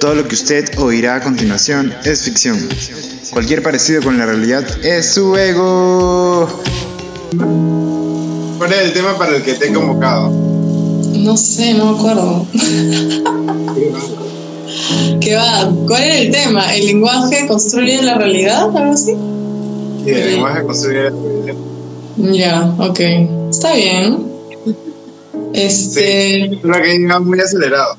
Todo 0.00 0.14
lo 0.14 0.26
que 0.28 0.34
usted 0.36 0.78
oirá 0.78 1.16
a 1.16 1.20
continuación 1.20 1.92
es 2.04 2.22
ficción. 2.22 2.56
Cualquier 3.32 3.64
parecido 3.64 4.00
con 4.02 4.16
la 4.16 4.26
realidad 4.26 4.64
es 4.84 5.14
su 5.14 5.36
ego. 5.36 6.48
¿Cuál 8.58 8.72
es 8.72 8.78
el 8.80 8.92
tema 8.92 9.18
para 9.18 9.36
el 9.36 9.42
que 9.42 9.54
te 9.54 9.68
he 9.68 9.72
convocado? 9.72 10.30
No 10.30 11.36
sé, 11.36 11.74
no 11.74 11.92
me 11.92 11.98
acuerdo. 11.98 12.46
¿Qué 15.20 15.34
va? 15.34 15.68
¿Cuál 15.88 16.02
era 16.04 16.18
el 16.18 16.30
tema? 16.30 16.76
¿El 16.76 16.86
lenguaje 16.86 17.48
construye 17.48 18.00
la 18.02 18.14
realidad? 18.14 18.66
¿Algo 18.76 18.92
así? 18.92 19.16
Sí, 20.04 20.10
el 20.10 20.30
lenguaje 20.32 20.62
construye 20.62 21.02
la 21.02 21.10
realidad. 21.10 21.54
Ya, 22.18 22.72
ok. 22.78 23.00
Está 23.50 23.74
bien. 23.74 24.28
Este. 25.52 26.50
Sí, 26.50 26.60
lo 26.62 26.80
que 26.80 26.94
iba 26.94 27.18
muy 27.18 27.40
acelerado. 27.40 27.96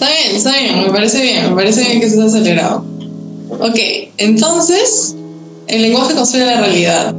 Está 0.00 0.08
bien, 0.14 0.36
está 0.36 0.52
bien, 0.58 0.82
me 0.82 0.90
parece 0.90 1.20
bien, 1.20 1.50
me 1.50 1.54
parece 1.56 1.82
bien 1.84 2.00
que 2.00 2.06
estés 2.06 2.20
acelerado. 2.24 2.84
Ok, 3.50 3.78
entonces, 4.16 5.14
el 5.66 5.82
lenguaje 5.82 6.14
construye 6.14 6.46
la 6.46 6.60
realidad. 6.60 7.14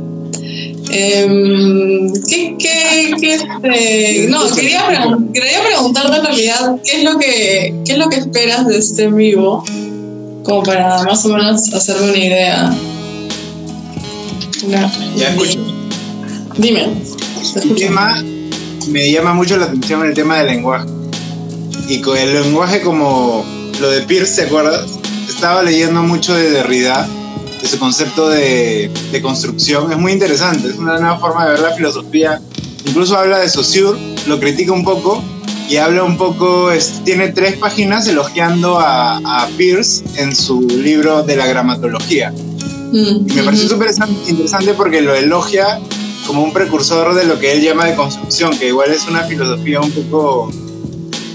Em, 0.90 2.12
¿qué, 2.28 2.56
qué, 2.58 3.12
qué, 3.22 3.34
este, 3.36 4.28
no, 4.30 4.50
quería, 4.54 4.88
pregun- 4.90 5.32
quería 5.32 5.64
preguntarte 5.64 6.18
en 6.18 6.26
realidad 6.26 6.76
qué 6.84 6.98
es 6.98 7.04
lo 7.04 7.18
que 7.20 7.76
qué 7.86 7.92
es 7.94 7.98
lo 8.00 8.10
que 8.10 8.16
esperas 8.18 8.68
de 8.68 8.78
este 8.80 9.08
vivo, 9.10 9.64
como 10.44 10.64
para 10.64 11.04
más 11.04 11.24
o 11.26 11.30
menos 11.30 11.72
hacerme 11.74 12.10
una 12.10 12.18
idea. 12.18 12.74
Una- 14.66 14.92
Ya 15.16 15.30
escucho. 15.30 15.60
Dime. 16.58 16.80
te 16.82 16.90
El 16.90 17.44
escucho. 17.58 17.76
tema 17.76 18.22
me 18.90 19.12
llama 19.12 19.34
mucho 19.34 19.56
la 19.58 19.66
atención 19.66 20.04
el 20.06 20.14
tema 20.16 20.40
del 20.40 20.48
lenguaje. 20.48 20.88
Y 21.88 22.02
con 22.02 22.18
el 22.18 22.34
lenguaje 22.34 22.82
como 22.82 23.46
lo 23.80 23.90
de 23.90 24.02
Pierce, 24.02 24.42
¿te 24.42 24.48
acuerdas? 24.48 24.86
Estaba 25.28 25.64
leyendo 25.64 26.02
mucho 26.04 26.34
de 26.36 26.50
Derrida, 26.52 27.08
de 27.62 27.68
su 27.68 27.78
concepto 27.80 28.30
de, 28.30 28.90
de 29.12 29.22
construcción. 29.22 29.92
Es 29.92 29.98
muy 29.98 30.12
interesante, 30.14 30.70
es 30.70 30.76
una 30.78 30.98
nueva 31.00 31.18
forma 31.20 31.46
de 31.46 31.52
ver 31.52 31.60
la 31.62 31.72
filosofía. 31.76 32.42
Incluso 32.86 33.18
habla 33.18 33.40
de 33.40 33.50
Saussure, 33.50 33.98
lo 34.28 34.40
critica 34.40 34.72
un 34.72 34.84
poco 34.84 35.22
y 35.70 35.78
habla 35.78 36.04
un 36.04 36.18
poco, 36.18 36.72
es- 36.72 37.02
tiene 37.04 37.30
tres 37.30 37.56
páginas 37.58 38.08
elogiando 38.08 38.80
a, 38.80 39.18
a 39.18 39.48
Pierce 39.58 40.04
en 40.18 40.36
su 40.36 40.62
libro 40.62 41.24
de 41.24 41.36
la 41.36 41.46
gramatología. 41.48 42.32
Mm, 42.92 43.30
Y 43.30 43.34
me 43.34 43.44
pareció 43.44 43.68
súper 43.70 43.92
interesante 44.28 44.74
porque 44.74 45.02
lo 45.02 45.14
elogia 45.16 45.80
como 46.28 46.44
un 46.44 46.54
precursor 46.54 47.16
de 47.16 47.26
lo 47.26 47.40
que 47.40 47.54
él 47.54 47.62
llama 47.62 47.86
de 47.86 47.96
construcción, 47.96 48.58
que 48.58 48.68
igual 48.68 48.92
es 48.92 49.08
una 49.08 49.24
filosofía 49.24 49.80
un 49.82 49.92
poco, 49.92 50.52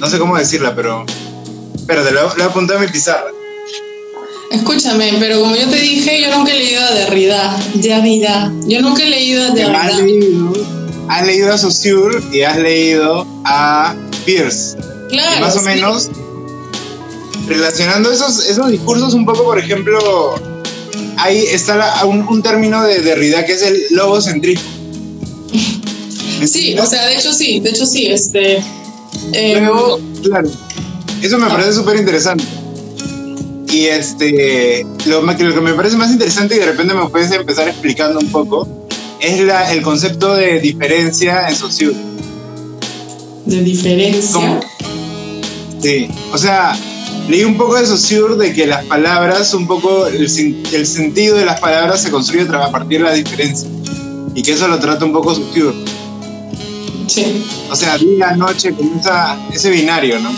no 0.00 0.08
sé 0.08 0.18
cómo 0.18 0.36
decirla, 0.36 0.74
pero... 0.74 1.04
Espérate, 1.74 2.10
lo, 2.10 2.34
lo 2.34 2.42
he 2.42 2.46
apuntado 2.46 2.80
en 2.80 2.86
mi 2.86 2.90
pizarra. 2.92 3.30
Escúchame, 4.50 5.14
pero 5.18 5.40
como 5.40 5.54
yo 5.56 5.68
te 5.68 5.76
dije, 5.76 6.20
yo 6.20 6.36
nunca 6.36 6.52
he 6.52 6.58
leído 6.58 6.80
a 6.82 6.90
Derrida. 6.92 7.58
Derrida. 7.74 8.52
Yo 8.66 8.80
nunca 8.80 9.02
he 9.02 9.08
leído 9.10 9.42
a 9.42 9.46
Has 9.48 9.54
Derrida. 9.54 10.02
leído, 10.02 10.52
has 11.08 11.26
leído 11.26 11.52
a 11.52 11.58
Saussure 11.58 12.18
y 12.32 12.42
has 12.42 12.56
leído 12.58 13.26
a 13.44 13.94
Pierce. 14.24 14.76
Claro. 15.08 15.36
y 15.36 15.40
más 15.40 15.56
o 15.56 15.58
sí. 15.60 15.64
menos 15.64 16.10
relacionando 17.46 18.10
esos, 18.10 18.44
esos 18.46 18.70
discursos 18.70 19.14
un 19.14 19.24
poco, 19.24 19.44
por 19.44 19.58
ejemplo, 19.58 20.34
ahí 21.18 21.38
está 21.52 21.76
la- 21.76 22.04
un, 22.04 22.26
un 22.28 22.42
término 22.42 22.82
de 22.82 23.00
Derrida 23.00 23.44
que 23.46 23.52
es 23.52 23.62
el 23.62 23.80
logocentrismo. 23.90 24.68
¿Me 26.40 26.46
Sí, 26.48 26.76
o 26.78 26.86
sea, 26.86 27.06
de 27.06 27.14
hecho 27.16 27.32
sí, 27.32 27.60
de 27.60 27.70
hecho 27.70 27.86
sí, 27.86 28.06
este. 28.08 28.62
Eh, 29.32 29.60
Luego, 29.60 30.00
claro, 30.22 30.48
eso 31.22 31.38
me 31.38 31.46
parece 31.46 31.72
súper 31.72 31.96
interesante. 31.96 32.44
Y 33.72 33.86
este, 33.86 34.86
lo, 35.06 35.22
lo 35.22 35.36
que 35.36 35.60
me 35.60 35.74
parece 35.74 35.96
más 35.96 36.10
interesante 36.10 36.56
y 36.56 36.58
de 36.58 36.66
repente 36.66 36.94
me 36.94 37.08
puedes 37.08 37.30
empezar 37.32 37.68
explicando 37.68 38.18
un 38.20 38.28
poco, 38.28 38.66
es 39.20 39.40
la, 39.40 39.72
el 39.72 39.82
concepto 39.82 40.34
de 40.34 40.60
diferencia 40.60 41.48
en 41.48 41.54
Saussure. 41.54 41.96
de 43.44 43.62
diferencia. 43.62 44.32
¿Cómo? 44.32 44.60
Sí, 45.82 46.08
o 46.32 46.38
sea, 46.38 46.74
leí 47.28 47.44
un 47.44 47.56
poco 47.56 47.74
de 47.74 47.86
Saussure 47.86 48.36
de 48.36 48.54
que 48.54 48.66
las 48.66 48.84
palabras, 48.86 49.52
un 49.52 49.66
poco, 49.66 50.06
el, 50.06 50.22
el 50.72 50.86
sentido 50.86 51.36
de 51.36 51.44
las 51.44 51.60
palabras 51.60 52.00
se 52.00 52.10
construye 52.10 52.46
a 52.48 52.70
partir 52.70 52.98
de 52.98 53.04
la 53.04 53.12
diferencia. 53.12 53.68
Y 54.34 54.42
que 54.42 54.52
eso 54.52 54.68
lo 54.68 54.78
trata 54.78 55.04
un 55.04 55.12
poco 55.12 55.34
Saussure. 55.34 55.74
Sí. 57.06 57.44
O 57.70 57.76
sea, 57.76 57.96
día, 57.98 58.32
noche, 58.36 58.72
como 58.72 58.98
esa- 59.00 59.38
ese 59.52 59.70
binario, 59.70 60.18
¿no? 60.18 60.30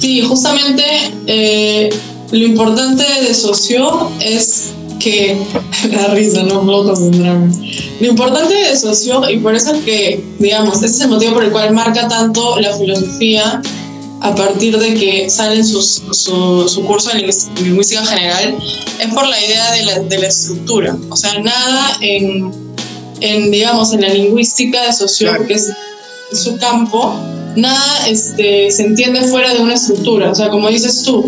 Sí, 0.00 0.22
justamente 0.22 0.82
eh, 1.26 1.88
lo 2.30 2.46
importante 2.46 3.04
de 3.26 3.34
Socio 3.34 4.10
es 4.20 4.70
que. 5.00 5.36
da 5.92 6.08
risa, 6.14 6.42
no 6.42 6.62
puedo 6.62 6.84
concentrarme. 6.84 7.52
Lo 8.00 8.06
importante 8.08 8.54
de 8.54 8.76
Socio, 8.76 9.28
y 9.28 9.38
por 9.38 9.54
eso 9.54 9.72
es 9.74 9.82
que, 9.84 10.24
digamos, 10.38 10.76
ese 10.82 10.86
es 10.86 11.00
el 11.02 11.08
motivo 11.08 11.34
por 11.34 11.44
el 11.44 11.50
cual 11.50 11.72
marca 11.72 12.08
tanto 12.08 12.58
la 12.60 12.76
filosofía 12.76 13.60
a 14.20 14.34
partir 14.34 14.76
de 14.78 14.94
que 14.94 15.30
sale 15.30 15.62
su, 15.62 15.80
su 15.80 16.82
curso 16.84 17.10
de 17.10 17.30
lingüística 17.62 18.04
general, 18.04 18.56
es 18.98 19.14
por 19.14 19.26
la 19.28 19.44
idea 19.44 19.70
de 19.72 19.82
la, 19.84 19.98
de 20.00 20.18
la 20.18 20.26
estructura. 20.26 20.96
O 21.08 21.16
sea, 21.16 21.38
nada 21.38 21.96
en, 22.00 22.52
en, 23.20 23.50
digamos, 23.50 23.92
en 23.92 24.02
la 24.02 24.08
lingüística 24.08 24.84
de 24.84 24.92
Socio, 24.92 25.28
Claro. 25.28 25.46
que 25.46 25.54
es 25.54 25.72
su 26.32 26.56
campo, 26.58 27.14
nada 27.56 28.06
este, 28.08 28.70
se 28.70 28.84
entiende 28.84 29.22
fuera 29.22 29.52
de 29.54 29.60
una 29.60 29.74
estructura. 29.74 30.30
O 30.30 30.34
sea, 30.34 30.48
como 30.50 30.68
dices 30.68 31.02
tú, 31.02 31.24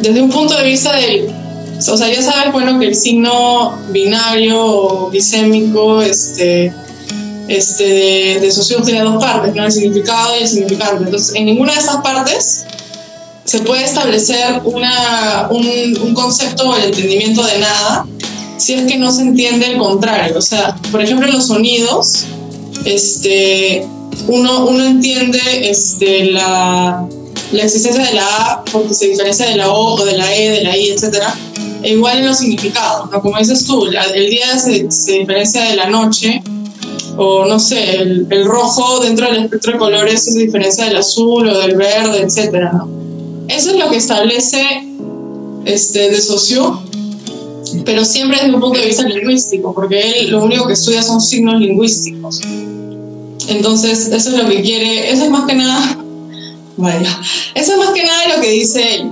desde 0.00 0.20
un 0.20 0.30
punto 0.30 0.56
de 0.56 0.64
vista 0.64 0.94
del. 0.96 1.28
O 1.76 1.96
sea, 1.96 2.08
ya 2.12 2.22
sabes, 2.22 2.52
bueno, 2.52 2.78
que 2.78 2.86
el 2.86 2.94
signo 2.94 3.76
binario 3.90 4.64
o 4.64 5.10
bisémico 5.10 6.02
este, 6.02 6.72
este, 7.48 7.84
de, 7.84 8.38
de 8.40 8.50
Saussure 8.50 8.82
tiene 8.84 9.00
dos 9.02 9.22
partes, 9.22 9.54
¿no? 9.54 9.64
El 9.64 9.72
significado 9.72 10.36
y 10.38 10.42
el 10.42 10.48
significante. 10.48 11.04
Entonces, 11.04 11.34
en 11.34 11.46
ninguna 11.46 11.74
de 11.74 11.80
esas 11.80 11.96
partes 11.96 12.64
se 13.44 13.58
puede 13.60 13.84
establecer 13.84 14.62
una, 14.64 15.48
un, 15.50 15.66
un 16.02 16.14
concepto 16.14 16.70
o 16.70 16.76
el 16.76 16.84
entendimiento 16.84 17.42
de 17.44 17.58
nada 17.58 18.06
si 18.58 18.74
es 18.74 18.84
que 18.90 18.96
no 18.98 19.10
se 19.12 19.22
entiende 19.22 19.66
el 19.66 19.78
contrario. 19.78 20.38
O 20.38 20.42
sea, 20.42 20.76
por 20.90 21.02
ejemplo, 21.02 21.26
los 21.30 21.46
sonidos, 21.46 22.24
este, 22.84 23.86
uno, 24.28 24.66
uno 24.66 24.84
entiende 24.84 25.40
este, 25.68 26.26
la, 26.26 27.06
la 27.52 27.62
existencia 27.62 28.04
de 28.04 28.14
la 28.14 28.26
A 28.26 28.64
porque 28.70 28.94
se 28.94 29.08
diferencia 29.08 29.46
de 29.46 29.56
la 29.56 29.70
O 29.72 29.94
o 29.94 30.04
de 30.04 30.16
la 30.16 30.34
E, 30.34 30.50
de 30.50 30.62
la 30.62 30.76
I, 30.76 30.90
etc. 30.90 31.14
E 31.82 31.92
igual 31.92 32.18
en 32.18 32.26
los 32.26 32.38
significados, 32.38 33.10
¿no? 33.10 33.20
Como 33.20 33.38
dices 33.38 33.64
tú, 33.66 33.86
la- 33.86 34.04
el 34.04 34.30
día 34.30 34.58
se, 34.58 34.90
se 34.90 35.12
diferencia 35.12 35.62
de 35.64 35.76
la 35.76 35.88
noche, 35.88 36.42
o 37.16 37.44
no 37.44 37.58
sé, 37.60 37.96
el, 37.96 38.26
el 38.30 38.44
rojo 38.44 39.00
dentro 39.00 39.26
del 39.30 39.44
espectro 39.44 39.72
de 39.72 39.78
colores 39.78 40.24
se 40.24 40.38
diferencia 40.38 40.84
del 40.86 40.96
azul 40.96 41.48
o 41.48 41.58
del 41.58 41.76
verde, 41.76 42.22
etc. 42.22 42.54
¿no? 42.72 42.88
Eso 43.48 43.70
es 43.70 43.76
lo 43.78 43.90
que 43.90 43.96
establece 43.98 44.62
este, 45.66 46.10
de 46.10 46.20
socio, 46.20 46.82
pero 47.84 48.04
siempre 48.04 48.38
desde 48.38 48.54
un 48.54 48.60
punto 48.60 48.78
de 48.78 48.86
vista 48.86 49.02
lingüístico, 49.04 49.72
porque 49.74 50.00
él 50.00 50.30
lo 50.30 50.42
único 50.44 50.66
que 50.66 50.74
estudia 50.74 51.02
son 51.02 51.20
signos 51.20 51.60
lingüísticos. 51.60 52.40
Entonces, 53.48 54.08
eso 54.08 54.30
es 54.30 54.42
lo 54.42 54.48
que 54.48 54.62
quiere, 54.62 55.10
eso 55.10 55.24
es 55.24 55.30
más 55.30 55.46
que 55.46 55.54
nada, 55.54 55.98
vaya, 56.76 57.20
eso 57.54 57.72
es 57.72 57.78
más 57.78 57.90
que 57.90 58.04
nada 58.04 58.36
lo 58.36 58.42
que 58.42 58.50
dice 58.50 58.94
él. 58.96 59.10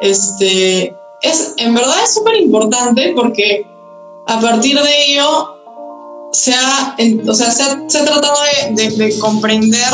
Este, 0.00 0.94
es, 1.22 1.54
en 1.56 1.74
verdad 1.74 1.94
es 2.02 2.14
súper 2.14 2.36
importante 2.36 3.12
porque 3.14 3.66
a 4.26 4.40
partir 4.40 4.78
de 4.78 5.04
ello 5.12 5.50
se 6.32 6.52
ha, 6.52 6.96
o 7.28 7.34
sea, 7.34 7.50
se 7.52 7.62
ha, 7.62 8.04
tratado 8.04 8.34
de, 8.74 8.88
de- 8.90 8.96
de 8.96 9.18
comprender 9.18 9.84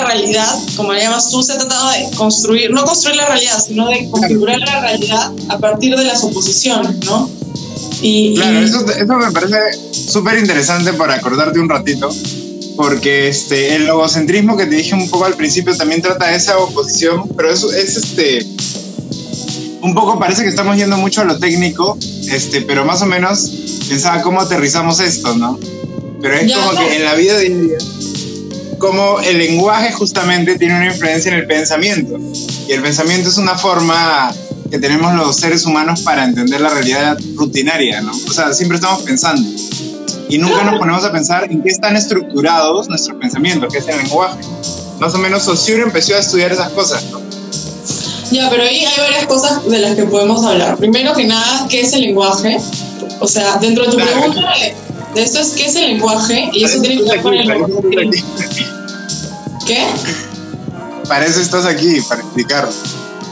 la 0.00 0.06
realidad, 0.06 0.58
como 0.76 0.92
le 0.92 1.00
llamas 1.02 1.30
tú, 1.30 1.42
se 1.42 1.52
ha 1.52 1.58
tratado 1.58 1.90
de 1.90 2.10
construir, 2.16 2.70
no 2.70 2.84
construir 2.84 3.16
la 3.16 3.26
realidad, 3.26 3.62
sino 3.64 3.88
de 3.88 4.08
configurar 4.10 4.58
la 4.60 4.80
realidad 4.80 5.32
a 5.48 5.58
partir 5.58 5.96
de 5.96 6.04
las 6.04 6.22
oposiciones, 6.24 6.96
¿no? 7.04 7.28
Y, 8.02 8.34
Claro, 8.36 8.60
y- 8.60 8.64
eso, 8.64 8.84
eso 8.90 9.14
me 9.14 9.32
parece 9.32 9.56
súper 9.92 10.38
interesante 10.38 10.92
para 10.92 11.14
acordarte 11.14 11.58
un 11.58 11.68
ratito, 11.68 12.08
porque 12.76 13.28
este, 13.28 13.74
el 13.74 13.86
logocentrismo 13.86 14.56
que 14.56 14.66
te 14.66 14.76
dije 14.76 14.94
un 14.94 15.08
poco 15.10 15.24
al 15.24 15.34
principio 15.34 15.76
también 15.76 16.00
trata 16.00 16.32
esa 16.34 16.58
oposición, 16.58 17.28
pero 17.36 17.50
eso 17.52 17.72
es 17.72 17.96
este, 17.96 18.46
un 19.82 19.94
poco 19.94 20.18
parece 20.18 20.42
que 20.42 20.48
estamos 20.48 20.76
yendo 20.76 20.96
mucho 20.96 21.22
a 21.22 21.24
lo 21.24 21.38
técnico, 21.38 21.98
este, 22.30 22.62
pero 22.62 22.84
más 22.84 23.02
o 23.02 23.06
menos 23.06 23.50
pensaba 23.88 24.22
cómo 24.22 24.40
aterrizamos 24.40 25.00
esto, 25.00 25.34
¿no? 25.36 25.58
Pero 26.20 26.34
es 26.34 26.48
Ya, 26.48 26.56
como 26.58 26.72
no. 26.72 26.80
que 26.80 26.96
en 26.96 27.04
la 27.04 27.14
vida 27.14 27.38
diaria, 27.38 27.78
como 28.78 29.20
el 29.20 29.38
lenguaje 29.38 29.92
justamente 29.92 30.56
tiene 30.58 30.76
una 30.76 30.86
influencia 30.86 31.32
en 31.32 31.38
el 31.38 31.46
pensamiento, 31.46 32.16
y 32.68 32.72
el 32.72 32.80
pensamiento 32.82 33.28
es 33.28 33.36
una 33.36 33.56
forma 33.58 34.32
que 34.70 34.78
tenemos 34.78 35.14
los 35.14 35.36
seres 35.36 35.64
humanos 35.64 36.00
para 36.02 36.24
entender 36.24 36.60
la 36.60 36.68
realidad 36.70 37.16
rutinaria, 37.34 38.00
¿no? 38.02 38.12
O 38.28 38.32
sea, 38.32 38.52
siempre 38.52 38.76
estamos 38.76 39.02
pensando. 39.02 39.48
Y 40.28 40.36
nunca 40.36 40.62
nos 40.62 40.78
ponemos 40.78 41.04
a 41.04 41.10
pensar 41.12 41.44
en 41.50 41.62
qué 41.62 41.70
están 41.70 41.96
estructurados 41.96 42.86
nuestros 42.88 43.16
pensamientos, 43.18 43.72
que 43.72 43.78
es 43.78 43.88
el 43.88 43.96
lenguaje. 43.98 44.38
más 45.00 45.14
o 45.14 45.18
menos 45.18 45.44
Saussure 45.44 45.82
empezó 45.82 46.14
a 46.16 46.18
estudiar 46.18 46.52
esas 46.52 46.70
cosas, 46.72 47.02
¿no? 47.10 47.20
Ya, 48.30 48.50
pero 48.50 48.62
ahí 48.64 48.84
hay 48.84 49.00
varias 49.00 49.26
cosas 49.26 49.64
de 49.64 49.78
las 49.78 49.94
que 49.94 50.02
podemos 50.02 50.44
hablar. 50.44 50.76
Primero 50.76 51.14
que 51.14 51.24
nada, 51.24 51.66
¿qué 51.70 51.80
es 51.80 51.92
el 51.94 52.02
lenguaje? 52.02 52.58
O 53.20 53.26
sea, 53.26 53.56
dentro 53.56 53.84
de 53.84 53.90
tu 53.90 53.96
Claro. 53.96 54.12
pregunta 54.12 54.52
de 55.14 55.22
esto 55.22 55.40
es 55.40 55.48
¿qué 55.50 55.66
es 55.66 55.76
el 55.76 55.92
lenguaje? 55.92 56.50
Y 56.52 56.64
eso 56.64 56.80
tiene 56.80 57.02
que 57.02 57.10
ver 57.10 57.22
con 57.22 57.34
el 57.34 57.50
aquí. 57.50 58.64
¿Qué? 59.66 59.84
Para 61.08 61.26
eso 61.26 61.40
estás 61.40 61.64
aquí, 61.64 62.00
para 62.08 62.20
explicar. 62.22 62.68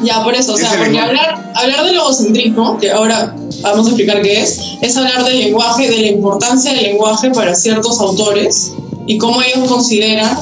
Ya, 0.02 0.22
por 0.22 0.34
eso, 0.34 0.52
o 0.52 0.56
¿Qué 0.56 0.62
sea, 0.62 0.70
porque 0.70 0.90
lenguaje? 0.90 1.08
hablar, 1.08 1.52
hablar 1.54 1.84
del 1.86 1.96
logocentrismo, 1.96 2.78
que 2.78 2.90
ahora 2.90 3.34
vamos 3.62 3.86
a 3.86 3.90
explicar 3.90 4.20
qué 4.22 4.40
es, 4.40 4.58
es 4.82 4.96
hablar 4.96 5.24
del 5.24 5.38
lenguaje, 5.38 5.88
de 5.88 5.98
la 5.98 6.06
importancia 6.08 6.72
del 6.72 6.82
lenguaje 6.82 7.30
para 7.30 7.54
ciertos 7.54 8.00
autores 8.00 8.72
y 9.06 9.18
cómo 9.18 9.40
ellos 9.40 9.68
consideran 9.68 10.38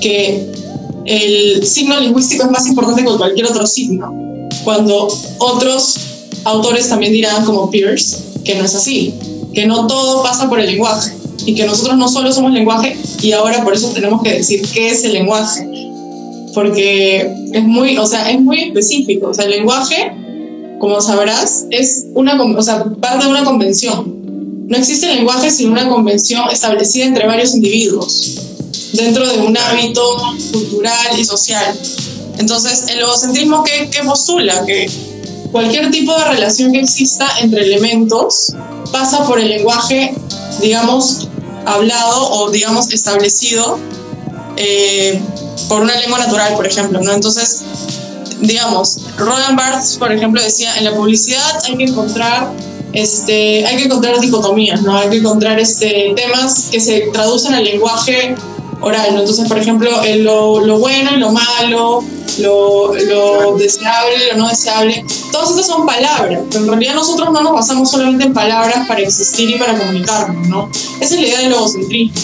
que 0.00 0.52
el 1.04 1.66
signo 1.66 2.00
lingüístico 2.00 2.44
es 2.44 2.50
más 2.50 2.66
importante 2.66 3.04
que 3.04 3.16
cualquier 3.16 3.46
otro 3.46 3.66
signo, 3.66 4.12
cuando 4.64 5.08
otros 5.38 5.96
autores 6.44 6.88
también 6.88 7.12
dirán, 7.12 7.44
como 7.44 7.70
Pierce, 7.70 8.18
que 8.44 8.54
no 8.56 8.64
es 8.64 8.74
así, 8.74 9.14
que 9.54 9.66
no 9.66 9.86
todo 9.86 10.22
pasa 10.22 10.48
por 10.48 10.60
el 10.60 10.66
lenguaje 10.66 11.12
y 11.46 11.54
que 11.54 11.66
nosotros 11.66 11.96
no 11.96 12.08
solo 12.08 12.32
somos 12.32 12.52
lenguaje 12.52 12.96
y 13.22 13.32
ahora 13.32 13.62
por 13.64 13.74
eso 13.74 13.88
tenemos 13.88 14.22
que 14.22 14.34
decir 14.34 14.62
qué 14.72 14.88
es 14.88 15.04
el 15.04 15.12
lenguaje 15.12 15.68
porque 16.54 17.28
es 17.52 17.62
muy, 17.64 17.98
o 17.98 18.06
sea, 18.06 18.30
es 18.30 18.40
muy 18.40 18.60
específico. 18.60 19.28
O 19.28 19.34
sea, 19.34 19.44
el 19.44 19.50
lenguaje, 19.50 20.12
como 20.78 21.00
sabrás, 21.00 21.66
es 21.70 22.06
una, 22.14 22.40
o 22.40 22.62
sea, 22.62 22.84
parte 23.00 23.24
de 23.24 23.30
una 23.30 23.44
convención. 23.44 24.66
No 24.68 24.78
existe 24.78 25.12
lenguaje 25.14 25.50
sin 25.50 25.70
una 25.70 25.88
convención 25.88 26.48
establecida 26.50 27.04
entre 27.04 27.26
varios 27.26 27.54
individuos, 27.54 28.40
dentro 28.92 29.26
de 29.26 29.38
un 29.40 29.56
hábito 29.56 30.02
cultural 30.52 31.18
y 31.18 31.24
social. 31.24 31.78
Entonces, 32.38 32.86
el 32.88 33.00
logocentrismo, 33.00 33.62
¿qué, 33.62 33.90
qué 33.90 34.02
postula? 34.04 34.64
Que 34.64 34.88
cualquier 35.54 35.88
tipo 35.92 36.12
de 36.18 36.24
relación 36.24 36.72
que 36.72 36.80
exista 36.80 37.28
entre 37.40 37.62
elementos 37.62 38.56
pasa 38.90 39.24
por 39.24 39.38
el 39.38 39.48
lenguaje, 39.48 40.12
digamos, 40.60 41.28
hablado 41.64 42.28
o, 42.32 42.50
digamos, 42.50 42.92
establecido 42.92 43.78
eh, 44.56 45.22
por 45.68 45.82
una 45.82 45.94
lengua 45.94 46.18
natural, 46.18 46.54
por 46.56 46.66
ejemplo, 46.66 47.00
¿no? 47.00 47.12
Entonces, 47.12 47.62
digamos, 48.40 48.98
Roland 49.16 49.56
Barthes, 49.56 49.96
por 49.96 50.10
ejemplo, 50.10 50.42
decía, 50.42 50.76
en 50.76 50.86
la 50.86 50.96
publicidad 50.96 51.62
hay 51.66 51.76
que 51.76 51.84
encontrar, 51.84 52.50
este, 52.92 53.64
hay 53.64 53.76
que 53.76 53.84
encontrar 53.84 54.18
dicotomías, 54.18 54.82
¿no? 54.82 54.98
Hay 54.98 55.08
que 55.08 55.18
encontrar 55.18 55.60
este, 55.60 56.14
temas 56.16 56.66
que 56.72 56.80
se 56.80 57.10
traducen 57.12 57.54
al 57.54 57.62
lenguaje 57.62 58.34
oral, 58.84 59.14
¿no? 59.14 59.20
Entonces, 59.20 59.48
por 59.48 59.58
ejemplo, 59.58 59.90
lo, 60.18 60.60
lo 60.60 60.78
bueno 60.78 61.10
y 61.14 61.18
lo 61.18 61.32
malo, 61.32 62.04
lo, 62.38 62.94
lo 62.94 63.56
deseable 63.56 64.14
y 64.26 64.32
lo 64.32 64.38
no 64.38 64.48
deseable, 64.48 65.04
todas 65.32 65.50
estas 65.50 65.66
son 65.66 65.86
palabras, 65.86 66.40
pero 66.50 66.64
en 66.64 66.68
realidad 66.68 66.94
nosotros 66.94 67.30
no 67.32 67.40
nos 67.42 67.52
basamos 67.54 67.90
solamente 67.90 68.24
en 68.24 68.34
palabras 68.34 68.86
para 68.86 69.00
existir 69.00 69.50
y 69.50 69.54
para 69.58 69.76
comunicarnos, 69.78 70.48
¿no? 70.48 70.70
Esa 71.00 71.14
es 71.14 71.20
la 71.20 71.26
idea 71.26 71.38
del 71.40 71.50
logocentrismo. 71.50 72.14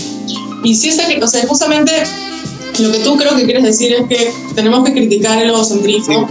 Y 0.63 0.75
si 0.75 0.89
esta, 0.89 1.07
que- 1.07 1.23
o 1.23 1.27
sea, 1.29 1.47
justamente 1.47 1.93
lo 2.79 2.93
que 2.93 2.99
tú 2.99 3.17
creo 3.17 3.35
que 3.37 3.45
quieres 3.45 3.63
decir 3.65 3.93
es 3.95 4.07
que 4.09 4.33
tenemos 4.55 4.85
que 4.85 4.93
criticar 4.93 5.41
el 5.41 5.49
logocentrismo. 5.49 6.29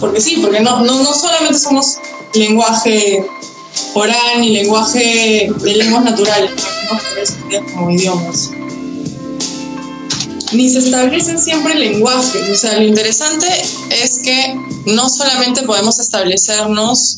Porque 0.00 0.20
sí, 0.20 0.38
porque 0.42 0.60
no, 0.60 0.80
no, 0.82 1.02
no 1.02 1.14
solamente 1.14 1.58
somos 1.58 1.98
lenguaje 2.34 3.24
oral 3.94 4.40
ni 4.40 4.50
lenguaje 4.50 5.50
de 5.62 5.74
lenguas 5.76 6.04
naturales, 6.04 6.50
sentidos 7.24 7.64
como 7.72 7.90
idiomas. 7.90 8.50
Ni 10.54 10.70
se 10.70 10.78
establecen 10.78 11.38
siempre 11.38 11.74
lenguajes. 11.74 12.48
O 12.48 12.54
sea, 12.54 12.78
lo 12.78 12.86
interesante 12.86 13.46
es 13.90 14.20
que 14.20 14.54
no 14.86 15.08
solamente 15.08 15.62
podemos 15.62 15.98
establecernos, 15.98 17.16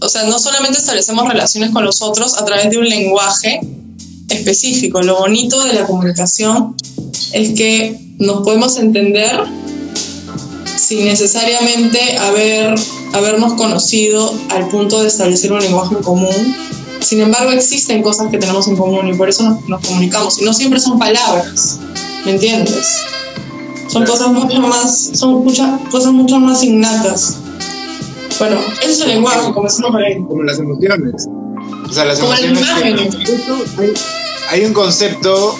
o 0.00 0.08
sea, 0.08 0.24
no 0.24 0.38
solamente 0.38 0.78
establecemos 0.78 1.28
relaciones 1.28 1.70
con 1.70 1.84
los 1.84 2.02
otros 2.02 2.36
a 2.36 2.44
través 2.44 2.70
de 2.70 2.78
un 2.78 2.88
lenguaje 2.88 3.60
específico. 4.28 5.00
Lo 5.02 5.18
bonito 5.18 5.62
de 5.64 5.74
la 5.74 5.86
comunicación 5.86 6.76
es 7.32 7.50
que 7.50 8.00
nos 8.18 8.42
podemos 8.42 8.76
entender 8.76 9.40
sin 10.76 11.04
necesariamente 11.04 12.18
haber, 12.18 12.74
habernos 13.12 13.54
conocido 13.54 14.34
al 14.50 14.68
punto 14.68 15.00
de 15.00 15.08
establecer 15.08 15.52
un 15.52 15.60
lenguaje 15.60 15.94
en 15.94 16.02
común. 16.02 16.56
Sin 17.00 17.20
embargo, 17.20 17.52
existen 17.52 18.02
cosas 18.02 18.30
que 18.30 18.38
tenemos 18.38 18.66
en 18.66 18.76
común 18.76 19.06
y 19.08 19.14
por 19.14 19.28
eso 19.28 19.44
nos, 19.44 19.68
nos 19.68 19.86
comunicamos. 19.86 20.40
Y 20.40 20.44
no 20.44 20.52
siempre 20.52 20.80
son 20.80 20.98
palabras, 20.98 21.78
¿me 22.24 22.32
entiendes? 22.32 22.96
Son 23.88 24.04
cosas 24.06 24.28
mucho 24.28 24.60
más, 24.60 25.10
son 25.14 25.44
muchas 25.44 25.80
cosas 25.90 26.12
mucho 26.12 26.38
más 26.40 26.62
innatas. 26.64 27.38
Bueno, 28.38 28.58
ese 28.82 28.90
es 28.92 29.00
el 29.02 29.08
lenguaje, 29.10 29.52
comenzamos 29.52 29.92
por 29.92 30.02
ahí. 30.02 30.16
Como 30.26 30.42
las 30.42 30.58
emociones. 30.58 31.26
O 31.88 31.92
sea, 31.92 32.04
las 32.04 32.18
Como 32.18 32.32
las 32.32 32.42
emociones. 32.42 33.14
que- 33.14 33.32
imágenes. 33.32 33.68
hay, 33.78 33.92
hay 34.50 34.64
un 34.64 34.72
concepto 34.72 35.56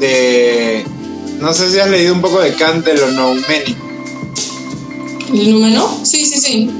de. 0.00 0.84
No 1.40 1.54
sé 1.54 1.70
si 1.70 1.78
has 1.78 1.88
leído 1.88 2.12
un 2.14 2.20
poco 2.20 2.40
de 2.40 2.52
Kant 2.54 2.84
de 2.84 2.94
lo 2.94 3.10
nouménico. 3.12 3.86
¿El 5.32 5.52
número? 5.52 5.88
Sí, 6.02 6.26
sí, 6.26 6.40
sí. 6.40 6.70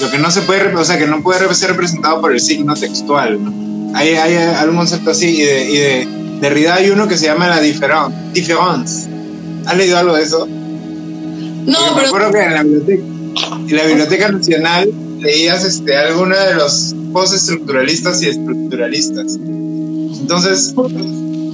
Lo 0.00 0.10
que 0.10 0.18
no 0.18 0.30
se 0.30 0.42
puede, 0.42 0.74
o 0.74 0.84
sea, 0.84 0.98
que 0.98 1.06
no 1.06 1.22
puede 1.22 1.52
ser 1.54 1.70
representado 1.70 2.20
por 2.20 2.32
el 2.32 2.40
signo 2.40 2.74
textual. 2.74 3.42
¿no? 3.42 3.96
Hay, 3.96 4.10
hay 4.10 4.34
algún 4.36 4.76
concepto 4.78 5.10
así 5.10 5.28
y 5.28 5.42
de, 5.42 5.70
y 5.70 5.76
de 5.76 6.08
Derrida 6.42 6.74
hay 6.74 6.90
uno 6.90 7.06
que 7.06 7.16
se 7.16 7.26
llama 7.26 7.46
la 7.46 7.60
difference. 7.60 9.08
¿Has 9.64 9.76
leído 9.76 9.96
algo 9.96 10.16
de 10.16 10.24
eso? 10.24 10.44
No, 10.44 11.78
Porque 11.94 11.94
me 11.94 11.94
pero 11.94 12.06
acuerdo 12.08 12.32
que 12.32 12.42
en 12.42 12.54
la 12.54 12.62
biblioteca, 12.64 13.02
en 13.68 13.76
la 13.76 13.84
biblioteca 13.84 14.32
nacional 14.32 14.90
leías 15.20 15.64
este, 15.64 15.96
alguno 15.96 16.36
de 16.36 16.54
los 16.54 16.96
postestructuralistas 17.12 18.22
y 18.22 18.30
estructuralistas. 18.30 19.36
Entonces, 19.36 20.74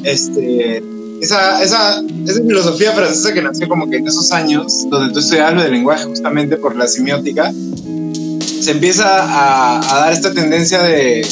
este, 0.05 0.83
esa, 1.21 1.63
esa, 1.63 2.03
esa 2.27 2.43
filosofía 2.43 2.93
francesa 2.93 3.35
que 3.35 3.43
nació 3.43 3.69
como 3.69 3.91
que 3.91 3.97
en 3.99 4.09
esos 4.09 4.33
años, 4.33 4.87
donde 4.89 5.13
tú 5.13 5.19
estudiabas 5.19 5.53
lo 5.53 5.63
del 5.65 5.73
lenguaje 5.73 6.05
justamente 6.05 6.57
por 6.57 6.75
la 6.75 6.89
semiótica, 6.89 7.53
se 8.63 8.71
empieza 8.71 9.07
a, 9.07 9.97
a 9.97 10.01
dar 10.01 10.15
esta 10.15 10.33
tendencia 10.33 10.83
de, 10.83 11.27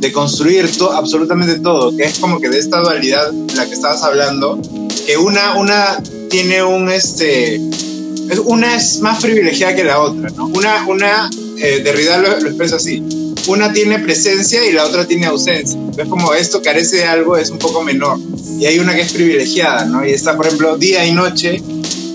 de 0.00 0.12
construir 0.12 0.70
to- 0.76 0.92
absolutamente 0.92 1.60
todo, 1.60 1.94
que 1.96 2.04
es 2.04 2.18
como 2.18 2.40
que 2.40 2.48
de 2.48 2.58
esta 2.58 2.80
dualidad 2.80 3.30
de 3.32 3.54
la 3.54 3.66
que 3.66 3.74
estabas 3.74 4.02
hablando, 4.02 4.58
que 5.06 5.16
una, 5.18 5.56
una 5.56 6.02
tiene 6.30 6.62
un, 6.62 6.90
este, 6.90 7.56
es- 7.56 8.38
una 8.44 8.74
es 8.76 9.00
más 9.00 9.20
privilegiada 9.22 9.74
que 9.74 9.84
la 9.84 10.00
otra, 10.00 10.30
¿no? 10.30 10.46
Una, 10.46 10.86
una 10.88 11.30
eh, 11.58 11.80
Derrida 11.84 12.16
lo, 12.18 12.40
lo 12.40 12.48
expresa 12.48 12.76
así, 12.76 13.02
una 13.46 13.72
tiene 13.72 13.98
presencia 13.98 14.64
y 14.64 14.72
la 14.72 14.84
otra 14.84 15.06
tiene 15.06 15.26
ausencia. 15.26 15.78
Es 15.98 16.08
como 16.08 16.32
esto 16.32 16.62
carece 16.62 16.96
de 16.96 17.04
algo, 17.04 17.36
es 17.36 17.50
un 17.50 17.58
poco 17.58 17.82
menor. 17.82 18.18
Y 18.58 18.64
hay 18.66 18.78
una 18.78 18.94
que 18.94 19.02
es 19.02 19.12
privilegiada, 19.12 19.84
¿no? 19.84 20.06
Y 20.06 20.12
está, 20.12 20.36
por 20.36 20.46
ejemplo, 20.46 20.76
día 20.78 21.04
y 21.06 21.12
noche, 21.12 21.60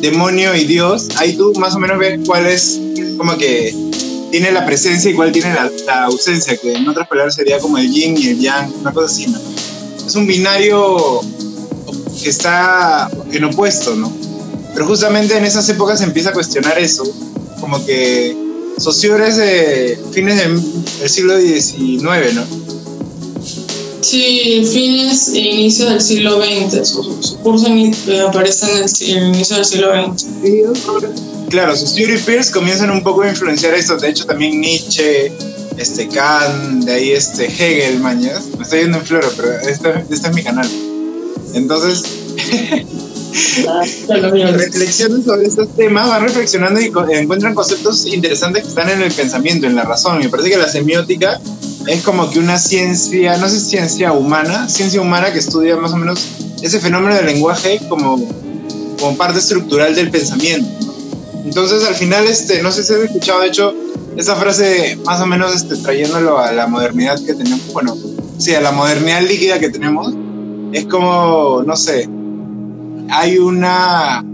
demonio 0.02 0.56
y 0.56 0.66
Dios. 0.66 1.10
Ahí 1.18 1.34
tú 1.34 1.54
más 1.60 1.76
o 1.76 1.80
menos 1.80 2.00
ves 2.00 2.20
cuál 2.26 2.46
es 2.48 2.80
como 3.18 3.38
que 3.38 3.76
tiene 4.36 4.52
la 4.52 4.66
presencia 4.66 5.16
cuál 5.16 5.32
tiene 5.32 5.54
la, 5.54 5.72
la 5.86 6.04
ausencia, 6.04 6.58
que 6.58 6.74
en 6.74 6.86
otras 6.90 7.08
palabras 7.08 7.36
sería 7.36 7.58
como 7.58 7.78
el 7.78 7.90
yin 7.90 8.18
y 8.18 8.28
el 8.28 8.40
yang, 8.42 8.70
una 8.82 8.92
cosa 8.92 9.06
así, 9.06 9.28
¿no? 9.28 9.40
Es 10.06 10.14
un 10.14 10.28
binario 10.28 11.22
que 12.22 12.30
está 12.30 13.10
en 13.32 13.44
opuesto, 13.46 13.96
¿no? 13.96 14.12
Pero 14.74 14.88
justamente 14.88 15.38
en 15.38 15.46
esas 15.46 15.70
épocas 15.70 16.00
se 16.00 16.04
empieza 16.04 16.32
a 16.32 16.34
cuestionar 16.34 16.78
eso, 16.78 17.06
como 17.62 17.86
que 17.86 18.36
Saussure 18.78 19.26
es 19.26 19.38
de 19.38 19.98
fines 20.12 20.38
del, 20.38 20.62
del 21.00 21.10
siglo 21.10 21.40
XIX, 21.40 22.34
¿no? 22.34 22.44
sí, 24.02 24.66
fines 24.70 25.30
e 25.30 25.40
inicio 25.40 25.90
del 25.90 26.02
siglo 26.02 26.42
XX. 26.42 26.86
Su, 26.86 27.24
su 27.24 27.38
curso 27.38 27.68
eh, 27.68 28.22
aparece 28.28 28.66
en 28.70 28.84
el, 28.84 29.18
en 29.18 29.24
el 29.24 29.36
inicio 29.36 29.56
del 29.56 29.66
siglo 29.66 29.92
XX. 29.94 30.26
Claro, 31.56 31.74
Saussure 31.74 32.16
y 32.16 32.18
Peirce 32.18 32.52
comienzan 32.52 32.92
un 32.92 33.02
poco 33.02 33.22
a 33.22 33.30
influenciar 33.30 33.74
esto, 33.76 33.96
de 33.96 34.10
hecho 34.10 34.26
también 34.26 34.60
Nietzsche, 34.60 35.32
este 35.78 36.10
Kant, 36.10 36.84
de 36.84 36.92
ahí 36.92 37.12
este 37.12 37.46
Hegel, 37.46 38.02
mañas. 38.02 38.44
Me 38.58 38.64
estoy 38.64 38.82
yendo 38.82 38.98
en 38.98 39.06
floro, 39.06 39.32
pero 39.38 39.54
este, 39.62 40.04
este 40.10 40.28
es 40.28 40.36
mi 40.36 40.44
canal. 40.44 40.70
Entonces, 41.54 42.04
reflexionan 44.10 45.24
sobre 45.24 45.48
estos 45.48 45.74
temas, 45.78 46.10
van 46.10 46.24
reflexionando 46.24 46.82
y 46.82 46.92
encuentran 47.14 47.56
conceptos 47.56 48.06
interesantes 48.06 48.64
que 48.64 48.70
están 48.70 48.90
en 48.90 49.02
el 49.02 49.14
pensamiento, 49.14 49.66
en 49.66 49.78
la 49.78 49.84
razón. 49.84 50.20
Me 50.20 50.28
parece 50.28 50.50
que 50.50 50.58
la 50.58 50.68
semiótica 50.68 51.40
es 51.88 52.04
como 52.04 52.30
que 52.30 52.40
una 52.40 52.60
ciencia, 52.60 53.38
no 53.38 53.48
sé 53.48 53.62
ciencia 53.62 54.12
humana, 54.12 54.68
ciencia 54.68 55.00
humana 55.00 55.32
que 55.32 55.40
estudia 55.40 55.78
más 55.78 55.94
o 55.94 55.96
menos 55.96 56.20
ese 56.62 56.82
fenómeno 56.82 57.16
del 57.16 57.28
lenguaje 57.28 57.80
como, 57.88 58.20
como 59.00 59.16
parte 59.16 59.40
estructural 59.40 59.96
del 59.96 60.12
pensamiento. 60.12 60.85
Entonces, 61.46 61.86
al 61.86 61.94
final, 61.96 62.26
este, 62.26 62.62
no 62.64 62.72
sé 62.72 62.84
si 62.84 62.94
has 62.94 63.00
escuchado, 63.00 63.42
de 63.42 63.48
hecho, 63.48 63.74
esa 64.18 64.36
frase 64.36 64.98
más 65.06 65.22
o 65.22 65.28
menos 65.28 65.56
este, 65.56 65.76
trayéndolo 65.78 66.40
a 66.40 66.52
la 66.52 66.68
modernidad 66.68 67.24
que 67.24 67.36
tenemos, 67.36 67.72
bueno, 67.72 67.96
sí, 68.40 68.56
a 68.56 68.62
la 68.62 68.72
modernidad 68.72 69.22
líquida 69.22 69.60
que 69.60 69.70
tenemos, 69.70 70.14
es 70.74 70.86
como, 70.86 71.64
no 71.66 71.76
sé, 71.78 72.10
hay 73.10 73.38
una, 73.38 74.26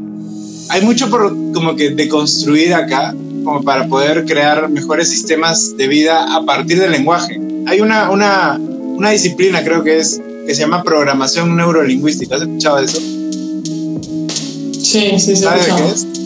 hay 0.70 0.82
mucho 0.84 1.10
por 1.10 1.36
como 1.54 1.76
que 1.76 1.90
de 1.90 2.08
construir 2.08 2.74
acá, 2.74 3.14
como 3.44 3.62
para 3.62 3.88
poder 3.88 4.26
crear 4.26 4.70
mejores 4.70 5.10
sistemas 5.10 5.76
de 5.76 5.88
vida 5.88 6.34
a 6.34 6.46
partir 6.46 6.80
del 6.80 6.92
lenguaje. 6.92 7.42
Hay 7.68 7.82
una, 7.82 8.10
una, 8.10 8.58
una 8.58 9.10
disciplina, 9.10 9.64
creo 9.64 9.84
que 9.84 10.00
es, 10.00 10.22
que 10.48 10.56
se 10.56 10.62
llama 10.62 10.82
programación 10.84 11.56
neurolingüística. 11.58 12.36
¿Has 12.36 12.44
escuchado 12.44 12.80
eso? 12.80 13.00
Sí, 14.80 15.20
sí, 15.20 15.20
sí. 15.20 15.36
¿Sabes 15.36 15.66
qué 15.66 15.88
es? 15.88 16.21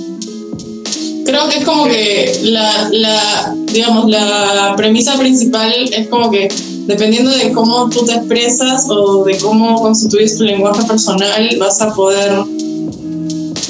Creo 1.26 1.50
que 1.50 1.58
es 1.58 1.66
como 1.66 1.86
que 1.86 2.40
la, 2.44 2.90
la, 2.92 3.56
digamos, 3.74 4.10
la 4.10 4.76
premisa 4.78 5.18
principal 5.18 5.74
es 5.92 6.08
como 6.08 6.30
que 6.30 6.48
dependiendo 6.86 7.32
de 7.32 7.52
cómo 7.52 7.90
tú 7.90 8.06
te 8.06 8.14
expresas 8.14 8.86
o 8.90 9.24
de 9.24 9.38
cómo 9.38 9.82
constituyes 9.82 10.38
tu 10.38 10.44
lenguaje 10.44 10.84
personal, 10.86 11.58
vas 11.60 11.82
a 11.82 11.94
poder 11.94 12.44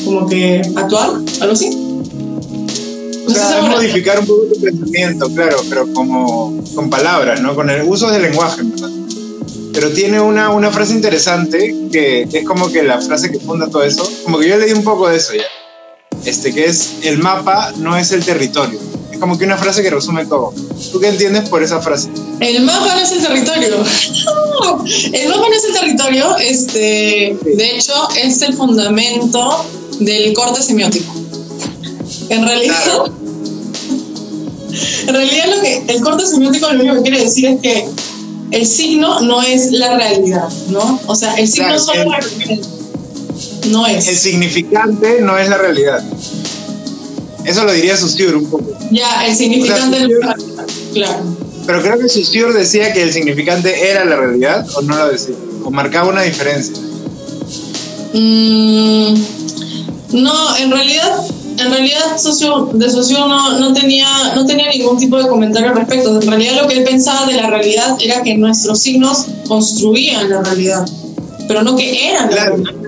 como 0.04 0.28
que 0.28 0.62
actuar, 0.76 1.12
algo 1.40 1.54
así. 1.54 1.70
O 3.28 3.32
sea, 3.32 3.60
es 3.60 3.70
modificar 3.70 4.20
un 4.20 4.28
poco 4.28 4.42
tu 4.54 4.62
pensamiento, 4.62 5.30
claro, 5.34 5.58
pero 5.70 5.88
como 5.94 6.62
con 6.76 6.90
palabras, 6.90 7.42
¿no? 7.42 7.56
Con 7.56 7.70
el 7.70 7.88
uso 7.88 8.12
del 8.12 8.22
lenguaje, 8.22 8.62
¿verdad? 8.64 8.90
Pero 9.74 9.90
tiene 9.92 10.20
una, 10.22 10.52
una 10.52 10.72
frase 10.72 10.94
interesante 10.94 11.76
que 11.92 12.28
es 12.32 12.46
como 12.46 12.72
que 12.72 12.84
la 12.84 13.02
frase 13.02 13.32
que 13.32 13.40
funda 13.40 13.68
todo 13.70 13.84
eso, 13.84 14.08
como 14.24 14.40
que 14.40 14.50
yo 14.50 14.58
leí 14.58 14.74
un 14.74 14.84
poco 14.84 15.08
de 15.08 15.18
eso 15.18 15.34
ya 15.34 15.44
este, 16.26 16.54
que 16.54 16.66
es 16.66 16.96
el 17.04 17.20
mapa 17.20 17.74
no 17.78 17.98
es 17.98 18.12
el 18.12 18.24
territorio. 18.24 18.80
Es 19.12 19.20
como 19.20 19.38
que 19.38 19.46
una 19.46 19.58
frase 19.58 19.82
que 19.82 19.90
resume 19.90 20.26
todo. 20.26 20.54
¿Tú 20.92 21.00
qué 21.00 21.10
entiendes 21.10 21.50
por 21.50 21.64
esa 21.64 21.82
frase? 21.82 22.10
El 22.40 22.64
mapa 22.64 22.96
no 22.96 23.02
es 23.02 23.12
el 23.12 23.22
territorio. 23.22 23.76
el 25.14 25.30
mapa 25.30 25.48
no 25.48 25.56
es 25.56 25.64
el 25.64 25.74
territorio. 25.74 26.38
Este, 26.38 27.38
De 27.44 27.76
hecho, 27.76 27.94
es 28.22 28.42
el 28.42 28.56
fundamento 28.56 29.66
del 30.00 30.34
corte 30.34 30.62
semiótico. 30.62 31.14
En 32.30 32.46
realidad, 32.46 32.76
en 35.08 35.14
realidad 35.14 35.46
lo 35.56 35.62
que 35.62 35.84
el 35.88 36.02
corte 36.02 36.26
semiótico 36.26 36.72
lo 36.74 36.82
único 36.82 36.96
que 36.96 37.02
quiere 37.04 37.24
decir 37.24 37.46
es 37.46 37.62
que 37.62 37.88
el 38.52 38.66
signo 38.66 39.22
no 39.22 39.42
es 39.42 39.72
la 39.72 39.96
realidad, 39.96 40.50
¿no? 40.70 41.00
O 41.08 41.16
sea, 41.16 41.36
el 41.36 41.48
signo 41.48 41.80
solo 41.80 42.12
representa 42.12 42.75
no 43.68 43.86
es. 43.88 44.08
El 44.08 44.18
significante 44.18 45.22
no 45.22 45.38
es 45.38 45.50
la 45.50 45.58
realidad. 45.58 46.04
Eso 47.46 47.64
lo 47.64 47.72
diría 47.72 47.96
Saussure 47.96 48.36
un 48.36 48.50
poco. 48.50 48.66
Ya, 48.92 49.26
el 49.26 49.36
significante 49.36 49.98
es 49.98 50.10
la 50.10 50.36
claro. 50.94 51.24
Pero 51.66 51.82
creo 51.82 52.00
que 52.00 52.10
Saussure 52.10 52.54
decía 52.54 52.94
que 52.94 53.04
el 53.04 53.14
significante 53.14 53.90
era 53.90 54.06
la 54.06 54.16
realidad 54.16 54.66
o 54.76 54.82
no 54.82 54.98
lo 54.98 55.12
decía, 55.12 55.36
o 55.64 55.72
marcaba 55.72 56.10
una 56.10 56.22
diferencia. 56.24 56.76
Mm, 58.14 59.14
no, 60.14 60.58
en 60.58 60.72
realidad, 60.72 61.20
en 61.58 61.72
realidad 61.72 62.16
de 62.74 62.88
no, 63.14 63.60
no, 63.60 63.74
tenía, 63.74 64.08
no 64.36 64.46
tenía 64.46 64.70
ningún 64.70 64.98
tipo 64.98 65.18
de 65.18 65.28
comentario 65.28 65.70
al 65.70 65.76
respecto. 65.76 66.22
En 66.22 66.28
realidad 66.28 66.62
lo 66.62 66.68
que 66.68 66.78
él 66.78 66.84
pensaba 66.84 67.26
de 67.26 67.34
la 67.34 67.50
realidad 67.50 67.98
era 68.00 68.24
que 68.24 68.36
nuestros 68.38 68.80
signos 68.80 69.26
construían 69.48 70.30
la 70.30 70.42
realidad, 70.42 70.86
pero 71.48 71.64
no 71.64 71.76
que 71.76 72.10
eran 72.10 72.30
la 72.30 72.46
realidad. 72.46 72.85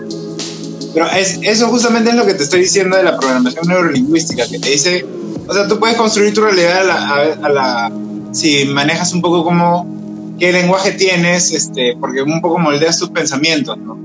Pero 0.94 1.08
es, 1.12 1.39
eso 1.41 1.67
justamente 1.67 2.10
es 2.10 2.15
lo 2.15 2.25
que 2.25 2.34
te 2.34 2.44
estoy 2.44 2.62
diciendo 2.62 2.98
de 2.98 3.03
la 3.03 3.17
programación 3.17 3.67
neurolingüística, 3.67 4.48
que 4.48 4.60
te 4.60 4.70
dice, 4.70 5.06
o 5.48 5.53
sea, 5.53 5.67
tú 5.67 5.79
puedes 5.79 5.96
construir 5.98 6.34
tu 6.34 6.41
realidad 6.41 6.89
a 7.44 7.50
la, 7.50 7.91
si 8.32 8.65
manejas 8.65 9.13
un 9.13 9.22
poco 9.22 9.44
como 9.44 10.36
qué 10.39 10.51
lenguaje 10.51 10.91
tienes, 10.91 11.51
este, 11.51 11.96
porque 12.00 12.22
un 12.22 12.41
poco 12.41 12.60
moldeas 12.60 13.00
tus 13.00 13.10
pensamientos, 13.10 13.77
¿no? 13.77 13.98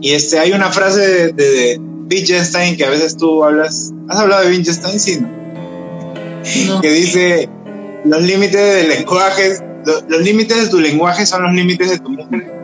Y 0.00 0.12
este, 0.12 0.38
hay 0.38 0.52
una 0.52 0.70
frase 0.70 1.00
de, 1.00 1.32
de, 1.32 1.80
Wittgenstein 2.08 2.76
que 2.76 2.84
a 2.84 2.90
veces 2.90 3.16
tú 3.16 3.42
hablas, 3.42 3.92
¿has 4.08 4.18
hablado 4.20 4.44
de 4.44 4.50
Wittgenstein? 4.50 5.00
Sí, 5.00 6.66
¿no? 6.68 6.80
Que 6.80 6.90
dice, 6.90 7.48
los 8.04 8.22
límites 8.22 8.60
del 8.60 8.88
lenguaje, 8.90 9.56
los, 9.84 10.04
los 10.08 10.20
límites 10.22 10.64
de 10.64 10.68
tu 10.68 10.78
lenguaje 10.78 11.26
son 11.26 11.42
los 11.42 11.52
límites 11.52 11.90
de 11.90 11.98
tu 11.98 12.10
mujer. 12.10 12.56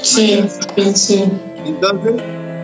Sí, 0.00 0.44
sí. 0.94 1.24
Entonces, 1.66 2.14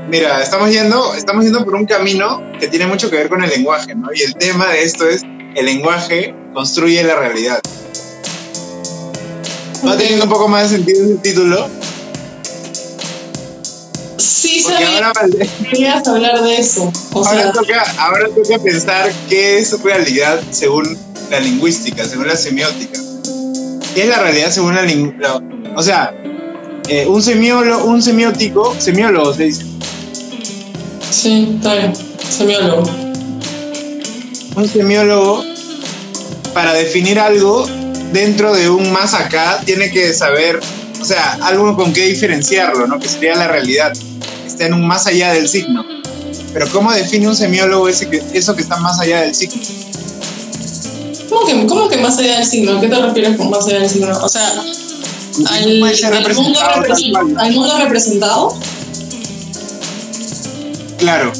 Mira, 0.09 0.43
estamos 0.43 0.71
yendo, 0.71 1.15
estamos 1.15 1.45
yendo 1.45 1.65
por 1.65 1.75
un 1.75 1.87
camino 1.87 2.43
que 2.61 2.69
tiene 2.69 2.87
mucho 2.87 3.11
que 3.11 3.17
ver 3.17 3.29
con 3.29 3.43
el 3.43 3.51
lenguaje, 3.51 3.95
¿no? 3.95 4.09
Y 4.15 4.23
el 4.23 4.35
tema 4.35 4.69
de 4.69 4.83
esto 4.83 5.09
es 5.09 5.23
el 5.55 5.67
lenguaje 5.67 6.35
construye 6.53 7.03
la 7.03 7.17
realidad. 7.17 7.61
¿Va 9.87 9.97
teniendo 9.97 10.25
un 10.25 10.31
poco 10.31 10.49
más 10.49 10.71
de 10.71 10.77
sentido 10.77 11.05
el 11.05 11.21
título? 11.21 11.69
Sí, 14.17 14.63
sabía 14.63 15.07
ahora 15.07 15.13
querías 15.71 16.07
hablar 16.07 16.43
de 16.43 16.57
eso. 16.57 16.93
ahora, 17.15 17.53
toca, 17.53 17.85
ahora 17.99 18.29
toca 18.29 18.59
pensar 18.63 19.11
qué 19.29 19.59
es 19.59 19.83
realidad 19.83 20.41
según 20.51 20.99
la 21.31 21.41
lingüística, 21.41 22.05
según 22.05 22.29
la 22.29 22.37
semiótica. 22.37 23.01
¿Qué 23.95 24.03
es 24.03 24.09
la 24.09 24.19
realidad 24.19 24.51
según 24.51 24.75
la 24.75 24.83
lingüística? 24.83 25.41
O 25.77 25.83
sea, 25.83 26.15
eh, 26.89 27.07
un, 27.07 27.23
semiólogo, 27.23 27.85
un 27.85 28.03
semiótico, 28.03 28.75
semiólogo 28.79 29.33
se 29.33 29.45
dice, 29.45 29.65
Sí, 31.15 31.55
está 31.57 31.75
bien. 31.75 31.93
Semiólogo. 32.29 32.83
Un 34.57 34.69
semiólogo, 34.69 35.45
para 36.53 36.75
definir 36.75 37.21
algo 37.21 37.67
dentro 38.13 38.53
de 38.53 38.69
un 38.69 38.91
más 38.91 39.15
acá, 39.15 39.61
tiene 39.65 39.93
que 39.93 40.13
saber, 40.13 40.59
o 41.01 41.05
sea, 41.05 41.39
algo 41.43 41.77
con 41.77 41.93
qué 41.93 42.07
diferenciarlo, 42.07 42.89
¿no? 42.89 42.99
Que 42.99 43.09
sería 43.09 43.37
la 43.37 43.47
realidad, 43.47 43.93
está 44.45 44.67
en 44.67 44.75
un 44.75 44.87
más 44.87 45.07
allá 45.07 45.33
del 45.33 45.49
signo. 45.49 45.85
Pero 46.53 46.67
¿cómo 46.73 46.93
define 46.93 47.29
un 47.29 47.37
semiólogo 47.37 47.89
ese 47.89 48.11
que, 48.11 48.21
eso 48.33 48.57
que 48.57 48.63
está 48.63 48.79
más 48.79 48.99
allá 48.99 49.21
del 49.21 49.37
signo? 49.37 49.63
¿Cómo 51.29 51.47
que, 51.47 51.67
¿Cómo 51.67 51.89
que 51.89 51.97
más 51.99 52.19
allá 52.19 52.39
del 52.39 52.47
signo? 52.47 52.81
¿Qué 52.81 52.89
te 52.89 53.01
refieres 53.01 53.37
con 53.37 53.51
más 53.51 53.67
allá 53.69 53.79
del 53.81 53.89
signo? 53.89 54.19
O 54.21 54.29
sea, 54.29 54.53
al, 55.49 55.79
mundo, 56.35 56.61
al 57.39 57.53
mundo 57.53 57.79
representado 57.79 58.59
Claro. 61.05 61.33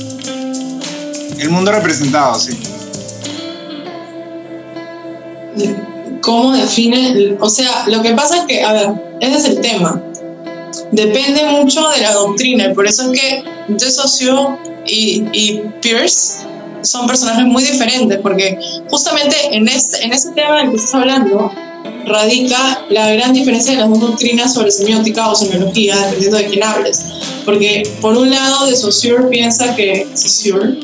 El 1.39 1.49
mundo 1.49 1.73
representado, 1.73 2.35
sí. 2.35 2.53
¿Cómo 6.21 6.53
define? 6.53 7.35
O 7.41 7.49
sea, 7.49 7.85
lo 7.87 8.03
que 8.03 8.13
pasa 8.13 8.41
es 8.41 8.45
que, 8.45 8.63
a 8.63 8.75
ver, 8.75 8.91
ese 9.21 9.39
es 9.39 9.45
el 9.47 9.61
tema. 9.63 10.03
Depende 10.93 11.45
mucho 11.47 11.89
de 11.89 12.03
la 12.03 12.13
doctrina 12.13 12.67
y 12.67 12.75
por 12.75 12.87
eso 12.87 13.11
es 13.11 13.19
que 13.19 13.43
De 13.69 13.91
Saussure 13.91 14.59
y, 14.85 15.25
y 15.33 15.63
Pierce 15.81 16.45
son 16.83 17.07
personajes 17.07 17.47
muy 17.47 17.63
diferentes, 17.63 18.19
porque 18.19 18.59
justamente 18.91 19.35
en 19.51 19.67
este, 19.67 20.05
en 20.05 20.13
ese 20.13 20.33
tema 20.33 20.59
del 20.59 20.73
que 20.73 20.77
estás 20.77 20.95
hablando 20.95 21.51
radica 22.07 22.85
la 22.91 23.13
gran 23.13 23.33
diferencia 23.33 23.73
de 23.73 23.81
las 23.81 23.89
dos 23.89 24.01
doctrinas 24.01 24.55
sobre 24.55 24.71
semiótica 24.71 25.29
o 25.31 25.35
semiología, 25.35 25.97
dependiendo 25.97 26.39
de 26.39 26.47
quién 26.47 26.65
hables. 26.65 27.05
Porque 27.45 27.83
por 28.01 28.17
un 28.17 28.31
lado 28.31 28.67
de 28.67 28.77
Saussure 28.77 29.29
piensa 29.29 29.75
que... 29.75 30.07
Saussure, 30.15 30.79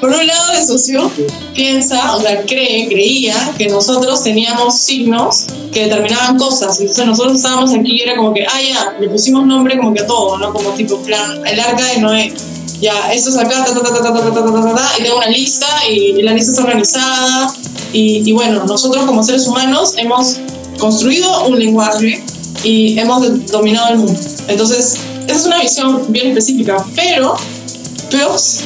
por 0.00 0.10
un 0.10 0.26
lado 0.26 0.52
de 0.52 0.64
Saussure 0.64 1.10
piensa, 1.54 2.16
o 2.16 2.20
sea, 2.20 2.42
cree, 2.42 2.88
creía 2.88 3.34
que 3.56 3.68
nosotros 3.68 4.22
teníamos 4.22 4.78
signos 4.78 5.46
que 5.72 5.84
determinaban 5.84 6.38
cosas. 6.38 6.78
Y 6.78 6.82
entonces 6.82 7.06
nosotros 7.06 7.36
estábamos 7.36 7.72
aquí 7.72 7.96
y 7.96 8.02
era 8.02 8.16
como 8.16 8.32
que, 8.32 8.44
ah, 8.44 8.60
ya, 8.60 8.96
le 9.00 9.08
pusimos 9.08 9.46
nombre 9.46 9.76
como 9.76 9.92
que 9.94 10.02
a 10.02 10.06
todo, 10.06 10.38
¿no? 10.38 10.52
Como 10.52 10.70
tipo, 10.70 10.98
plan, 11.02 11.46
el 11.46 11.58
arca 11.58 11.84
de 11.84 11.98
Noé. 11.98 12.32
Ya, 12.80 13.12
esto 13.12 13.30
es 13.30 13.36
acá, 13.36 13.64
ta, 13.64 13.74
ta, 13.74 13.82
ta, 13.82 13.92
ta, 13.92 14.02
ta, 14.02 14.12
ta, 14.12 14.34
ta, 14.34 14.44
ta, 14.44 14.74
ta, 14.74 14.90
y 14.98 15.02
tengo 15.02 15.16
una 15.16 15.26
lista 15.28 15.66
y, 15.90 16.22
la 16.22 16.32
lista 16.32 16.52
está 16.52 16.62
organizada. 16.62 17.52
Y, 17.92 18.28
y 18.28 18.32
bueno, 18.32 18.64
nosotros 18.64 19.04
como 19.04 19.22
seres 19.22 19.46
humanos 19.46 19.94
hemos 19.96 20.36
construido 20.78 21.46
un 21.46 21.58
lenguaje 21.58 22.22
y 22.62 22.98
hemos 22.98 23.46
dominado 23.46 23.94
el 23.94 23.98
mundo. 23.98 24.20
Entonces, 24.48 24.98
esa 25.26 25.36
es 25.36 25.46
una 25.46 25.60
visión 25.60 26.02
bien 26.08 26.28
específica, 26.28 26.84
pero 26.94 27.36
Pierce, 28.10 28.64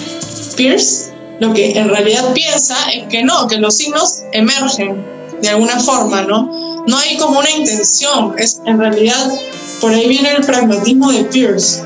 Pierce 0.57 1.13
lo 1.41 1.53
que 1.53 1.77
en 1.77 1.89
realidad 1.89 2.33
piensa 2.33 2.77
es 2.93 3.09
que 3.09 3.25
no, 3.25 3.49
que 3.49 3.57
los 3.57 3.77
signos 3.77 4.23
emergen 4.33 5.05
de 5.41 5.49
alguna 5.49 5.81
forma, 5.81 6.23
¿no? 6.23 6.85
No 6.87 6.97
hay 6.97 7.17
como 7.17 7.41
una 7.41 7.51
intención, 7.51 8.35
es 8.39 8.61
en 8.65 8.79
realidad 8.79 9.33
por 9.81 9.93
ahí 9.93 10.09
viene 10.09 10.31
el 10.31 10.45
pragmatismo 10.45 11.11
de 11.11 11.25
Pierce, 11.25 11.83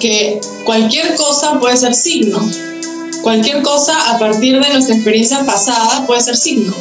que 0.00 0.40
cualquier 0.64 1.14
cosa 1.16 1.60
puede 1.60 1.76
ser 1.76 1.94
signo, 1.94 2.40
cualquier 3.22 3.62
cosa 3.62 4.14
a 4.14 4.18
partir 4.18 4.60
de 4.60 4.68
nuestra 4.70 4.94
experiencia 4.94 5.44
pasada 5.44 6.06
puede 6.06 6.20
ser 6.20 6.36
signo. 6.36 6.74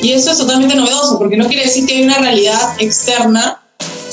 Y 0.00 0.12
eso 0.12 0.32
es 0.32 0.38
totalmente 0.38 0.74
novedoso, 0.74 1.18
porque 1.18 1.36
no 1.36 1.46
quiere 1.46 1.64
decir 1.64 1.86
que 1.86 1.96
hay 1.96 2.02
una 2.02 2.18
realidad 2.18 2.74
externa 2.78 3.60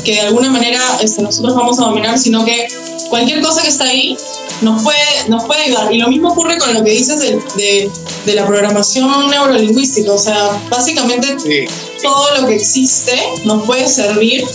que 0.04 0.14
de 0.14 0.22
alguna 0.22 0.50
manera 0.52 0.80
este, 1.02 1.22
nosotros 1.22 1.56
vamos 1.56 1.80
a 1.80 1.86
dominar, 1.86 2.18
sino 2.18 2.46
que 2.46 2.68
cualquier 3.10 3.42
cosa 3.42 3.62
que 3.62 3.70
está 3.70 3.86
ahí 3.86 4.18
nos 4.62 4.84
puede, 4.84 4.98
nos 5.30 5.44
puede 5.46 5.64
ayudar. 5.64 5.94
Y 5.94 5.98
lo 5.98 6.08
mismo 6.08 6.30
ocurre 6.30 6.58
con 6.58 6.74
lo 6.74 6.84
que 6.84 6.92
dices 6.92 7.20
de, 7.20 7.42
de, 7.56 7.92
de 8.26 8.36
la 8.36 8.46
programación 8.46 9.30
neurolingüística. 9.30 10.12
O 10.12 10.18
sea, 10.18 10.62
básicamente 10.70 11.36
todo 12.02 12.42
lo 12.42 12.48
que 12.48 12.56
existe 12.56 13.18
nos 13.46 13.66
puede 13.66 13.88
servir 13.88 14.46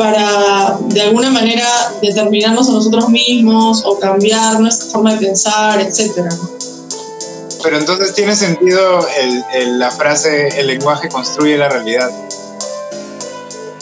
para 0.00 0.78
de 0.80 1.02
alguna 1.02 1.28
manera 1.28 1.68
determinarnos 2.00 2.70
a 2.70 2.72
nosotros 2.72 3.10
mismos 3.10 3.82
o 3.84 3.98
cambiar 3.98 4.58
nuestra 4.58 4.88
forma 4.90 5.12
de 5.12 5.26
pensar, 5.26 5.78
etc. 5.78 6.26
Pero 7.62 7.76
entonces 7.76 8.14
tiene 8.14 8.34
sentido 8.34 9.06
el, 9.52 9.78
la 9.78 9.90
frase 9.90 10.58
el 10.58 10.68
lenguaje 10.68 11.10
construye 11.10 11.58
la 11.58 11.68
realidad. 11.68 12.10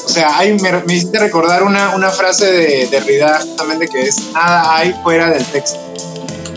O 0.05 0.09
sea, 0.09 0.37
hay, 0.37 0.55
me, 0.55 0.73
me 0.73 0.95
hiciste 0.95 1.21
recordar 1.21 1.63
una, 1.63 1.95
una 1.95 2.11
frase 2.11 2.51
de 2.51 2.89
Derrida 2.89 3.39
justamente 3.41 3.87
que 3.87 4.01
es 4.01 4.33
nada 4.33 4.75
hay 4.75 4.93
fuera 5.05 5.31
del 5.31 5.45
texto. 5.45 5.79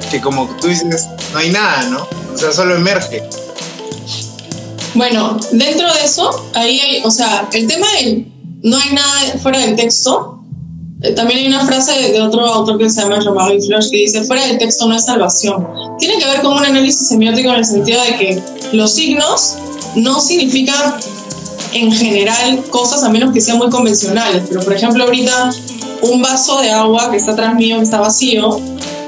Que 0.09 0.19
como 0.19 0.49
tú 0.59 0.69
dices, 0.69 1.07
no 1.33 1.37
hay 1.37 1.51
nada, 1.51 1.83
¿no? 1.83 2.07
O 2.33 2.37
sea, 2.37 2.51
solo 2.51 2.77
emerge. 2.77 3.21
Bueno, 4.95 5.37
dentro 5.51 5.93
de 5.93 6.03
eso, 6.03 6.49
ahí 6.55 6.79
hay, 6.79 7.03
o 7.03 7.11
sea, 7.11 7.47
el 7.53 7.67
tema 7.67 7.85
de 7.99 8.30
no 8.63 8.77
hay 8.77 8.93
nada 8.93 9.39
fuera 9.41 9.59
del 9.59 9.75
texto. 9.75 10.39
Eh, 11.01 11.13
también 11.13 11.39
hay 11.39 11.47
una 11.47 11.65
frase 11.65 12.11
de, 12.11 12.21
otro 12.21 12.45
autor 12.45 12.77
que 12.77 12.89
se 12.89 13.01
llama 13.01 13.19
Romano 13.19 13.59
Flush 13.59 13.89
que 13.89 13.97
dice, 13.97 14.23
fuera 14.23 14.45
del 14.45 14.57
texto 14.57 14.87
no 14.87 14.95
es 14.95 15.05
salvación. 15.05 15.67
Tiene 15.97 16.17
que 16.19 16.25
ver 16.25 16.41
con 16.41 16.53
un 16.53 16.63
análisis 16.63 17.07
semiótico 17.07 17.49
en 17.49 17.55
el 17.55 17.65
sentido 17.65 18.01
de 18.03 18.17
que 18.17 18.43
los 18.73 18.93
signos 18.93 19.55
no 19.95 20.19
significan 20.19 20.95
en 21.73 21.91
general 21.91 22.63
cosas 22.69 23.03
a 23.03 23.09
menos 23.09 23.33
que 23.33 23.41
sean 23.41 23.57
muy 23.57 23.69
convencionales. 23.69 24.43
Pero 24.47 24.61
por 24.61 24.73
ejemplo 24.73 25.03
ahorita 25.03 25.51
un 26.03 26.21
vaso 26.21 26.59
de 26.61 26.69
agua 26.71 27.09
que 27.09 27.17
está 27.17 27.31
atrás 27.31 27.55
mío, 27.55 27.77
que 27.77 27.83
está 27.83 27.99
vacío, 27.99 28.59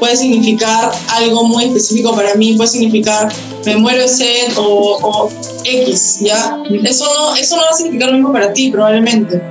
puede 0.04 0.18
significar 0.18 0.92
algo 1.12 1.46
muy 1.46 1.64
específico 1.64 2.14
para 2.14 2.36
mí, 2.36 2.56
puede 2.58 2.70
significar 2.70 3.32
me 3.66 3.78
muero 3.78 4.02
de 4.02 4.10
sed 4.10 4.52
o, 4.58 5.30
X, 5.64 6.20
¿ya? 6.20 6.62
Eso 6.84 7.06
no, 7.06 7.34
eso 7.38 7.56
no 7.56 7.62
va 7.62 7.70
a 7.70 7.74
significar 7.74 8.10
lo 8.10 8.16
mismo 8.16 8.34
para 8.34 8.52
ti, 8.52 8.70
probablemente. 8.70 9.42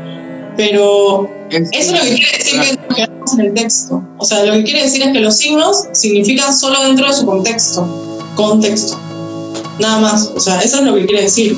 Pero 0.54 1.30
eso 1.48 1.66
es 1.72 1.90
lo 1.92 2.00
que 2.00 2.14
quiere 2.16 2.36
decir 2.36 2.60
que 2.60 2.94
quedamos 2.94 3.32
en 3.32 3.40
el 3.40 3.54
texto. 3.54 4.02
O 4.18 4.26
sea, 4.26 4.44
lo 4.44 4.52
que 4.52 4.64
quiere 4.64 4.82
decir 4.82 5.02
es 5.04 5.12
que 5.14 5.20
los 5.20 5.38
signos 5.38 5.84
significan 5.92 6.54
solo 6.54 6.82
dentro 6.82 7.06
de 7.06 7.14
su 7.14 7.24
contexto. 7.24 8.20
Contexto. 8.36 9.00
Nada 9.78 10.00
más. 10.00 10.32
O 10.36 10.40
sea, 10.40 10.60
eso 10.60 10.80
es 10.80 10.82
lo 10.82 10.94
que 10.94 11.06
quiere 11.06 11.22
decir. 11.22 11.56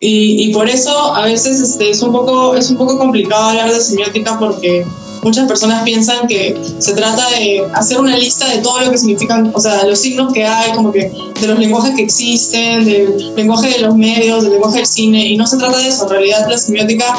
Y, 0.00 0.48
y 0.48 0.52
por 0.52 0.68
eso 0.68 1.14
a 1.14 1.24
veces 1.24 1.60
este, 1.60 1.90
es, 1.90 2.02
un 2.02 2.10
poco, 2.10 2.56
es 2.56 2.68
un 2.68 2.78
poco 2.78 2.98
complicado 2.98 3.50
hablar 3.50 3.72
de 3.72 3.80
semiótica 3.80 4.40
porque 4.40 4.84
muchas 5.24 5.48
personas 5.48 5.82
piensan 5.82 6.28
que 6.28 6.54
se 6.78 6.92
trata 6.92 7.28
de 7.30 7.66
hacer 7.72 7.98
una 7.98 8.16
lista 8.16 8.46
de 8.48 8.58
todo 8.58 8.80
lo 8.82 8.90
que 8.90 8.98
significan, 8.98 9.50
o 9.54 9.60
sea, 9.60 9.84
los 9.84 9.98
signos 9.98 10.32
que 10.32 10.44
hay, 10.44 10.72
como 10.72 10.92
que 10.92 11.10
de 11.40 11.46
los 11.46 11.58
lenguajes 11.58 11.94
que 11.96 12.02
existen, 12.02 12.84
del 12.84 13.34
lenguaje 13.34 13.70
de 13.70 13.78
los 13.78 13.96
medios, 13.96 14.42
del 14.42 14.52
lenguaje 14.52 14.78
del 14.78 14.86
cine, 14.86 15.26
y 15.26 15.36
no 15.36 15.46
se 15.46 15.56
trata 15.56 15.78
de 15.78 15.88
eso, 15.88 16.04
en 16.04 16.10
realidad 16.10 16.46
la 16.48 16.58
semiótica 16.58 17.18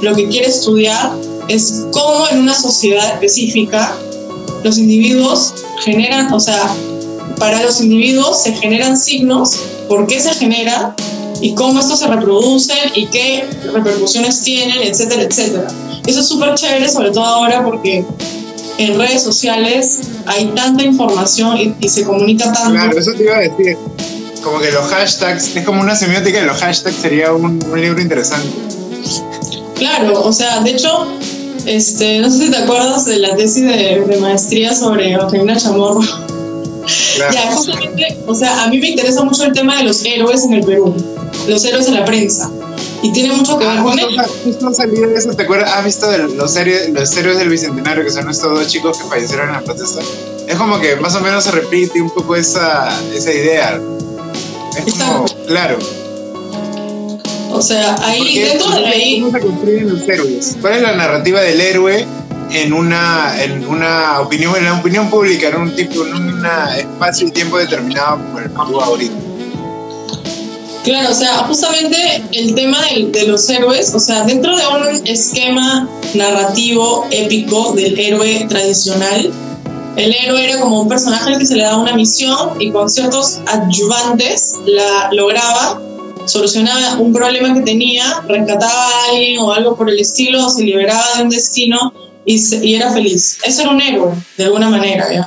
lo 0.00 0.14
que 0.14 0.28
quiere 0.28 0.46
estudiar 0.46 1.12
es 1.48 1.86
cómo 1.92 2.28
en 2.30 2.38
una 2.38 2.54
sociedad 2.54 3.14
específica 3.14 3.94
los 4.62 4.78
individuos 4.78 5.52
generan, 5.84 6.32
o 6.32 6.38
sea, 6.40 6.72
para 7.38 7.62
los 7.62 7.80
individuos 7.80 8.42
se 8.42 8.52
generan 8.52 8.96
signos, 8.96 9.56
por 9.88 10.06
qué 10.06 10.20
se 10.20 10.34
generan 10.34 10.94
y 11.40 11.54
cómo 11.54 11.80
estos 11.80 12.00
se 12.00 12.06
reproducen 12.06 12.78
y 12.94 13.06
qué 13.06 13.48
repercusiones 13.72 14.42
tienen, 14.42 14.82
etcétera, 14.82 15.22
etcétera. 15.22 15.68
Eso 16.06 16.20
es 16.20 16.26
súper 16.26 16.54
chévere, 16.54 16.88
sobre 16.88 17.10
todo 17.10 17.24
ahora 17.24 17.64
porque 17.64 18.04
en 18.78 18.98
redes 18.98 19.22
sociales 19.22 20.00
hay 20.26 20.46
tanta 20.54 20.82
información 20.82 21.76
y, 21.80 21.88
se 21.88 22.04
comunica 22.04 22.52
tanto. 22.52 22.70
Claro, 22.72 22.98
eso 22.98 23.12
te 23.12 23.24
iba 23.24 23.36
a 23.36 23.40
decir. 23.40 23.76
Como 24.42 24.58
que 24.58 24.70
los 24.72 24.84
hashtags, 24.86 25.54
es 25.54 25.66
como 25.66 25.82
una 25.82 25.94
semiótica 25.94 26.40
de 26.40 26.46
los 26.46 26.56
hashtags, 26.56 26.96
sería 26.96 27.32
un, 27.34 27.58
libro 27.74 28.00
interesante. 28.00 28.48
Claro, 29.76 30.22
o 30.24 30.32
sea, 30.32 30.60
de 30.60 30.70
hecho, 30.70 31.06
este, 31.66 32.20
no 32.20 32.30
sé 32.30 32.46
si 32.46 32.50
te 32.50 32.56
acuerdas 32.56 33.04
de 33.04 33.18
la 33.18 33.36
tesis 33.36 33.64
de, 33.64 34.18
maestría 34.18 34.74
sobre 34.74 35.12
Eugenia 35.12 35.56
Chamorro. 35.56 36.00
Ya, 37.32 37.52
justamente, 37.52 38.18
o 38.26 38.34
sea, 38.34 38.64
a 38.64 38.68
mí 38.68 38.78
me 38.78 38.90
interesa 38.90 39.22
mucho 39.24 39.44
el 39.44 39.52
tema 39.52 39.76
de 39.76 39.84
los 39.84 40.04
héroes 40.04 40.44
en 40.44 40.54
el 40.54 40.64
Perú, 40.64 40.94
los 41.48 41.64
héroes 41.64 41.88
en 41.88 41.94
la 41.94 42.04
prensa. 42.04 42.50
Y 43.02 43.12
tiene 43.12 43.34
mucho 43.34 43.58
que 43.58 43.66
ver 43.66 43.78
ah, 43.78 43.82
con 43.82 43.98
justo, 43.98 44.22
Justo 44.44 44.74
salió 44.74 45.10
eso, 45.10 45.30
¿te 45.30 45.42
acuerdas? 45.42 45.72
¿Has 45.72 45.84
visto 45.84 46.06
los, 46.34 46.56
héroes, 46.56 46.90
los 46.90 47.16
héroes 47.16 47.38
del 47.38 47.48
Bicentenario, 47.48 48.04
que 48.04 48.10
son 48.10 48.28
estos 48.28 48.58
dos 48.58 48.68
chicos 48.68 48.98
que 48.98 49.04
fallecieron 49.04 49.48
en 49.48 49.54
la 49.54 49.60
protesta? 49.62 50.00
Es 50.46 50.56
como 50.56 50.78
que 50.80 50.96
más 50.96 51.14
o 51.14 51.20
menos 51.20 51.44
se 51.44 51.50
repite 51.50 52.00
un 52.00 52.10
poco 52.10 52.36
esa, 52.36 52.88
esa 53.14 53.32
idea. 53.32 53.80
Es 54.76 54.94
como, 54.94 55.24
claro. 55.46 55.78
O 57.52 57.62
sea, 57.62 57.96
ahí 58.04 58.38
dentro 58.38 58.70
de 58.70 58.86
ahí. 58.86 59.20
¿Cómo 59.20 59.32
se 59.32 59.40
construyen 59.40 59.88
los 59.88 60.08
héroes? 60.08 60.56
¿Cuál 60.60 60.74
es 60.74 60.82
la 60.82 60.92
narrativa 60.92 61.40
del 61.40 61.60
héroe 61.60 62.06
en 62.52 62.72
una, 62.72 63.42
en 63.42 63.66
una 63.66 64.20
opinión, 64.20 64.56
en 64.56 64.64
la 64.64 64.74
opinión 64.74 65.08
pública, 65.08 65.48
en 65.48 65.56
un 65.56 65.74
tipo, 65.74 66.04
en 66.04 66.14
un 66.14 66.46
espacio 66.76 67.28
y 67.28 67.30
tiempo 67.30 67.58
determinado 67.58 68.18
por 68.32 68.42
el 68.42 68.50
Perú 68.50 68.80
ahorita? 68.80 69.14
Claro, 70.84 71.10
o 71.10 71.14
sea, 71.14 71.44
justamente 71.44 72.22
el 72.32 72.54
tema 72.54 72.78
de, 73.12 73.26
los 73.26 73.48
héroes, 73.50 73.94
o 73.94 74.00
sea, 74.00 74.24
dentro 74.24 74.56
de 74.56 74.62
un 74.66 75.06
esquema 75.06 75.86
narrativo 76.14 77.06
épico 77.10 77.74
del 77.74 77.98
héroe 77.98 78.46
tradicional, 78.48 79.30
el 79.96 80.14
héroe 80.14 80.42
era 80.42 80.60
como 80.60 80.80
un 80.80 80.88
personaje 80.88 81.34
al 81.34 81.38
que 81.38 81.44
se 81.44 81.56
le 81.56 81.64
daba 81.64 81.82
una 81.82 81.94
misión 81.94 82.54
y 82.58 82.70
con 82.70 82.88
ciertos 82.88 83.40
adyuvantes 83.46 84.54
la 84.64 85.10
lograba, 85.12 85.82
solucionaba 86.24 86.94
un 86.94 87.12
problema 87.12 87.52
que 87.52 87.60
tenía, 87.60 88.22
rescataba 88.26 88.72
a 88.72 89.10
alguien 89.10 89.38
o 89.40 89.52
algo 89.52 89.76
por 89.76 89.90
el 89.90 89.98
estilo, 89.98 90.48
se 90.48 90.62
liberaba 90.62 91.04
de 91.16 91.22
un 91.24 91.28
destino 91.28 91.92
y, 92.24 92.66
y 92.66 92.74
era 92.74 92.92
feliz. 92.92 93.38
Eso 93.44 93.62
era 93.62 93.70
un 93.70 93.80
héroe, 93.80 94.14
de 94.36 94.44
alguna 94.44 94.68
manera, 94.68 95.12
¿ya? 95.12 95.26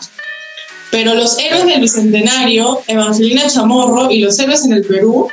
Pero 0.92 1.16
los 1.16 1.40
héroes 1.40 1.66
del 1.66 1.82
Bicentenario, 1.82 2.82
Evangelina 2.88 3.48
Chamorro 3.48 4.12
y 4.12 4.20
los 4.20 4.38
héroes 4.38 4.64
en 4.66 4.74
el 4.74 4.86
Perú, 4.86 5.28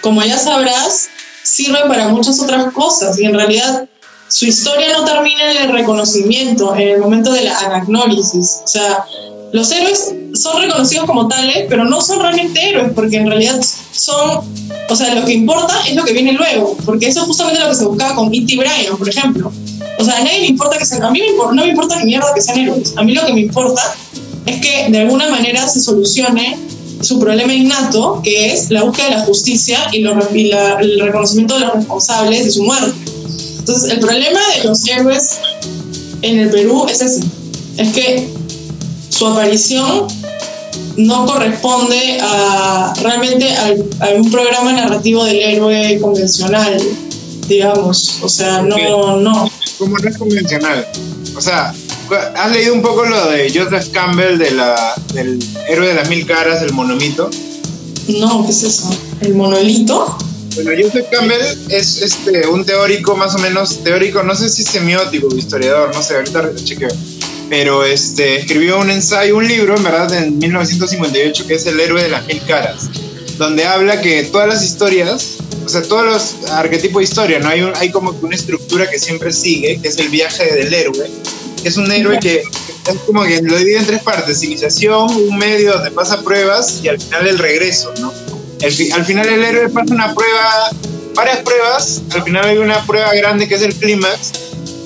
como 0.00 0.22
ya 0.22 0.38
sabrás, 0.38 1.08
sirve 1.42 1.80
para 1.88 2.08
muchas 2.08 2.40
otras 2.40 2.72
cosas 2.72 3.18
y 3.18 3.24
en 3.24 3.34
realidad 3.34 3.88
su 4.28 4.46
historia 4.46 4.96
no 4.96 5.04
termina 5.04 5.50
en 5.50 5.56
el 5.64 5.72
reconocimiento, 5.72 6.74
en 6.74 6.88
el 6.88 7.00
momento 7.00 7.32
de 7.32 7.44
la 7.44 7.58
anagnórisis. 7.58 8.60
O 8.64 8.68
sea, 8.68 9.04
los 9.52 9.70
héroes 9.70 10.14
son 10.34 10.62
reconocidos 10.62 11.04
como 11.04 11.28
tales, 11.28 11.66
pero 11.68 11.84
no 11.84 12.00
son 12.00 12.20
realmente 12.20 12.68
héroes, 12.68 12.92
porque 12.94 13.16
en 13.16 13.26
realidad 13.26 13.60
son, 13.92 14.42
o 14.88 14.96
sea, 14.96 15.14
lo 15.14 15.26
que 15.26 15.32
importa 15.32 15.74
es 15.86 15.94
lo 15.94 16.04
que 16.04 16.12
viene 16.12 16.32
luego, 16.32 16.76
porque 16.86 17.08
eso 17.08 17.20
es 17.20 17.26
justamente 17.26 17.60
lo 17.60 17.68
que 17.68 17.74
se 17.74 17.84
buscaba 17.84 18.14
con 18.14 18.32
E.T. 18.32 18.56
Bryan, 18.56 18.96
por 18.96 19.08
ejemplo. 19.08 19.52
O 20.02 20.04
sea, 20.04 20.18
a 20.18 20.24
nadie 20.24 20.40
me 20.40 20.46
importa 20.48 20.78
que 20.78 20.84
sean, 20.84 21.02
a 21.04 21.10
mí 21.10 21.20
me 21.20 21.28
importa, 21.28 21.54
no 21.54 21.62
me 21.62 21.68
importa 21.70 21.96
ni 22.00 22.06
mierda 22.06 22.34
que 22.34 22.42
sean 22.42 22.58
héroes, 22.58 22.94
a 22.96 23.02
mí 23.02 23.12
lo 23.12 23.24
que 23.24 23.32
me 23.32 23.40
importa 23.40 23.82
es 24.46 24.60
que 24.60 24.88
de 24.90 24.98
alguna 24.98 25.28
manera 25.30 25.68
se 25.68 25.80
solucione 25.80 26.58
su 27.00 27.20
problema 27.20 27.54
innato, 27.54 28.20
que 28.22 28.52
es 28.52 28.70
la 28.70 28.82
búsqueda 28.82 29.10
de 29.10 29.14
la 29.16 29.24
justicia 29.24 29.78
y, 29.92 30.04
el 30.04 31.00
reconocimiento 31.00 31.54
de 31.54 31.60
los 31.60 31.74
responsables 31.74 32.44
de 32.44 32.50
su 32.50 32.64
muerte. 32.64 32.92
Entonces, 33.58 33.92
el 33.92 34.00
problema 34.00 34.40
de 34.56 34.64
los 34.64 34.86
héroes 34.88 35.38
en 36.22 36.40
el 36.40 36.50
Perú 36.50 36.86
es 36.88 37.00
ese, 37.00 37.20
es 37.76 37.92
que 37.92 38.28
su 39.08 39.26
aparición 39.26 40.08
no 40.96 41.26
corresponde 41.26 42.18
a 42.20 42.92
realmente 43.02 43.48
a, 44.00 44.08
un 44.16 44.30
programa 44.30 44.72
narrativo 44.72 45.24
del 45.24 45.40
héroe 45.40 46.00
convencional, 46.00 46.76
digamos. 47.48 48.18
O 48.22 48.28
sea, 48.28 48.62
no, 48.62 49.16
no. 49.16 49.50
¿Cómo 49.82 49.98
no 49.98 50.08
es 50.08 50.16
convencional? 50.16 50.86
O 51.34 51.40
sea, 51.40 51.74
¿Has 52.36 52.52
leído 52.52 52.72
un 52.72 52.82
poco 52.82 53.04
lo 53.04 53.30
de 53.30 53.50
Joseph 53.52 53.90
Campbell 53.92 54.38
de 54.38 54.52
la, 54.52 54.94
del 55.12 55.42
héroe 55.68 55.88
de 55.88 55.94
las 55.94 56.08
mil 56.08 56.24
caras, 56.24 56.62
el 56.62 56.72
monomito? 56.72 57.28
No, 58.06 58.44
¿qué 58.44 58.52
es 58.52 58.62
eso? 58.62 58.96
¿El 59.22 59.34
monolito? 59.34 60.16
Bueno, 60.54 60.70
Joseph 60.80 61.06
Campbell 61.10 61.40
es 61.68 62.00
este, 62.00 62.46
un 62.46 62.64
teórico 62.64 63.16
más 63.16 63.34
o 63.34 63.38
menos, 63.38 63.82
teórico, 63.82 64.22
no 64.22 64.36
sé 64.36 64.50
si 64.50 64.62
semiótico, 64.62 65.34
historiador, 65.34 65.92
no 65.92 66.00
sé, 66.00 66.14
ahorita 66.14 66.54
chequeo. 66.62 66.90
Pero 67.48 67.84
este, 67.84 68.36
escribió 68.36 68.78
un 68.78 68.90
ensayo, 68.90 69.36
un 69.36 69.48
libro, 69.48 69.76
en 69.76 69.82
verdad, 69.82 70.14
en 70.14 70.38
1958, 70.38 71.44
que 71.48 71.54
es 71.54 71.66
El 71.66 71.80
héroe 71.80 72.04
de 72.04 72.08
las 72.08 72.24
mil 72.28 72.40
caras, 72.46 72.88
donde 73.36 73.64
habla 73.64 74.00
que 74.00 74.22
todas 74.22 74.48
las 74.48 74.62
historias, 74.62 75.38
o 75.64 75.68
sea, 75.68 75.82
todos 75.82 76.04
los 76.04 76.50
arquetipos 76.50 77.00
de 77.00 77.04
historia, 77.04 77.38
¿no? 77.38 77.48
Hay, 77.48 77.60
hay 77.76 77.90
como 77.90 78.18
que 78.18 78.24
una 78.24 78.36
estructura 78.36 78.88
que 78.90 78.98
siempre 78.98 79.32
sigue, 79.32 79.80
que 79.80 79.88
es 79.88 79.98
el 79.98 80.08
viaje 80.08 80.44
del 80.54 80.72
héroe, 80.72 81.10
es 81.64 81.76
un 81.76 81.90
héroe 81.90 82.18
que 82.18 82.42
es 82.42 82.96
como 83.06 83.22
que 83.24 83.40
lo 83.42 83.56
divide 83.56 83.78
en 83.78 83.86
tres 83.86 84.02
partes, 84.02 84.42
iniciación, 84.42 85.14
un 85.14 85.38
medio 85.38 85.74
donde 85.74 85.90
pasa 85.90 86.20
pruebas 86.22 86.80
y 86.82 86.88
al 86.88 87.00
final 87.00 87.26
el 87.28 87.38
regreso, 87.38 87.92
¿no? 88.00 88.12
al 88.94 89.04
final 89.04 89.28
el 89.28 89.42
héroe 89.42 89.68
pasa 89.70 89.92
una 89.92 90.14
prueba, 90.14 90.70
varias 91.14 91.38
pruebas, 91.38 92.02
al 92.10 92.22
final 92.22 92.44
hay 92.44 92.58
una 92.58 92.84
prueba 92.86 93.12
grande 93.14 93.48
que 93.48 93.56
es 93.56 93.62
el 93.62 93.74
clímax 93.74 94.32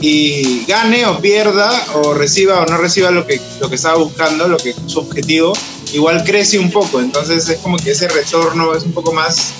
y 0.00 0.64
gane 0.66 1.06
o 1.06 1.18
pierda 1.20 1.70
o 1.94 2.14
reciba 2.14 2.60
o 2.60 2.66
no 2.66 2.78
reciba 2.78 3.10
lo 3.10 3.26
que, 3.26 3.40
lo 3.60 3.68
que 3.68 3.76
estaba 3.76 3.98
buscando, 3.98 4.48
lo 4.48 4.56
que 4.56 4.74
su 4.86 5.00
objetivo, 5.00 5.52
igual 5.92 6.24
crece 6.24 6.58
un 6.58 6.70
poco, 6.70 7.00
entonces 7.00 7.48
es 7.48 7.58
como 7.58 7.76
que 7.76 7.90
ese 7.90 8.08
retorno 8.08 8.74
es 8.74 8.84
un 8.84 8.92
poco 8.92 9.12
más 9.12 9.52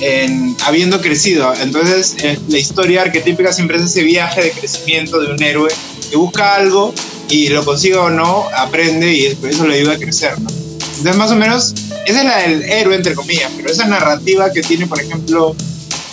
en, 0.00 0.56
habiendo 0.64 1.00
crecido. 1.00 1.52
Entonces, 1.60 2.16
eh, 2.22 2.38
la 2.48 2.58
historia 2.58 3.02
arquetípica 3.02 3.52
siempre 3.52 3.76
es 3.76 3.84
ese 3.84 4.02
viaje 4.02 4.42
de 4.42 4.50
crecimiento 4.52 5.20
de 5.20 5.32
un 5.32 5.42
héroe 5.42 5.70
que 6.10 6.16
busca 6.16 6.54
algo 6.54 6.92
y 7.28 7.48
lo 7.48 7.64
consigue 7.64 7.96
o 7.96 8.10
no, 8.10 8.46
aprende 8.56 9.12
y 9.12 9.22
después 9.28 9.54
eso 9.54 9.66
le 9.66 9.76
ayuda 9.76 9.94
a 9.94 9.98
crecer, 9.98 10.38
¿no? 10.40 10.50
Entonces, 10.50 11.16
más 11.16 11.30
o 11.30 11.36
menos, 11.36 11.74
esa 12.04 12.18
es 12.18 12.24
la 12.24 12.38
del 12.38 12.62
héroe, 12.62 12.94
entre 12.94 13.14
comillas, 13.14 13.50
pero 13.56 13.70
esa 13.70 13.86
narrativa 13.86 14.52
que 14.52 14.62
tiene, 14.62 14.86
por 14.86 15.00
ejemplo, 15.00 15.54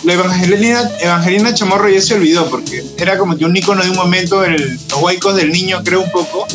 la 0.04 0.12
Evangelina, 0.12 0.90
Evangelina 1.00 1.52
Chamorro 1.52 1.88
ya 1.88 2.00
se 2.00 2.14
olvidó 2.14 2.48
porque 2.48 2.84
era 2.96 3.18
como 3.18 3.36
que 3.36 3.44
un 3.44 3.56
icono 3.56 3.82
de 3.82 3.90
un 3.90 3.96
momento 3.96 4.44
en 4.44 4.56
los 4.56 5.02
huecos 5.02 5.36
del 5.36 5.50
niño, 5.50 5.82
creo 5.84 6.02
un 6.02 6.10
poco, 6.10 6.46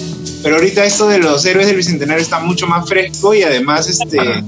pero 0.41 0.55
ahorita 0.55 0.85
esto 0.85 1.07
de 1.07 1.19
los 1.19 1.45
héroes 1.45 1.67
del 1.67 1.75
Bicentenario 1.75 2.23
está 2.23 2.39
mucho 2.39 2.67
más 2.67 2.87
fresco 2.87 3.33
y 3.33 3.43
además 3.43 3.89
este, 3.89 4.43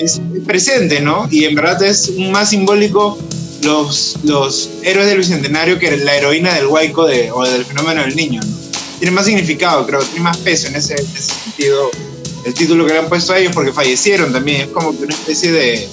es 0.00 0.20
presente, 0.46 1.00
¿no? 1.00 1.28
Y 1.30 1.44
en 1.44 1.54
verdad 1.54 1.82
es 1.82 2.16
más 2.16 2.50
simbólico 2.50 3.18
los, 3.62 4.16
los 4.24 4.70
héroes 4.82 5.06
del 5.06 5.18
Bicentenario 5.18 5.78
que 5.78 5.96
la 5.98 6.16
heroína 6.16 6.54
del 6.54 6.66
hueco 6.66 7.06
de, 7.06 7.30
o 7.30 7.44
del 7.44 7.64
fenómeno 7.64 8.02
del 8.02 8.16
niño, 8.16 8.40
¿no? 8.42 8.56
Tiene 8.98 9.12
más 9.12 9.26
significado, 9.26 9.86
creo, 9.86 10.00
tiene 10.00 10.20
más 10.20 10.36
peso 10.38 10.68
en 10.68 10.76
ese, 10.76 10.94
en 10.94 11.06
ese 11.06 11.32
sentido 11.32 11.90
el 12.44 12.54
título 12.54 12.86
que 12.86 12.92
le 12.94 12.98
han 13.00 13.08
puesto 13.08 13.32
a 13.32 13.38
ellos 13.38 13.52
porque 13.54 13.72
fallecieron 13.72 14.32
también, 14.32 14.62
es 14.62 14.68
como 14.68 14.96
que 14.96 15.04
una 15.04 15.14
especie 15.14 15.52
de... 15.52 15.88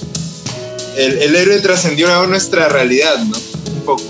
El, 0.96 1.18
el 1.20 1.36
héroe 1.36 1.60
trascendió 1.60 2.12
a 2.14 2.26
nuestra 2.26 2.70
realidad, 2.70 3.18
¿no? 3.20 3.38
Un 3.38 3.82
poco. 3.82 4.04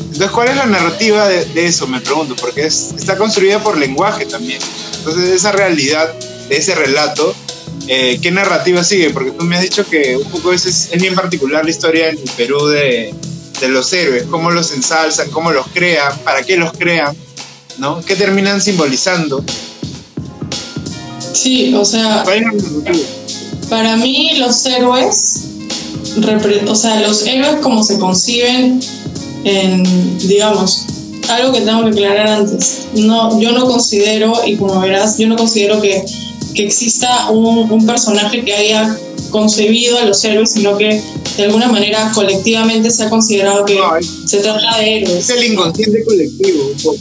Entonces, 0.00 0.30
¿cuál 0.30 0.48
es 0.48 0.56
la 0.56 0.66
narrativa 0.66 1.28
de, 1.28 1.64
eso? 1.64 1.86
Me 1.86 2.00
pregunto, 2.00 2.34
porque 2.40 2.66
es, 2.66 2.92
está 2.98 3.16
construida 3.16 3.62
por 3.62 3.78
lenguaje 3.78 4.26
también. 4.26 4.58
Entonces, 4.98 5.28
esa 5.28 5.52
realidad, 5.52 6.12
ese 6.50 6.74
relato, 6.74 7.34
eh, 7.88 8.18
¿qué 8.20 8.30
narrativa 8.30 8.84
sigue? 8.84 9.10
Porque 9.10 9.30
tú 9.30 9.44
me 9.44 9.56
has 9.56 9.62
dicho 9.62 9.84
que 9.88 10.16
un 10.16 10.30
poco 10.30 10.52
es, 10.52 10.66
es, 10.66 11.00
bien 11.00 11.14
particular 11.14 11.64
la 11.64 11.70
historia 11.70 12.10
en 12.10 12.18
el 12.18 12.30
Perú 12.36 12.66
de, 12.66 13.14
de, 13.60 13.68
los 13.68 13.92
héroes, 13.92 14.24
cómo 14.30 14.50
los 14.50 14.72
ensalzan, 14.72 15.30
cómo 15.30 15.50
los 15.52 15.66
crean, 15.68 16.12
para 16.18 16.42
qué 16.42 16.56
los 16.56 16.72
crean, 16.72 17.16
¿no? 17.78 18.00
¿Qué 18.02 18.14
terminan 18.14 18.60
simbolizando? 18.60 19.42
Sí, 21.32 21.74
o 21.74 21.84
sea, 21.84 22.24
para 23.70 23.96
mí 23.96 24.38
los 24.38 24.66
héroes, 24.66 25.44
o 26.66 26.74
sea, 26.74 27.00
los 27.00 27.26
héroes 27.26 27.56
como 27.62 27.82
se 27.84 27.98
conciben 27.98 28.80
en, 29.44 30.18
digamos, 30.18 30.84
algo 31.28 31.52
que 31.52 31.60
tengo 31.60 31.84
que 31.84 31.90
aclarar 31.90 32.28
antes. 32.28 32.88
No, 32.94 33.40
yo 33.40 33.52
no 33.52 33.66
considero, 33.66 34.34
y 34.46 34.56
como 34.56 34.80
verás, 34.80 35.18
yo 35.18 35.28
no 35.28 35.36
considero 35.36 35.80
que, 35.80 36.04
que 36.58 36.64
exista 36.64 37.30
un, 37.30 37.70
un, 37.70 37.86
personaje 37.86 38.44
que 38.44 38.52
haya 38.52 38.98
concebido 39.30 39.96
a 39.96 40.06
los 40.06 40.24
héroes, 40.24 40.50
sino 40.50 40.76
que 40.76 41.00
de 41.36 41.44
alguna 41.44 41.68
manera 41.68 42.10
colectivamente 42.12 42.90
se 42.90 43.04
ha 43.04 43.08
considerado 43.08 43.64
que 43.64 43.76
no, 43.76 43.92
se 44.26 44.38
trata 44.38 44.78
de 44.78 44.96
héroes. 44.96 45.18
Es 45.18 45.30
el 45.30 45.52
inconsciente 45.52 46.02
colectivo, 46.02 46.66
un 46.66 46.82
poco. 46.82 46.98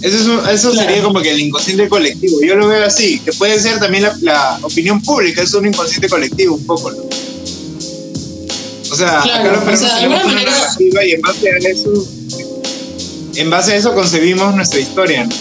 Eso, 0.00 0.16
es, 0.16 0.54
eso 0.54 0.70
claro. 0.70 0.88
sería 0.88 1.02
como 1.02 1.20
que 1.20 1.30
el 1.30 1.40
inconsciente 1.40 1.90
colectivo. 1.90 2.38
Yo 2.40 2.54
lo 2.54 2.68
veo 2.68 2.86
así, 2.86 3.18
que 3.18 3.34
puede 3.34 3.60
ser 3.60 3.78
también 3.80 4.04
la, 4.04 4.16
la 4.22 4.58
opinión 4.62 5.02
pública, 5.02 5.42
es 5.42 5.52
un 5.52 5.66
inconsciente 5.66 6.08
colectivo 6.08 6.54
un 6.54 6.64
poco, 6.64 6.90
¿no? 6.90 7.02
O 8.90 8.96
sea, 8.96 9.20
claro, 9.20 9.60
acá 9.60 9.72
o 9.72 9.76
sea, 9.76 9.94
de 9.94 10.04
alguna 10.04 10.24
manera... 10.24 10.52
y 10.78 11.10
en 11.10 11.20
base 11.20 11.50
a 11.50 11.70
eso, 11.70 12.08
en 13.34 13.50
base 13.50 13.72
a 13.72 13.76
eso 13.76 13.94
concebimos 13.94 14.54
nuestra 14.54 14.80
historia, 14.80 15.24
¿no? 15.24 15.34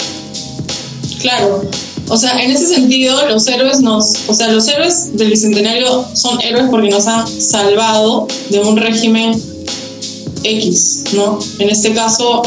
Claro. 1.22 1.70
O 2.08 2.18
sea, 2.18 2.44
en 2.44 2.52
ese 2.52 2.68
sentido, 2.68 3.28
los 3.28 3.48
héroes 3.48 3.82
nos, 3.82 4.14
o 4.28 4.34
sea, 4.34 4.50
los 4.50 4.68
héroes 4.68 5.18
del 5.18 5.30
bicentenario 5.30 6.06
son 6.14 6.40
héroes 6.42 6.66
porque 6.70 6.90
nos 6.90 7.08
han 7.08 7.28
salvado 7.28 8.28
de 8.50 8.60
un 8.60 8.78
régimen 8.78 9.42
X, 10.44 11.04
¿no? 11.14 11.40
En 11.60 11.70
este 11.70 11.94
caso, 11.94 12.44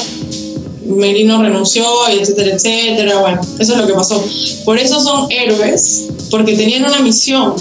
Merino 0.87 1.43
renunció, 1.43 1.85
etcétera, 2.09 2.55
etcétera. 2.55 3.19
Bueno, 3.19 3.41
eso 3.59 3.73
es 3.73 3.79
lo 3.79 3.87
que 3.87 3.95
pasó. 3.95 4.25
Por 4.65 4.79
eso 4.79 5.01
son 5.01 5.31
héroes, 5.31 6.07
porque 6.31 6.55
tenían 6.55 6.85
una 6.85 7.01
misión, 7.01 7.55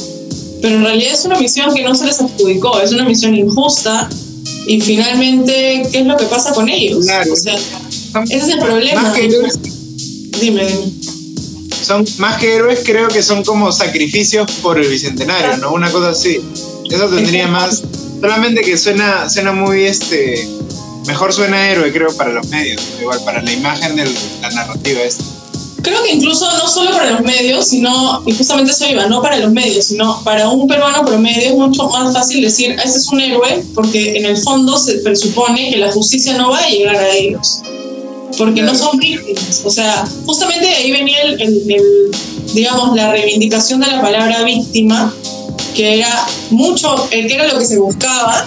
pero 0.62 0.76
en 0.76 0.84
realidad 0.84 1.14
es 1.14 1.26
una 1.26 1.40
misión 1.40 1.74
que 1.74 1.84
no 1.84 1.96
se 1.96 2.06
les 2.06 2.20
adjudicó, 2.20 2.80
es 2.80 2.92
una 2.92 3.06
misión 3.06 3.36
injusta 3.36 4.08
y 4.68 4.82
finalmente, 4.82 5.84
¿qué 5.92 6.00
es 6.00 6.06
lo 6.06 6.16
que 6.18 6.26
pasa 6.26 6.54
con 6.54 6.70
ellos? 6.70 7.06
Claro. 7.06 7.34
O 7.34 7.36
sea, 7.36 7.56
ese 7.56 8.38
es 8.38 8.48
el 8.50 8.60
problema. 8.60 9.02
Más 9.02 9.16
que 9.16 9.28
dime, 9.28 9.50
dime. 10.40 10.68
Son 11.88 12.04
más 12.18 12.36
que 12.38 12.54
héroes, 12.54 12.82
creo 12.84 13.08
que 13.08 13.24
son 13.24 13.46
como 13.46 13.72
sacrificios 13.72 14.52
por 14.62 14.78
el 14.78 14.90
bicentenario, 14.90 15.56
¿no? 15.56 15.72
Una 15.72 15.90
cosa 15.90 16.10
así. 16.10 16.42
Eso 16.92 17.08
tendría 17.08 17.48
más. 17.48 17.82
Solamente 18.20 18.60
que 18.60 18.78
suena, 18.78 19.30
suena 19.30 19.54
muy 19.54 19.84
este. 19.84 20.50
Mejor 21.06 21.32
suena 21.32 21.72
héroe, 21.72 21.90
creo, 21.94 22.14
para 22.18 22.34
los 22.34 22.46
medios, 22.50 22.82
igual 23.00 23.24
para 23.24 23.42
la 23.42 23.54
imagen 23.54 23.96
de 23.96 24.04
la 24.42 24.50
narrativa 24.50 25.00
esta. 25.00 25.24
Creo 25.82 26.04
que 26.04 26.12
incluso 26.12 26.46
no 26.58 26.68
solo 26.68 26.92
para 26.92 27.12
los 27.12 27.22
medios, 27.22 27.66
sino, 27.70 28.22
y 28.26 28.36
justamente 28.36 28.72
eso 28.72 28.86
iba, 28.90 29.06
no 29.06 29.22
para 29.22 29.38
los 29.38 29.54
medios, 29.54 29.86
sino 29.86 30.22
para 30.26 30.50
un 30.50 30.68
peruano 30.68 31.06
promedio 31.06 31.42
es 31.42 31.54
mucho 31.54 31.88
más 31.88 32.14
fácil 32.14 32.42
decir, 32.42 32.72
este 32.72 32.98
es 32.98 33.08
un 33.08 33.22
héroe, 33.22 33.64
porque 33.74 34.18
en 34.18 34.26
el 34.26 34.36
fondo 34.36 34.78
se 34.78 34.96
presupone 34.96 35.70
que 35.70 35.78
la 35.78 35.90
justicia 35.94 36.38
no 36.38 36.50
va 36.50 36.60
a 36.60 36.68
llegar 36.68 36.98
a 36.98 37.10
ellos, 37.12 37.62
porque 38.38 38.62
no 38.62 38.74
son 38.76 38.98
víctimas. 38.98 39.62
O 39.64 39.72
sea, 39.72 40.06
justamente 40.26 40.66
de 40.66 40.76
ahí 40.76 40.92
venía 40.92 41.22
el, 41.22 41.42
el, 41.42 41.72
el, 41.72 41.84
digamos, 42.54 42.96
la 42.96 43.12
reivindicación 43.12 43.82
de 43.82 43.88
la 43.88 44.02
palabra 44.02 44.44
víctima, 44.44 45.14
que 45.76 46.00
era 46.00 46.26
mucho, 46.50 47.08
que 47.10 47.34
era 47.34 47.48
lo 47.48 47.60
que 47.60 47.66
se 47.66 47.78
buscaba, 47.78 48.46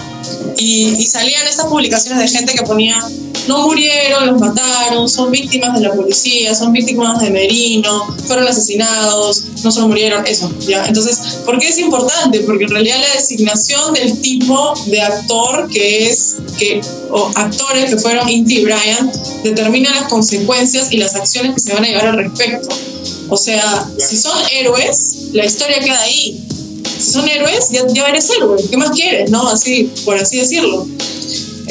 y, 0.57 0.95
y 0.97 1.05
salían 1.05 1.47
estas 1.47 1.67
publicaciones 1.67 2.19
de 2.19 2.37
gente 2.37 2.53
que 2.53 2.63
ponía 2.63 2.99
no 3.47 3.67
murieron, 3.67 4.27
los 4.27 4.39
mataron, 4.39 5.09
son 5.09 5.31
víctimas 5.31 5.79
de 5.79 5.87
la 5.87 5.93
policía, 5.93 6.53
son 6.53 6.71
víctimas 6.73 7.19
de 7.21 7.29
Merino, 7.31 8.15
fueron 8.25 8.47
asesinados, 8.47 9.43
no 9.63 9.71
solo 9.71 9.87
murieron, 9.89 10.25
eso, 10.25 10.51
¿ya? 10.67 10.85
Entonces, 10.85 11.39
¿por 11.45 11.57
qué 11.59 11.67
es 11.67 11.77
importante? 11.79 12.41
Porque 12.41 12.65
en 12.65 12.71
realidad 12.71 12.97
la 12.99 13.19
designación 13.19 13.93
del 13.93 14.19
tipo 14.21 14.73
de 14.87 15.01
actor 15.01 15.67
que 15.69 16.07
es, 16.07 16.37
que, 16.57 16.81
o 17.09 17.31
actores 17.35 17.89
que 17.89 17.97
fueron 17.97 18.29
Inti 18.29 18.63
Bryant, 18.63 19.13
determina 19.43 19.89
las 19.91 20.09
consecuencias 20.09 20.91
y 20.91 20.97
las 20.97 21.15
acciones 21.15 21.53
que 21.53 21.59
se 21.59 21.73
van 21.73 21.83
a 21.83 21.87
llevar 21.87 22.07
al 22.07 22.17
respecto. 22.17 22.69
O 23.29 23.37
sea, 23.37 23.89
si 23.97 24.17
son 24.17 24.37
héroes, 24.51 25.29
la 25.31 25.45
historia 25.45 25.79
queda 25.79 26.01
ahí. 26.01 26.45
Si 26.99 27.11
son 27.11 27.27
héroes, 27.27 27.69
ya, 27.71 27.81
ya 27.87 28.07
eres 28.07 28.29
héroe. 28.29 28.61
¿Qué 28.69 28.77
más 28.77 28.91
quieres? 28.91 29.31
¿No? 29.31 29.47
Así, 29.47 29.91
por 30.05 30.17
así 30.17 30.37
decirlo. 30.37 30.85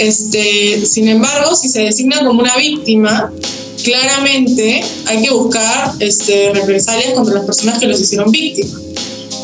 Este, 0.01 0.87
sin 0.87 1.09
embargo, 1.09 1.55
si 1.55 1.69
se 1.69 1.83
designa 1.83 2.25
como 2.25 2.41
una 2.41 2.57
víctima, 2.57 3.31
claramente 3.85 4.83
hay 5.07 5.23
que 5.23 5.31
buscar 5.31 5.93
este, 5.99 6.53
represalias 6.55 7.13
contra 7.13 7.35
las 7.35 7.45
personas 7.45 7.79
que 7.79 7.87
los 7.87 8.01
hicieron 8.01 8.31
víctimas. 8.31 8.81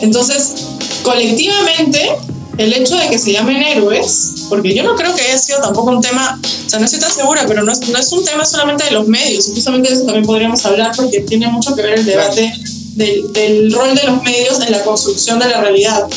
Entonces, 0.01 0.55
colectivamente, 1.03 2.09
el 2.57 2.73
hecho 2.73 2.97
de 2.97 3.11
que 3.11 3.19
se 3.19 3.33
llamen 3.33 3.62
héroes, 3.62 4.47
porque 4.49 4.75
yo 4.75 4.83
no 4.83 4.97
creo 4.97 5.14
que 5.14 5.21
haya 5.21 5.37
sido 5.37 5.61
tampoco 5.61 5.90
un 5.90 6.01
tema, 6.01 6.40
o 6.42 6.71
sea, 6.71 6.79
no 6.79 6.87
estoy 6.87 7.01
tan 7.01 7.12
segura, 7.12 7.45
pero 7.47 7.62
no 7.62 7.71
es, 7.71 7.87
no 7.88 7.99
es 7.99 8.11
un 8.12 8.25
tema 8.25 8.47
solamente 8.47 8.85
de 8.85 8.92
los 8.92 9.07
medios, 9.07 9.51
justamente 9.53 9.90
de 9.90 9.97
eso 9.97 10.05
también 10.07 10.25
podríamos 10.25 10.64
hablar 10.64 10.92
porque 10.97 11.21
tiene 11.21 11.49
mucho 11.49 11.77
que 11.77 11.83
ver 11.83 11.99
el 11.99 12.07
debate 12.07 12.51
del, 12.95 13.31
del 13.35 13.73
rol 13.75 13.95
de 13.95 14.05
los 14.05 14.23
medios 14.23 14.59
en 14.66 14.73
la 14.73 14.83
construcción 14.85 15.38
de 15.38 15.51
la 15.51 15.61
realidad. 15.61 16.09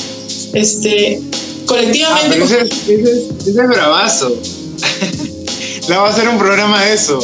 Este, 0.54 1.22
colectivamente. 1.70 2.38
Ah, 2.42 2.44
ese, 2.44 2.62
ese, 2.62 3.28
ese, 3.40 3.50
es 3.50 3.56
bravazo. 3.56 4.30
Le 5.88 5.96
vamos 5.96 6.12
a 6.12 6.14
hacer 6.14 6.28
un 6.28 6.38
programa 6.38 6.84
de 6.84 6.94
eso. 6.94 7.20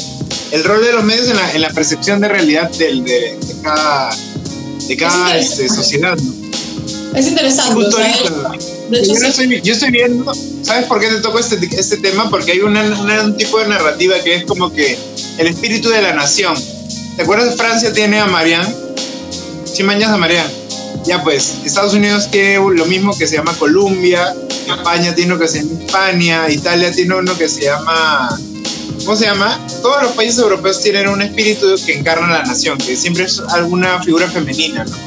El 0.51 0.63
rol 0.63 0.83
de 0.83 0.93
los 0.93 1.03
medios 1.03 1.27
en 1.27 1.35
la, 1.35 1.51
en 1.51 1.61
la 1.61 1.69
percepción 1.71 2.21
de 2.21 2.27
realidad 2.29 2.69
del, 2.71 3.03
de, 3.03 3.37
de, 3.41 3.61
cada, 3.61 4.15
de 4.87 4.97
cada 4.97 5.37
este, 5.37 5.67
sociedad. 5.67 6.17
¿no? 6.17 7.17
Es 7.17 7.27
interesante. 7.27 7.83
O 7.83 7.91
sea, 7.91 8.05
de 8.05 8.99
hecho, 8.99 9.13
yo, 9.13 9.15
sí. 9.15 9.25
estoy, 9.25 9.61
yo, 9.61 9.73
estoy, 9.73 9.91
viendo, 9.91 10.31
¿sabes 10.61 10.85
por 10.85 10.99
qué 10.99 11.07
te 11.07 11.19
toco 11.19 11.39
este, 11.39 11.57
este 11.77 11.97
tema? 11.97 12.29
Porque 12.29 12.53
hay 12.53 12.59
una, 12.59 12.83
una, 12.83 13.23
un 13.23 13.35
tipo 13.35 13.59
de 13.59 13.67
narrativa 13.67 14.15
que 14.23 14.35
es 14.35 14.45
como 14.45 14.71
que 14.71 14.97
el 15.37 15.47
espíritu 15.47 15.89
de 15.89 16.01
la 16.01 16.13
nación. 16.13 16.55
¿Te 17.15 17.23
acuerdas 17.23 17.55
Francia 17.55 17.91
tiene 17.91 18.19
a 18.19 18.25
Marianne? 18.25 18.73
Chimañas 19.73 20.11
a 20.11 20.17
Marianne 20.17 20.64
ya 21.05 21.23
pues, 21.23 21.57
Estados 21.63 21.93
Unidos 21.93 22.29
tiene 22.31 22.55
lo 22.55 22.85
mismo 22.85 23.17
que 23.17 23.27
se 23.27 23.35
llama 23.35 23.53
Colombia, 23.57 24.35
España 24.67 25.13
tiene 25.13 25.33
uno 25.33 25.39
que 25.39 25.47
se 25.47 25.63
llama 25.63 25.79
España, 25.85 26.49
Italia 26.49 26.91
tiene 26.91 27.15
uno 27.15 27.37
que 27.37 27.47
se 27.47 27.63
llama... 27.63 28.39
¿Cómo 29.03 29.15
se 29.15 29.25
llama? 29.25 29.59
Todos 29.83 30.01
los 30.01 30.11
países 30.13 30.39
europeos 30.39 30.81
tienen 30.81 31.07
un 31.09 31.21
espíritu 31.21 31.75
que 31.85 31.99
encarna 31.99 32.27
la 32.27 32.43
nación, 32.43 32.77
que 32.79 32.95
siempre 32.95 33.25
es 33.25 33.39
alguna 33.39 34.01
figura 34.01 34.27
femenina, 34.27 34.83
¿no? 34.83 34.97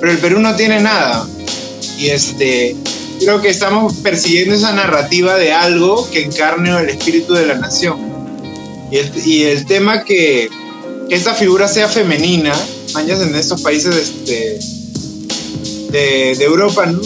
Pero 0.00 0.12
el 0.12 0.18
Perú 0.18 0.38
no 0.38 0.54
tiene 0.54 0.80
nada. 0.80 1.26
Y 1.98 2.10
este, 2.10 2.76
creo 3.18 3.40
que 3.40 3.48
estamos 3.48 3.94
persiguiendo 3.94 4.54
esa 4.54 4.72
narrativa 4.72 5.36
de 5.36 5.52
algo 5.52 6.08
que 6.10 6.24
encarne 6.24 6.70
el 6.78 6.88
espíritu 6.90 7.34
de 7.34 7.46
la 7.46 7.54
nación. 7.56 7.98
Y 8.92 8.98
el, 8.98 9.12
y 9.26 9.42
el 9.42 9.66
tema 9.66 10.04
que, 10.04 10.48
que 11.08 11.14
esta 11.16 11.34
figura 11.34 11.66
sea 11.66 11.88
femenina, 11.88 12.54
mañas 12.94 13.20
en 13.20 13.34
estos 13.34 13.60
países 13.62 13.96
este, 13.96 14.60
de, 15.90 16.32
Europa, 16.42 16.86
¿no? 16.86 17.00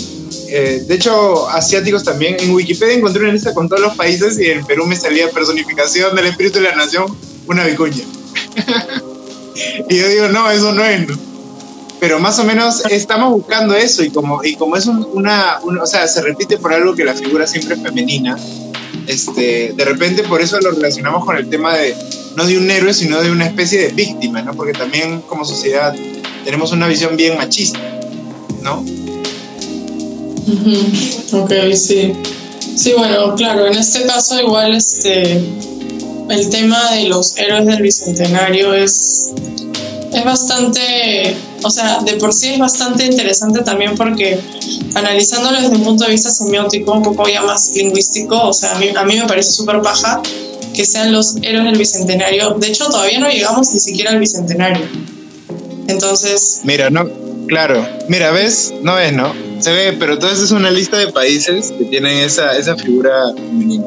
eh, 0.48 0.84
de 0.86 0.94
hecho, 0.94 1.48
asiáticos 1.48 2.04
también. 2.04 2.36
En 2.40 2.50
Wikipedia 2.50 2.94
encontré 2.94 3.22
una 3.22 3.32
lista 3.32 3.54
con 3.54 3.68
todos 3.68 3.82
los 3.82 3.96
países 3.96 4.38
y 4.38 4.50
en 4.50 4.64
Perú 4.64 4.86
me 4.86 4.96
salía 4.96 5.30
personificación 5.30 6.14
del 6.14 6.26
espíritu 6.26 6.58
de 6.58 6.64
la 6.64 6.76
nación, 6.76 7.06
una 7.46 7.64
vicuña. 7.66 8.04
y 9.88 9.96
yo 9.96 10.08
digo, 10.08 10.28
no, 10.28 10.50
eso 10.50 10.72
no 10.72 10.84
es. 10.84 11.06
Pero 12.00 12.18
más 12.18 12.38
o 12.40 12.44
menos 12.44 12.82
estamos 12.90 13.30
buscando 13.32 13.74
eso 13.74 14.02
y 14.02 14.10
como, 14.10 14.42
y 14.42 14.56
como 14.56 14.76
es 14.76 14.86
una, 14.86 15.60
o 15.62 15.86
sea, 15.86 16.08
se 16.08 16.20
repite 16.20 16.58
por 16.58 16.72
algo 16.72 16.94
que 16.96 17.04
la 17.04 17.14
figura 17.14 17.46
siempre 17.46 17.76
es 17.76 17.82
femenina, 17.82 18.36
este, 19.06 19.72
de 19.76 19.84
repente 19.84 20.22
por 20.24 20.40
eso 20.40 20.60
lo 20.60 20.72
relacionamos 20.72 21.24
con 21.24 21.36
el 21.36 21.48
tema 21.48 21.76
de, 21.76 21.94
no 22.36 22.44
de 22.44 22.58
un 22.58 22.70
héroe, 22.70 22.92
sino 22.92 23.20
de 23.20 23.30
una 23.30 23.46
especie 23.46 23.80
de 23.80 23.88
víctima, 23.88 24.42
¿no? 24.42 24.52
Porque 24.54 24.72
también 24.72 25.20
como 25.22 25.44
sociedad 25.44 25.94
tenemos 26.44 26.72
una 26.72 26.88
visión 26.88 27.16
bien 27.16 27.36
machista, 27.36 27.78
¿no? 28.62 28.84
Ok, 31.32 31.52
sí. 31.74 32.12
Sí, 32.76 32.92
bueno, 32.96 33.34
claro, 33.34 33.66
en 33.66 33.74
este 33.74 34.04
caso 34.04 34.40
igual 34.40 34.74
este 34.74 35.44
el 36.30 36.48
tema 36.50 36.92
de 36.92 37.04
los 37.04 37.36
héroes 37.36 37.66
del 37.66 37.82
bicentenario 37.82 38.72
es 38.72 39.32
es 40.12 40.24
bastante, 40.24 41.36
o 41.62 41.70
sea, 41.70 42.00
de 42.00 42.14
por 42.14 42.34
sí 42.34 42.48
es 42.48 42.58
bastante 42.58 43.06
interesante 43.06 43.62
también 43.62 43.94
porque 43.96 44.38
analizándolo 44.94 45.60
desde 45.60 45.74
un 45.74 45.84
punto 45.84 46.04
de 46.04 46.10
vista 46.10 46.30
semiótico, 46.30 46.92
un 46.92 47.02
poco 47.02 47.26
ya 47.28 47.42
más 47.42 47.72
lingüístico, 47.74 48.48
o 48.48 48.52
sea, 48.52 48.72
a 48.72 48.78
mí, 48.78 48.88
a 48.94 49.04
mí 49.04 49.16
me 49.16 49.26
parece 49.26 49.52
súper 49.52 49.80
paja 49.80 50.20
que 50.74 50.84
sean 50.84 51.12
los 51.12 51.36
héroes 51.42 51.64
del 51.64 51.78
bicentenario. 51.78 52.50
De 52.58 52.68
hecho, 52.68 52.86
todavía 52.86 53.18
no 53.20 53.28
llegamos 53.28 53.72
ni 53.72 53.80
siquiera 53.80 54.10
al 54.10 54.18
bicentenario. 54.18 54.84
Entonces... 55.86 56.60
Mira, 56.64 56.90
no, 56.90 57.08
claro, 57.46 57.86
mira, 58.08 58.30
ves, 58.30 58.72
no 58.82 58.94
ves, 58.94 59.12
¿no? 59.12 59.32
Se 59.60 59.72
ve, 59.72 59.96
pero 59.98 60.18
todo 60.18 60.30
eso 60.30 60.44
es 60.44 60.50
una 60.50 60.70
lista 60.70 60.98
de 60.98 61.08
países 61.08 61.72
que 61.72 61.84
tienen 61.84 62.18
esa, 62.18 62.56
esa 62.56 62.76
figura 62.76 63.32
femenina. 63.34 63.84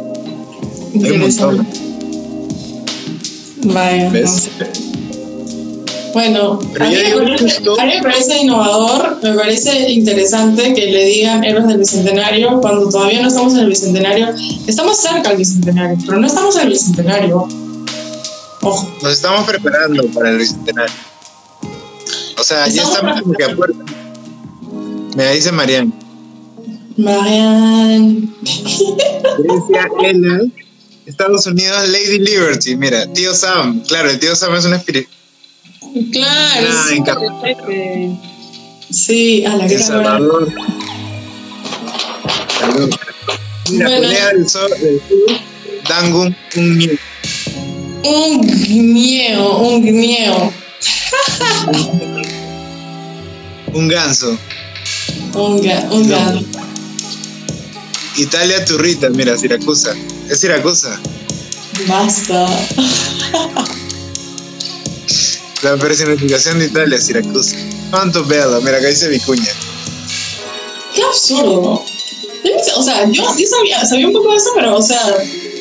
Vaya. 3.63 4.09
¿Ves? 4.09 4.49
Bueno, 6.15 6.59
a 6.79 6.83
mí, 6.85 6.95
me 6.95 8.01
parece, 8.01 8.37
innovador, 8.37 9.17
me 9.21 9.33
parece 9.33 9.91
interesante 9.91 10.73
que 10.73 10.85
le 10.85 11.05
digan 11.07 11.43
héroes 11.43 11.67
del 11.67 11.79
bicentenario 11.79 12.61
cuando 12.61 12.87
todavía 12.87 13.21
no 13.21 13.27
estamos 13.27 13.53
en 13.55 13.59
el 13.59 13.67
bicentenario. 13.67 14.29
Estamos 14.65 14.97
cerca 14.97 15.27
del 15.29 15.39
bicentenario, 15.39 15.97
pero 16.05 16.17
no 16.17 16.25
estamos 16.25 16.55
en 16.55 16.61
el 16.61 16.69
bicentenario. 16.69 17.47
Ojo. 18.61 18.95
Nos 19.03 19.11
estamos 19.11 19.45
preparando 19.45 20.07
para 20.13 20.29
el 20.29 20.37
bicentenario. 20.37 20.95
O 22.45 22.47
sea, 22.47 22.67
ya 22.67 22.83
estamos 22.83 23.21
como 23.21 23.33
que 23.33 23.43
a 23.43 23.55
puerta. 23.55 23.83
Me 25.15 25.33
dice 25.33 25.51
Marian. 25.51 25.91
Marian. 26.95 28.31
Grecia, 29.39 29.89
Ella, 30.03 30.41
Estados 31.07 31.47
Unidos, 31.47 31.89
Lady 31.89 32.19
Liberty. 32.19 32.75
Mira, 32.75 33.11
tío 33.13 33.33
Sam. 33.33 33.81
Claro, 33.87 34.11
el 34.11 34.19
tío 34.19 34.35
Sam 34.35 34.53
es 34.53 34.65
un 34.65 34.75
espíritu 34.75 35.09
Claro, 36.11 36.67
sí, 36.87 37.01
sí, 38.91 39.45
a 39.45 39.55
la 39.55 39.65
El 39.65 39.81
Salvador. 39.81 40.47
Mira, 43.71 43.87
bueno. 43.87 44.01
pelea 44.01 44.27
del 44.33 44.47
sol, 44.47 44.69
del 44.79 44.99
sur, 44.99 45.39
Dangun, 45.89 46.37
un 46.57 46.75
gnieo. 46.75 46.97
Un 48.03 48.41
gnieo, 48.45 49.57
un 49.57 49.81
gnieo. 49.83 50.53
un 53.75 53.89
ganso. 53.89 54.37
Un, 55.33 55.61
ga 55.61 55.87
un 55.91 56.07
ganso. 56.07 56.45
Italia 58.17 58.63
Turrita, 58.63 59.09
mira, 59.09 59.37
Siracusa. 59.37 59.93
Es 60.29 60.39
Siracusa. 60.39 60.97
Basta. 61.87 62.47
La 65.61 65.75
personificación 65.77 66.59
de 66.59 66.65
Italia, 66.65 66.99
Siracusa. 66.99 67.57
¿Cuánto 67.91 68.23
bello? 68.23 68.61
Mira, 68.61 68.77
acá 68.77 68.87
dice 68.87 69.09
Vicuña. 69.09 69.51
Qué 70.93 71.03
absurdo. 71.03 71.83
O 72.77 72.83
sea, 72.83 73.09
yo, 73.11 73.23
sabía, 73.25 73.83
sabía 73.85 74.07
un 74.07 74.13
poco 74.13 74.31
de 74.31 74.37
eso, 74.37 74.51
pero, 74.55 74.77
o 74.77 74.81
sea, 74.81 75.01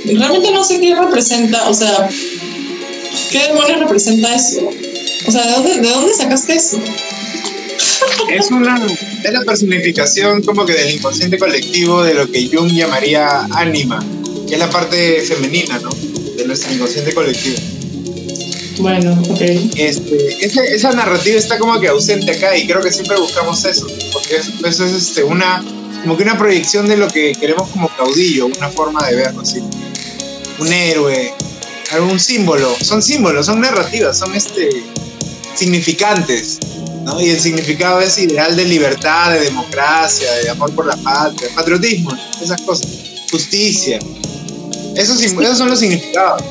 realmente 0.05 0.53
no 0.53 0.62
sé 0.62 0.79
qué 0.81 0.94
representa, 0.94 1.68
o 1.68 1.74
sea, 1.74 2.09
¿qué 3.31 3.48
demonios 3.48 3.81
representa 3.81 4.35
eso? 4.35 4.68
O 5.27 5.31
sea, 5.31 5.46
¿de 5.46 5.53
dónde, 5.53 5.81
de 5.81 5.88
dónde 5.88 6.14
sacaste 6.14 6.55
eso? 6.55 6.79
Es 8.30 8.50
una 8.50 8.80
es 9.24 9.32
la 9.32 9.42
personificación 9.42 10.42
como 10.42 10.66
que 10.66 10.74
del 10.74 10.90
inconsciente 10.90 11.38
colectivo 11.38 12.02
de 12.02 12.14
lo 12.14 12.30
que 12.30 12.48
Jung 12.48 12.70
llamaría 12.70 13.46
ánima, 13.50 14.04
que 14.46 14.54
es 14.54 14.58
la 14.58 14.70
parte 14.70 15.20
femenina, 15.22 15.78
¿no? 15.78 15.90
De 16.37 16.44
nuestro 16.46 16.72
inconsciente 16.72 17.14
colectivo. 17.14 17.56
Bueno, 18.78 19.12
ok. 19.30 19.40
Este, 19.76 20.44
esa, 20.74 20.92
narrativa 20.92 21.38
está 21.38 21.58
como 21.58 21.78
que 21.80 21.88
ausente 21.88 22.32
acá 22.32 22.56
y 22.56 22.66
creo 22.66 22.80
que 22.80 22.92
siempre 22.92 23.16
buscamos 23.18 23.64
eso, 23.64 23.87
porque 24.12 24.37
eso, 24.37 24.84
es 24.84 24.92
este, 24.92 25.22
una, 25.22 25.64
como 26.02 26.16
que 26.16 26.24
una 26.24 26.37
proyección 26.37 26.88
de 26.88 26.96
lo 26.96 27.08
que 27.08 27.32
queremos 27.34 27.68
como 27.70 27.88
caudillo, 27.96 28.46
una 28.46 28.68
forma 28.70 29.06
de 29.08 29.16
verlo 29.16 29.42
así. 29.42 29.60
Un 30.58 30.72
héroe, 30.72 31.32
algún 31.92 32.18
símbolo, 32.18 32.74
son 32.80 33.02
símbolos, 33.02 33.46
son 33.46 33.60
narrativas, 33.60 34.18
son 34.18 34.34
este, 34.34 34.68
significantes. 35.54 36.58
¿No? 37.04 37.20
Y 37.20 37.30
el 37.30 37.40
significado 37.40 38.00
es 38.00 38.18
ideal 38.18 38.56
de 38.56 38.64
libertad, 38.64 39.32
de 39.32 39.40
democracia, 39.40 40.30
de 40.32 40.50
amor 40.50 40.72
por 40.74 40.86
la 40.86 40.96
patria, 40.96 41.48
patriotismo, 41.54 42.16
esas 42.42 42.60
cosas, 42.62 42.88
justicia. 43.30 43.98
Esos, 44.96 45.20
esos 45.22 45.58
son 45.58 45.68
los 45.68 45.78
significados. 45.78 46.42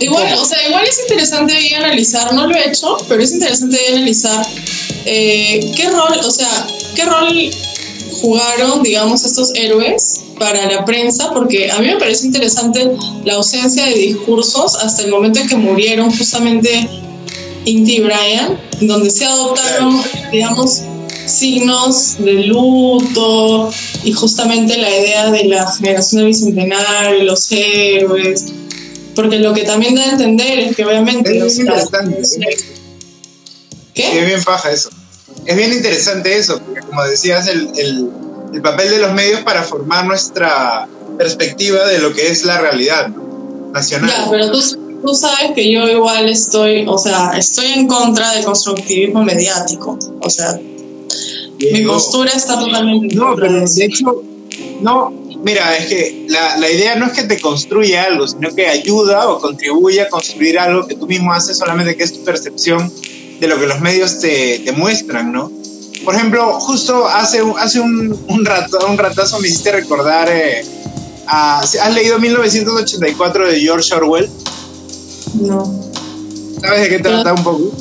Igual, 0.00 0.32
o 0.34 0.44
sea, 0.44 0.66
igual 0.68 0.84
es 0.86 1.00
interesante 1.00 1.54
ahí 1.54 1.74
analizar, 1.74 2.32
no 2.32 2.46
lo 2.46 2.54
he 2.54 2.68
hecho, 2.68 2.96
pero 3.08 3.22
es 3.22 3.32
interesante 3.32 3.76
ahí 3.78 3.96
analizar 3.96 4.46
eh, 5.04 5.72
qué 5.76 5.88
rol, 5.90 6.20
o 6.24 6.30
sea, 6.30 6.66
qué 6.94 7.04
rol 7.04 7.50
jugaron, 8.20 8.82
digamos, 8.82 9.24
estos 9.24 9.52
héroes 9.54 10.20
para 10.38 10.66
la 10.70 10.84
prensa, 10.84 11.32
porque 11.32 11.70
a 11.70 11.78
mí 11.80 11.88
me 11.88 11.96
parece 11.96 12.26
interesante 12.26 12.92
la 13.24 13.34
ausencia 13.34 13.86
de 13.86 13.94
discursos 13.94 14.76
hasta 14.76 15.02
el 15.02 15.10
momento 15.10 15.40
en 15.40 15.48
que 15.48 15.56
murieron 15.56 16.16
justamente 16.16 16.88
Inti 17.64 17.96
y 17.96 18.00
Brian, 18.00 18.58
donde 18.80 19.10
se 19.10 19.24
adoptaron, 19.24 20.00
digamos, 20.32 20.82
signos 21.26 22.16
de 22.18 22.44
luto 22.44 23.70
y 24.04 24.12
justamente 24.12 24.78
la 24.78 24.90
idea 24.90 25.30
de 25.30 25.44
la 25.44 25.70
generación 25.70 26.20
del 26.20 26.26
bicentenario, 26.28 27.24
los 27.24 27.50
héroes, 27.52 28.46
porque 29.14 29.38
lo 29.38 29.52
que 29.52 29.64
también 29.64 29.94
da 29.94 30.02
a 30.02 30.10
entender 30.12 30.58
es 30.60 30.76
que 30.76 30.84
obviamente... 30.84 31.36
Es 31.36 31.56
bien 31.56 31.66
interesante. 31.66 32.22
¿Qué? 33.94 34.20
Es 34.20 34.26
bien 34.26 34.42
paja 34.44 34.70
eso. 34.70 34.90
Es 35.44 35.56
bien 35.56 35.72
interesante 35.72 36.36
eso, 36.36 36.60
porque 36.60 36.80
como 36.80 37.02
decías, 37.04 37.48
el, 37.48 37.68
el, 37.76 38.08
el 38.54 38.62
papel 38.62 38.90
de 38.90 38.98
los 38.98 39.12
medios 39.12 39.40
para 39.40 39.62
formar 39.62 40.06
nuestra 40.06 40.88
perspectiva 41.18 41.84
de 41.86 41.98
lo 41.98 42.14
que 42.14 42.28
es 42.28 42.44
la 42.44 42.60
realidad 42.60 43.08
nacional. 43.72 44.10
Ya, 44.10 44.30
pero 44.30 44.52
tú, 44.52 44.60
tú 45.04 45.14
sabes 45.14 45.52
que 45.54 45.70
yo 45.70 45.88
igual 45.88 46.28
estoy, 46.28 46.86
o 46.86 46.98
sea, 46.98 47.32
estoy 47.36 47.66
en 47.72 47.86
contra 47.86 48.32
del 48.32 48.44
constructivismo 48.44 49.22
mediático. 49.22 49.98
O 50.20 50.30
sea, 50.30 50.58
mi 51.72 51.82
postura 51.82 52.30
está 52.34 52.58
totalmente... 52.58 53.14
No, 53.14 53.34
pero 53.36 53.60
de 53.60 53.84
hecho, 53.84 54.22
no, 54.80 55.12
Mira, 55.40 55.76
es 55.76 55.86
que 55.86 56.26
la, 56.28 56.56
la, 56.56 56.68
idea 56.68 56.96
no 56.96 57.06
es 57.06 57.12
que 57.12 57.22
te 57.22 57.38
construya 57.38 58.04
algo, 58.04 58.26
sino 58.26 58.52
que 58.52 58.66
ayuda 58.66 59.28
o 59.28 59.38
contribuye 59.38 60.00
a 60.00 60.08
construir 60.08 60.58
algo 60.58 60.86
que 60.86 60.96
tú 60.96 61.06
mismo 61.06 61.32
haces 61.32 61.56
solamente 61.56 61.96
que 61.96 62.02
es 62.02 62.12
tu 62.12 62.24
percepción 62.24 62.92
de 63.38 63.46
lo 63.46 63.58
que 63.58 63.66
los 63.66 63.80
medios 63.80 64.18
te, 64.18 64.58
te 64.58 64.72
muestran, 64.72 65.32
¿no? 65.32 65.52
Por 66.04 66.14
ejemplo, 66.14 66.58
justo 66.58 67.06
hace, 67.06 67.40
hace 67.58 67.80
un, 67.80 68.18
un, 68.28 68.44
rato, 68.44 68.78
un 68.88 68.98
ratazo 68.98 69.38
me 69.38 69.48
hiciste 69.48 69.70
recordar, 69.70 70.28
eh, 70.30 70.64
¿has 71.26 71.94
leído 71.94 72.18
1984 72.18 73.48
de 73.48 73.60
George 73.60 73.94
Orwell? 73.94 74.28
No. 75.34 75.90
¿Sabes 76.60 76.82
de 76.82 76.88
qué 76.88 76.98
trata 76.98 77.34
un 77.34 77.44
poco? 77.44 77.72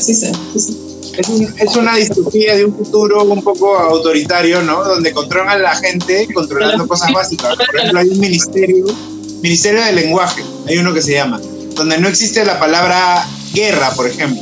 Sí, 0.00 0.14
sí, 0.14 0.32
sí 0.56 0.88
es, 1.18 1.76
una 1.76 1.96
distopía 1.96 2.56
de 2.56 2.64
un 2.64 2.76
futuro 2.76 3.24
un 3.24 3.42
poco 3.42 3.76
autoritario, 3.76 4.62
¿no? 4.62 4.84
Donde 4.84 5.12
controlan 5.12 5.48
a 5.48 5.58
la 5.58 5.76
gente 5.76 6.28
controlando 6.32 6.86
cosas 6.86 7.12
básicas. 7.12 7.56
Por 7.56 7.76
ejemplo, 7.76 8.00
hay 8.00 8.08
un 8.08 8.20
ministerio, 8.20 8.86
ministerio 9.42 9.84
del 9.84 9.96
lenguaje, 9.96 10.44
hay 10.66 10.78
uno 10.78 10.94
que 10.94 11.02
se 11.02 11.12
llama, 11.12 11.40
donde 11.74 11.98
no 11.98 12.08
existe 12.08 12.44
la 12.44 12.58
palabra 12.58 13.26
guerra, 13.52 13.90
por 13.90 14.06
ejemplo. 14.06 14.40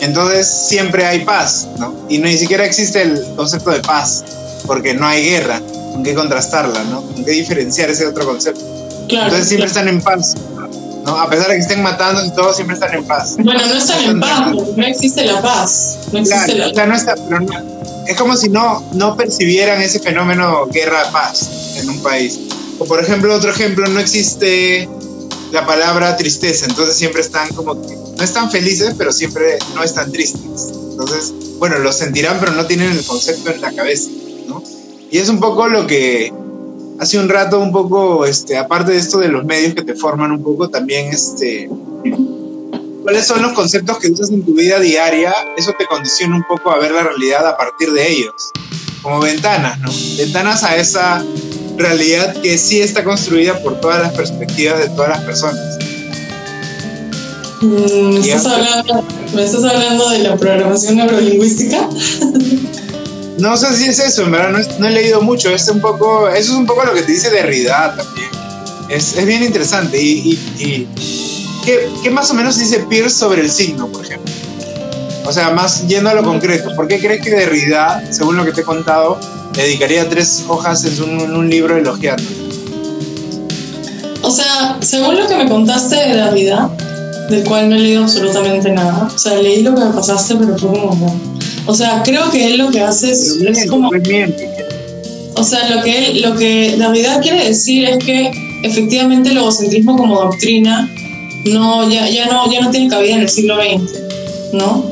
Entonces 0.00 0.46
siempre 0.46 1.06
hay 1.06 1.24
paz, 1.24 1.68
¿no? 1.78 1.94
Y 2.08 2.18
ni 2.18 2.36
siquiera 2.36 2.64
existe 2.64 3.02
el 3.02 3.22
concepto 3.36 3.70
de 3.70 3.80
paz, 3.80 4.24
porque 4.66 4.94
no 4.94 5.06
hay 5.06 5.24
guerra, 5.24 5.60
con 5.92 6.02
qué 6.02 6.14
contrastarla, 6.14 6.84
¿no? 6.84 7.02
Con 7.02 7.24
qué 7.24 7.32
diferenciar 7.32 7.90
ese 7.90 8.06
otro 8.06 8.26
concepto. 8.26 8.64
Entonces 9.08 9.48
siempre 9.48 9.68
están 9.68 9.88
en 9.88 10.00
paz. 10.00 10.34
¿No? 11.04 11.16
A 11.16 11.28
pesar 11.28 11.48
de 11.48 11.54
que 11.54 11.60
estén 11.60 11.82
matando 11.82 12.24
y 12.24 12.30
todos 12.30 12.56
siempre 12.56 12.74
están 12.74 12.94
en 12.94 13.04
paz. 13.04 13.36
Bueno, 13.38 13.66
no 13.66 13.74
están 13.74 14.02
en 14.02 14.20
paz, 14.20 14.52
no 14.76 14.86
existe 14.86 15.24
la 15.24 15.40
paz. 15.40 15.98
No 16.12 16.18
existe 16.18 16.54
la 16.54 16.72
paz. 16.72 16.88
no 16.88 16.94
está, 16.94 17.14
es 18.06 18.16
como 18.16 18.36
si 18.36 18.48
no, 18.48 18.82
no 18.94 19.16
percibieran 19.16 19.80
ese 19.80 20.00
fenómeno 20.00 20.66
guerra-paz 20.66 21.76
en 21.76 21.88
un 21.88 22.02
país. 22.02 22.40
O 22.78 22.84
por 22.84 23.00
ejemplo, 23.00 23.32
otro 23.34 23.50
ejemplo, 23.50 23.86
no 23.86 24.00
existe 24.00 24.88
la 25.52 25.64
palabra 25.64 26.16
tristeza, 26.16 26.66
entonces 26.66 26.96
siempre 26.96 27.20
están 27.20 27.48
como 27.54 27.80
que, 27.80 27.94
no 27.94 28.22
están 28.24 28.50
felices, 28.50 28.94
pero 28.96 29.12
siempre 29.12 29.58
no 29.74 29.84
están 29.84 30.10
tristes. 30.10 30.72
Entonces, 30.90 31.32
bueno, 31.58 31.78
lo 31.78 31.92
sentirán, 31.92 32.38
pero 32.40 32.52
no 32.52 32.66
tienen 32.66 32.90
el 32.90 33.04
concepto 33.04 33.50
en 33.50 33.60
la 33.60 33.72
cabeza, 33.72 34.10
¿no? 34.48 34.62
Y 35.10 35.18
es 35.18 35.28
un 35.28 35.38
poco 35.38 35.68
lo 35.68 35.86
que 35.86 36.32
hace 37.00 37.18
un 37.18 37.30
rato, 37.30 37.58
un 37.58 37.72
poco, 37.72 38.26
este, 38.26 38.58
aparte 38.58 38.92
de 38.92 38.98
esto 38.98 39.18
de 39.18 39.28
los 39.28 39.42
medios 39.44 39.74
que 39.74 39.82
te 39.82 39.94
forman 39.94 40.30
un 40.32 40.42
poco, 40.42 40.68
también, 40.68 41.08
este, 41.08 41.68
cuáles 43.02 43.26
son 43.26 43.40
los 43.40 43.52
conceptos 43.52 43.98
que 43.98 44.10
usas 44.10 44.30
en 44.30 44.44
tu 44.44 44.52
vida 44.52 44.78
diaria, 44.78 45.34
eso 45.56 45.72
te 45.78 45.86
condiciona 45.86 46.36
un 46.36 46.44
poco 46.44 46.70
a 46.70 46.78
ver 46.78 46.92
la 46.92 47.02
realidad 47.02 47.46
a 47.48 47.56
partir 47.56 47.90
de 47.92 48.12
ellos, 48.12 48.34
como 49.00 49.18
ventanas, 49.20 49.80
¿no? 49.80 49.90
Ventanas 50.18 50.62
a 50.62 50.76
esa 50.76 51.24
realidad 51.78 52.34
que 52.42 52.58
sí 52.58 52.82
está 52.82 53.02
construida 53.02 53.58
por 53.62 53.80
todas 53.80 54.02
las 54.02 54.12
perspectivas 54.12 54.80
de 54.80 54.88
todas 54.90 55.08
las 55.08 55.20
personas. 55.20 55.78
Mm, 57.62 58.10
¿Me 58.10 58.18
estás, 58.18 58.46
hablando, 58.46 59.04
¿Me 59.34 59.44
estás 59.44 59.64
hablando 59.64 60.10
de 60.10 60.18
la 60.18 60.36
programación 60.36 60.96
neurolingüística? 60.96 61.88
No 63.40 63.56
sé 63.56 63.74
si 63.74 63.86
es 63.86 63.98
eso, 63.98 64.24
en 64.24 64.32
verdad 64.32 64.66
no, 64.78 64.86
he 64.86 64.90
leído 64.90 65.22
mucho. 65.22 65.48
Es 65.50 65.66
un 65.68 65.80
poco, 65.80 66.28
eso 66.28 66.52
es 66.52 66.58
un 66.58 66.66
poco 66.66 66.84
lo 66.84 66.92
que 66.92 67.02
te 67.02 67.12
dice 67.12 67.30
Derrida 67.30 67.96
también. 67.96 68.28
Es, 68.90 69.16
es 69.16 69.24
bien 69.24 69.42
interesante. 69.42 69.98
¿Y, 70.00 70.38
¿qué, 71.64 71.88
¿qué, 72.02 72.10
más 72.10 72.30
o 72.30 72.34
menos 72.34 72.58
dice 72.58 72.80
Pierce 72.80 73.16
sobre 73.16 73.40
el 73.40 73.50
signo, 73.50 73.86
por 73.86 74.04
ejemplo? 74.04 74.30
O 75.24 75.32
sea, 75.32 75.50
más 75.50 75.86
yendo 75.86 76.10
a 76.10 76.14
lo 76.14 76.22
concreto. 76.22 76.74
¿Por 76.76 76.86
qué 76.86 77.00
crees 77.00 77.22
que 77.22 77.30
Derrida, 77.30 78.02
según 78.10 78.36
lo 78.36 78.44
que 78.44 78.52
te 78.52 78.60
he 78.60 78.64
contado, 78.64 79.18
dedicaría 79.54 80.06
tres 80.06 80.44
hojas 80.46 80.84
en 80.84 81.02
un, 81.02 81.20
en 81.20 81.34
un 81.34 81.48
libro 81.48 81.78
elogiando? 81.78 82.22
O 84.20 84.30
sea, 84.30 84.76
según 84.80 85.16
lo 85.16 85.26
que 85.26 85.36
me 85.36 85.48
contaste 85.48 85.96
de 85.96 86.14
Derrida, 86.14 86.70
del 87.30 87.42
cual 87.44 87.70
no 87.70 87.76
he 87.76 87.78
leído 87.78 88.02
absolutamente 88.02 88.70
nada. 88.70 89.08
O 89.14 89.18
sea, 89.18 89.36
leí 89.36 89.62
lo 89.62 89.74
que 89.74 89.80
me 89.80 89.92
pasaste, 89.92 90.34
pero 90.34 90.58
fue 90.58 90.68
como... 90.78 91.39
O 91.66 91.74
sea, 91.74 92.02
creo 92.04 92.30
que 92.30 92.46
él 92.46 92.58
lo 92.58 92.70
que 92.70 92.80
hace 92.80 93.10
es, 93.12 93.38
como... 93.68 93.90
O 95.34 95.44
sea, 95.44 95.74
lo 95.74 95.82
que 95.82 95.98
él, 95.98 96.22
lo 96.22 96.36
que 96.36 96.74
Navidad 96.76 97.22
quiere 97.22 97.46
decir 97.46 97.88
es 97.88 98.04
que 98.04 98.30
efectivamente 98.62 99.30
el 99.30 99.38
egocentrismo 99.38 99.96
como 99.96 100.20
doctrina 100.20 100.90
no, 101.46 101.88
ya, 101.90 102.08
ya, 102.08 102.26
no, 102.26 102.50
ya 102.52 102.60
no 102.60 102.70
tiene 102.70 102.88
cabida 102.88 103.14
en 103.14 103.20
el 103.20 103.28
siglo 103.28 103.56
XX, 103.56 103.92
¿no? 104.52 104.90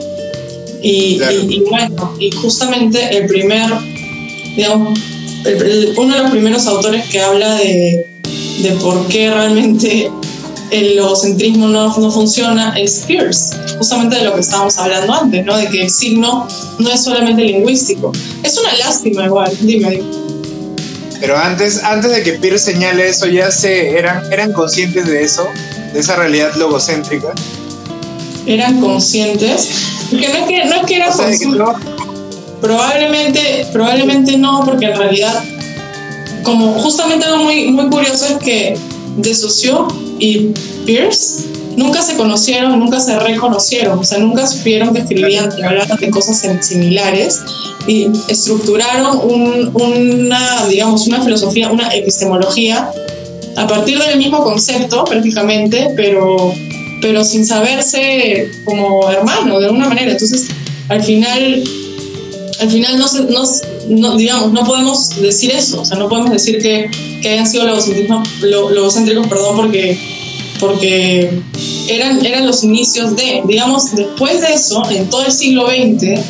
Y, 0.81 1.20
y, 1.50 1.64
bueno, 1.68 2.14
y 2.18 2.31
justamente 2.31 3.16
el 3.16 3.26
primer, 3.26 3.66
digamos, 4.57 4.98
uno 5.96 6.14
de 6.14 6.22
los 6.22 6.31
primeros 6.31 6.66
autores 6.66 7.04
que 7.09 7.20
habla 7.20 7.57
de, 7.57 8.07
de 8.62 8.70
por 8.81 9.07
qué 9.09 9.31
realmente 9.31 10.11
el 10.70 10.98
egocentrismo 10.98 11.68
no, 11.68 11.96
no 11.96 12.11
funciona 12.11 12.78
es 12.78 13.04
Pierce, 13.07 13.54
justamente 13.78 14.16
de 14.16 14.24
lo 14.24 14.35
que 14.35 14.40
estábamos 14.40 14.78
hablando 14.78 15.12
antes, 15.14 15.44
¿no? 15.44 15.57
De 15.57 15.68
que 15.68 15.83
el 15.83 15.90
signo 15.90 16.46
no 16.78 16.90
es 16.90 17.04
solamente 17.04 17.42
lingüístico. 17.42 18.12
Es 18.42 18.59
una 18.59 18.72
lástima 18.76 19.24
igual, 19.24 19.50
dime, 19.61 20.02
Pero 21.20 21.37
antes, 21.37 21.83
antes 21.83 22.11
de 22.11 22.22
que 22.22 22.33
Pierce 22.35 22.72
señale 22.72 23.09
eso, 23.09 23.26
ya 23.26 23.50
se 23.50 23.90
eran, 23.98 24.31
eran 24.33 24.52
conscientes 24.52 25.07
de 25.07 25.22
eso, 25.22 25.46
de 25.92 26.00
esa 26.00 26.16
realidad 26.16 26.54
logocéntrica. 26.57 27.33
Eran 28.46 28.81
conscientes, 28.81 29.68
porque 30.11 30.28
no 30.28 30.35
es 30.35 30.44
que, 30.46 30.64
no 30.66 30.74
es 30.76 30.87
que 30.87 30.96
eran 30.96 31.12
conscientes. 31.12 31.68
Probablemente, 32.61 33.66
probablemente 33.72 34.37
no, 34.37 34.62
porque 34.64 34.87
en 34.87 34.96
realidad, 34.96 35.44
como 36.42 36.72
justamente 36.81 37.26
algo 37.26 37.44
muy, 37.44 37.68
muy 37.70 37.88
curioso 37.88 38.26
es 38.26 38.38
que 38.42 38.76
de 39.18 39.35
socio 39.35 39.88
y 40.18 40.52
Pierce 40.87 41.44
nunca 41.76 42.02
se 42.02 42.16
conocieron, 42.16 42.78
nunca 42.78 42.98
se 42.98 43.18
reconocieron, 43.18 43.98
o 43.98 44.04
sea, 44.04 44.18
nunca 44.18 44.46
supieron 44.46 44.92
que 44.92 45.00
escribían, 45.00 45.48
que 45.54 45.64
hablaban 45.64 45.96
de 45.98 46.11
cosas 46.11 46.42
similares 46.61 47.40
y 47.87 48.09
estructuraron 48.28 49.20
una, 49.74 50.66
digamos, 50.66 51.07
una 51.07 51.22
filosofía, 51.22 51.70
una 51.70 51.94
epistemología 51.94 52.90
a 53.57 53.66
partir 53.66 53.98
del 53.98 54.18
mismo 54.18 54.42
concepto 54.42 55.04
prácticamente, 55.04 55.92
pero, 55.96 56.52
pero 57.00 57.24
sin 57.24 57.46
saberse 57.46 58.50
como 58.64 59.09
hermano 59.11 59.59
de 59.59 59.66
alguna 59.66 59.88
manera. 59.88 60.12
Entonces, 60.12 60.48
al 60.88 61.02
final, 61.02 61.64
al 62.61 62.71
final 62.71 62.99
no, 62.99 63.07
no, 63.31 63.44
no, 63.88 64.16
digamos, 64.16 64.53
no 64.53 64.64
podemos 64.64 65.21
decir 65.21 65.53
eso, 65.53 65.83
o 65.83 65.85
sea, 65.85 65.99
no 65.99 66.09
podemos 66.09 66.31
decir 66.31 66.61
que, 66.61 66.90
que 67.23 67.29
hayan 67.31 67.47
sido 67.47 67.64
logocéntricos, 67.66 69.27
perdón, 69.29 69.57
porque, 69.57 69.99
porque 70.59 71.40
eran, 71.88 72.25
eran 72.25 72.47
los 72.47 72.64
inicios 72.64 73.14
de, 73.16 73.42
digamos, 73.47 73.94
después 73.94 74.40
de 74.40 74.55
eso, 74.55 74.83
en 74.90 75.09
todo 75.09 75.25
el 75.25 75.33
siglo 75.33 75.68
XX, 75.68 76.21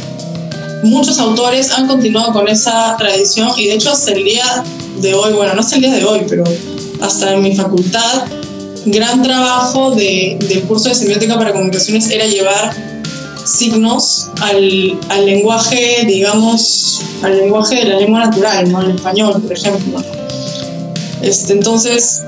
muchos 0.84 1.18
autores 1.18 1.72
han 1.72 1.86
continuado 1.86 2.32
con 2.32 2.46
esa 2.48 2.96
tradición 2.98 3.50
y 3.56 3.66
de 3.66 3.74
hecho 3.74 3.90
hasta 3.90 4.12
el 4.12 4.24
día 4.24 4.64
de 5.00 5.14
hoy, 5.14 5.32
bueno, 5.32 5.54
no 5.54 5.60
hasta 5.60 5.76
el 5.76 5.82
día 5.82 5.92
de 5.92 6.04
hoy, 6.04 6.20
pero 6.28 6.44
hasta 7.00 7.34
en 7.34 7.42
mi 7.42 7.56
facultad, 7.56 8.24
gran 8.84 9.22
trabajo 9.22 9.92
de, 9.92 10.36
del 10.48 10.62
curso 10.62 10.88
de 10.88 10.94
semiótica 10.94 11.36
para 11.36 11.52
comunicaciones 11.52 12.10
era 12.10 12.26
llevar 12.26 12.97
signos 13.44 14.30
al, 14.40 14.98
al, 15.08 15.26
lenguaje, 15.26 16.04
digamos, 16.06 17.00
al 17.22 17.36
lenguaje 17.38 17.76
de 17.76 17.84
la 17.84 17.96
lengua 17.98 18.26
natural, 18.26 18.70
¿no? 18.70 18.82
El 18.82 18.90
español, 18.92 19.40
por 19.42 19.52
ejemplo. 19.52 20.02
Este, 21.22 21.52
entonces, 21.52 22.22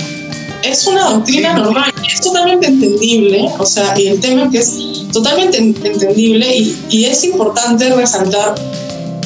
es 0.62 0.86
una 0.86 1.10
doctrina 1.10 1.54
normal, 1.54 1.92
es 2.06 2.20
totalmente 2.20 2.66
entendible, 2.66 3.48
o 3.58 3.66
sea, 3.66 3.98
y 3.98 4.08
el 4.08 4.20
tema 4.20 4.44
es 4.44 4.50
que 4.50 4.58
es 4.58 5.12
totalmente 5.12 5.58
entendible 5.58 6.56
y, 6.56 6.76
y 6.88 7.04
es 7.04 7.24
importante 7.24 7.88
resaltar 7.94 8.54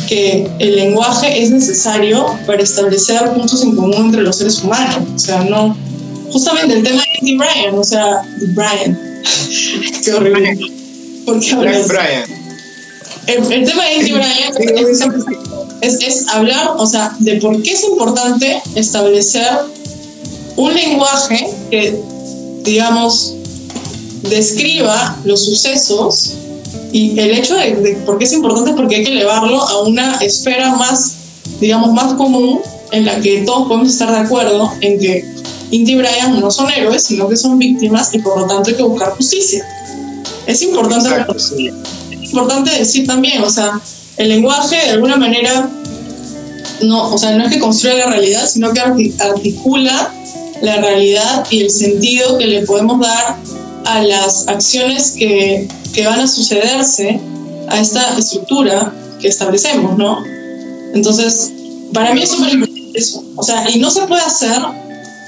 que 0.09 0.49
el 0.59 0.77
lenguaje 0.77 1.43
es 1.43 1.51
necesario 1.51 2.27
para 2.47 2.63
establecer 2.63 3.33
puntos 3.33 3.63
en 3.63 3.75
común 3.75 4.07
entre 4.07 4.23
los 4.23 4.37
seres 4.37 4.63
humanos, 4.63 4.99
o 5.15 5.19
sea, 5.19 5.43
no, 5.45 5.77
justamente 6.31 6.75
el 6.75 6.83
tema 6.83 7.03
de 7.23 7.37
Brian, 7.37 7.79
o 7.79 7.85
sea, 7.85 8.23
Brian, 8.55 9.23
qué 10.05 10.13
horrible 10.13 10.84
porque 11.25 11.55
Brian. 11.55 12.25
El, 13.27 13.65
tema 13.65 13.85
de 13.85 13.95
Indy 13.95 14.13
Brian 14.13 14.55
es, 15.81 15.95
es, 15.95 16.29
hablar, 16.29 16.73
o 16.77 16.87
sea, 16.87 17.15
de 17.21 17.37
por 17.37 17.63
qué 17.63 17.73
es 17.73 17.85
importante 17.85 18.61
establecer 18.75 19.49
un 20.57 20.75
lenguaje 20.75 21.49
que, 21.71 21.99
digamos, 22.63 23.35
describa 24.29 25.17
los 25.25 25.45
sucesos 25.45 26.35
y 26.93 27.19
el 27.19 27.33
hecho 27.33 27.57
de, 27.57 27.75
de, 27.77 27.95
por 28.07 28.19
qué 28.19 28.25
es 28.25 28.33
importante 28.33 28.71
es 28.71 28.77
porque 28.77 28.97
hay 28.97 29.05
que 29.05 29.13
elevarlo 29.13 29.61
a 29.61 29.83
una 29.83 30.17
esfera 30.19 30.75
más, 30.77 31.17
digamos, 31.61 31.93
más 31.93 32.15
común 32.15 32.61
en 32.93 33.05
la 33.07 33.21
que 33.21 33.43
todos 33.43 33.67
podemos 33.67 33.89
estar 33.89 34.11
de 34.11 34.19
acuerdo 34.19 34.71
en 34.81 35.01
que 35.01 35.35
Indy 35.71 35.93
y 35.93 35.97
Brian 35.97 36.41
no 36.41 36.51
son 36.51 36.71
héroes, 36.71 37.03
sino 37.03 37.29
que 37.29 37.37
son 37.37 37.59
víctimas 37.59 38.15
y 38.15 38.21
por 38.21 38.39
lo 38.39 38.47
tanto 38.47 38.71
hay 38.71 38.77
que 38.77 38.83
buscar 38.83 39.11
justicia. 39.17 39.67
Es 40.47 40.63
importante, 40.63 41.09
es 41.31 42.33
importante 42.33 42.71
decir 42.71 43.07
también, 43.07 43.43
o 43.43 43.51
sea, 43.51 43.81
el 44.17 44.29
lenguaje 44.29 44.77
de 44.77 44.91
alguna 44.91 45.17
manera 45.17 45.71
no, 46.83 47.13
o 47.13 47.19
sea, 47.19 47.37
no 47.37 47.45
es 47.45 47.53
que 47.53 47.59
construya 47.59 47.95
la 47.95 48.07
realidad, 48.07 48.49
sino 48.49 48.73
que 48.73 48.81
articula 48.81 50.13
la 50.63 50.77
realidad 50.77 51.47
y 51.51 51.61
el 51.61 51.71
sentido 51.71 52.39
que 52.39 52.47
le 52.47 52.63
podemos 52.63 53.01
dar 53.01 53.37
a 53.85 54.03
las 54.03 54.49
acciones 54.49 55.13
que, 55.13 55.69
que 55.93 56.07
van 56.07 56.21
a 56.21 56.27
sucederse 56.27 57.21
a 57.69 57.81
esta 57.81 58.17
estructura 58.19 58.93
que 59.21 59.29
establecemos, 59.29 59.97
¿no? 59.99 60.23
Entonces, 60.95 61.53
para 61.93 62.15
mí 62.15 62.23
es 62.23 62.31
súper 62.31 62.55
importante 62.55 62.99
eso. 62.99 63.25
O 63.37 63.43
sea, 63.43 63.69
y 63.71 63.79
no 63.79 63.91
se 63.91 64.03
puede 64.03 64.23
hacer 64.23 64.59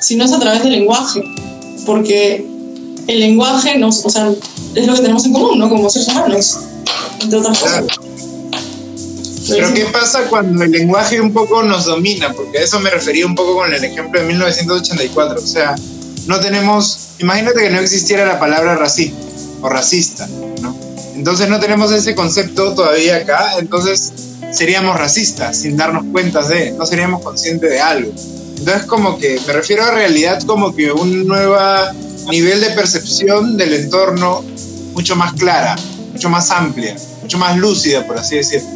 si 0.00 0.16
no 0.16 0.24
es 0.24 0.32
a 0.32 0.38
través 0.38 0.62
del 0.62 0.72
lenguaje, 0.72 1.22
porque 1.84 2.46
el 3.06 3.20
lenguaje 3.20 3.78
nos, 3.78 4.04
o 4.04 4.10
sea, 4.10 4.32
es 4.76 4.86
lo 4.86 4.94
que 4.94 5.00
tenemos 5.00 5.24
en 5.24 5.32
común, 5.32 5.58
¿no? 5.58 5.68
Como 5.68 5.88
seres 5.88 6.08
humanos, 6.08 6.58
entre 7.20 7.38
otras 7.38 7.58
cosas. 7.58 7.84
Pero 9.48 9.72
¿qué 9.74 9.84
pasa 9.86 10.24
cuando 10.28 10.64
el 10.64 10.70
lenguaje 10.70 11.20
un 11.20 11.32
poco 11.32 11.62
nos 11.62 11.84
domina? 11.84 12.32
Porque 12.32 12.58
a 12.58 12.62
eso 12.62 12.80
me 12.80 12.90
refería 12.90 13.26
un 13.26 13.34
poco 13.34 13.54
con 13.56 13.72
el 13.72 13.82
ejemplo 13.82 14.20
de 14.20 14.26
1984. 14.26 15.38
O 15.38 15.46
sea, 15.46 15.74
no 16.26 16.40
tenemos, 16.40 16.98
imagínate 17.20 17.60
que 17.60 17.70
no 17.70 17.80
existiera 17.80 18.26
la 18.26 18.38
palabra 18.38 18.74
racismo 18.74 19.18
o 19.62 19.68
racista, 19.68 20.28
¿no? 20.60 20.76
Entonces 21.14 21.48
no 21.48 21.60
tenemos 21.60 21.92
ese 21.92 22.14
concepto 22.14 22.74
todavía 22.74 23.16
acá, 23.16 23.54
entonces 23.58 24.12
seríamos 24.52 24.98
racistas 24.98 25.56
sin 25.56 25.76
darnos 25.76 26.04
cuenta 26.12 26.46
de, 26.46 26.72
no 26.72 26.84
seríamos 26.84 27.22
conscientes 27.22 27.70
de 27.70 27.80
algo. 27.80 28.12
Entonces 28.58 28.84
como 28.86 29.16
que 29.18 29.40
me 29.46 29.52
refiero 29.52 29.84
a 29.84 29.92
realidad 29.92 30.42
como 30.42 30.74
que 30.74 30.92
un 30.92 31.26
nuevo 31.26 31.56
nivel 32.30 32.60
de 32.60 32.70
percepción 32.70 33.56
del 33.56 33.74
entorno 33.74 34.44
mucho 34.92 35.16
más 35.16 35.32
clara, 35.34 35.76
mucho 36.12 36.28
más 36.28 36.50
amplia, 36.50 36.96
mucho 37.22 37.38
más 37.38 37.56
lúcida, 37.56 38.06
por 38.06 38.18
así 38.18 38.36
decirlo. 38.36 38.68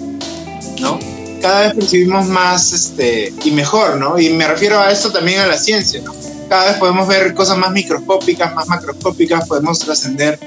¿No? 0.80 0.98
cada 1.40 1.66
vez 1.66 1.74
percibimos 1.74 2.26
más 2.26 2.72
este, 2.72 3.32
y 3.44 3.51
mejor, 3.51 3.96
¿no? 3.96 4.18
Y 4.18 4.30
me 4.30 4.46
refiero 4.46 4.78
a 4.78 4.90
esto 4.90 5.11
también 5.11 5.40
a 5.40 5.46
la 5.46 5.59
ciencia, 5.59 6.01
¿no? 6.03 6.12
Cada 6.48 6.66
vez 6.66 6.76
podemos 6.78 7.09
ver 7.09 7.34
cosas 7.34 7.59
más 7.59 7.72
microscópicas, 7.72 8.55
más 8.55 8.68
macroscópicas, 8.68 9.48
podemos 9.48 9.78
trascender 9.78 10.38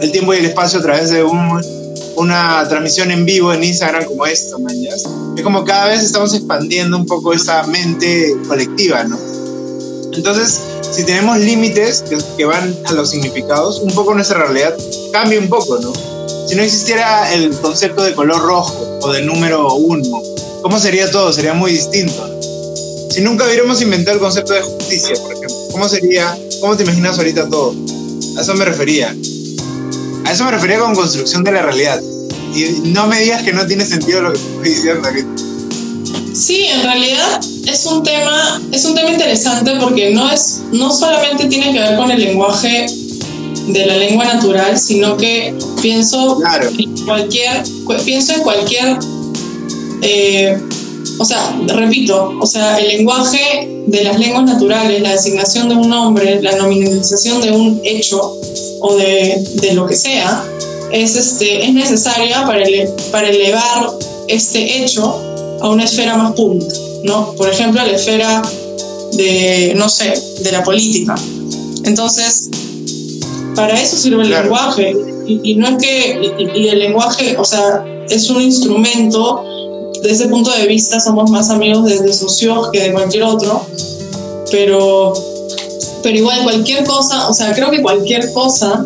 el 0.00 0.12
tiempo 0.12 0.32
y 0.34 0.38
el 0.38 0.46
espacio 0.46 0.78
a 0.78 0.82
través 0.82 1.10
de 1.10 1.24
un, 1.24 1.60
una 2.16 2.66
transmisión 2.68 3.10
en 3.10 3.24
vivo 3.24 3.52
en 3.52 3.62
Instagram 3.64 4.04
como 4.04 4.26
esta, 4.26 4.58
mañas. 4.58 5.04
Es 5.36 5.42
como 5.42 5.64
cada 5.64 5.86
vez 5.86 6.02
estamos 6.02 6.34
expandiendo 6.34 6.96
un 6.96 7.06
poco 7.06 7.32
esa 7.32 7.64
mente 7.64 8.34
colectiva, 8.46 9.04
¿no? 9.04 9.18
Entonces, 10.12 10.60
si 10.80 11.04
tenemos 11.04 11.38
límites 11.38 12.04
que, 12.36 12.44
van 12.44 12.76
a 12.86 12.92
los 12.92 13.10
significados, 13.10 13.80
un 13.80 13.92
poco 13.94 14.14
nuestra 14.14 14.38
realidad 14.38 14.74
cambia 15.12 15.38
un 15.38 15.48
poco, 15.48 15.78
¿no? 15.78 15.92
Si 16.48 16.54
no 16.56 16.62
existiera 16.62 17.32
el 17.32 17.50
concepto 17.60 18.02
de 18.02 18.14
color 18.14 18.40
rojo 18.42 18.98
o 19.02 19.12
de 19.12 19.22
número 19.22 19.74
uno, 19.74 20.22
¿cómo 20.62 20.78
sería 20.78 21.10
todo? 21.10 21.32
Sería 21.32 21.54
muy 21.54 21.72
distinto. 21.72 22.28
Si 23.10 23.20
nunca 23.20 23.44
hubiéramos 23.44 23.80
inventado 23.82 24.16
el 24.16 24.22
concepto 24.22 24.54
de 24.54 24.62
justicia, 24.62 25.14
por 25.20 25.32
ejemplo, 25.32 25.56
¿cómo 25.72 25.88
sería? 25.88 26.36
¿Cómo 26.60 26.76
te 26.76 26.82
imaginas 26.82 27.18
ahorita 27.18 27.48
todo? 27.48 27.74
A 28.36 28.40
eso 28.42 28.54
me 28.54 28.64
refería. 28.64 29.14
A 30.24 30.32
eso 30.32 30.44
me 30.44 30.50
refería 30.50 30.78
con 30.78 30.94
construcción 30.94 31.44
de 31.44 31.52
la 31.52 31.62
realidad. 31.62 32.00
Y 32.54 32.88
no 32.88 33.06
me 33.06 33.20
digas 33.20 33.42
que 33.42 33.52
no 33.52 33.66
tiene 33.66 33.84
sentido 33.84 34.22
lo 34.22 34.32
que 34.32 34.38
estoy 34.38 34.68
diciendo. 34.68 35.08
Sí, 36.40 36.62
en 36.64 36.82
realidad 36.82 37.40
es 37.66 37.84
un 37.86 38.02
tema, 38.02 38.60
es 38.72 38.84
un 38.86 38.94
tema 38.94 39.10
interesante 39.10 39.72
porque 39.78 40.10
no 40.10 40.30
es, 40.32 40.60
no 40.72 40.90
solamente 40.92 41.44
tiene 41.46 41.72
que 41.72 41.78
ver 41.80 41.96
con 41.96 42.10
el 42.10 42.18
lenguaje 42.18 42.86
de 43.68 43.86
la 43.86 43.96
lengua 43.96 44.24
natural, 44.24 44.78
sino 44.78 45.16
que 45.18 45.54
pienso 45.82 46.38
Claro. 46.38 46.70
en 46.78 46.96
cualquier, 47.04 47.62
cu- 47.84 47.94
pienso 48.04 48.32
en 48.32 48.40
cualquier, 48.40 48.96
eh, 50.02 50.58
o 51.18 51.24
sea, 51.24 51.54
repito, 51.66 52.32
o 52.40 52.46
sea, 52.46 52.78
el 52.78 52.88
lenguaje 52.88 53.68
de 53.86 54.04
las 54.04 54.18
lenguas 54.18 54.44
naturales, 54.44 55.02
la 55.02 55.12
designación 55.12 55.68
de 55.68 55.74
un 55.74 55.88
nombre, 55.90 56.40
la 56.40 56.56
nominalización 56.56 57.42
de 57.42 57.50
un 57.50 57.80
hecho 57.84 58.18
o 58.80 58.94
de, 58.96 59.44
de 59.60 59.74
lo 59.74 59.86
que 59.86 59.94
sea, 59.94 60.42
es, 60.90 61.16
este, 61.16 61.64
es 61.66 61.72
necesaria 61.74 62.44
para, 62.46 62.62
ele- 62.62 62.88
para 63.12 63.28
elevar 63.28 63.90
este 64.28 64.82
hecho 64.82 65.29
a 65.60 65.68
una 65.68 65.84
esfera 65.84 66.16
más 66.16 66.32
pública, 66.32 66.72
¿no? 67.04 67.32
Por 67.36 67.48
ejemplo, 67.48 67.80
a 67.80 67.84
la 67.86 67.92
esfera 67.92 68.42
de, 69.12 69.74
no 69.76 69.88
sé, 69.88 70.12
de 70.42 70.52
la 70.52 70.62
política. 70.62 71.14
Entonces, 71.84 72.48
para 73.54 73.80
eso 73.80 73.96
sirve 73.96 74.22
el 74.22 74.28
Claro. 74.28 74.42
lenguaje. 74.44 74.96
Y, 75.26 75.40
y 75.52 75.54
no 75.56 75.68
es 75.68 75.76
que, 75.76 76.20
y, 76.38 76.58
y 76.60 76.68
el 76.68 76.78
lenguaje, 76.78 77.36
o 77.38 77.44
sea, 77.44 77.84
es 78.08 78.28
un 78.30 78.40
instrumento, 78.42 79.44
desde 80.02 80.24
ese 80.24 80.28
punto 80.28 80.50
de 80.50 80.66
vista 80.66 80.98
somos 80.98 81.30
más 81.30 81.50
amigos 81.50 81.84
de, 81.84 82.00
de 82.00 82.12
Saussure 82.12 82.70
que 82.72 82.80
de 82.84 82.92
cualquier 82.92 83.22
otro, 83.24 83.64
pero, 84.50 85.12
pero 86.02 86.16
igual 86.18 86.42
cualquier 86.42 86.84
cosa, 86.84 87.28
o 87.28 87.34
sea, 87.34 87.52
creo 87.54 87.70
que 87.70 87.82
cualquier 87.82 88.32
cosa 88.32 88.84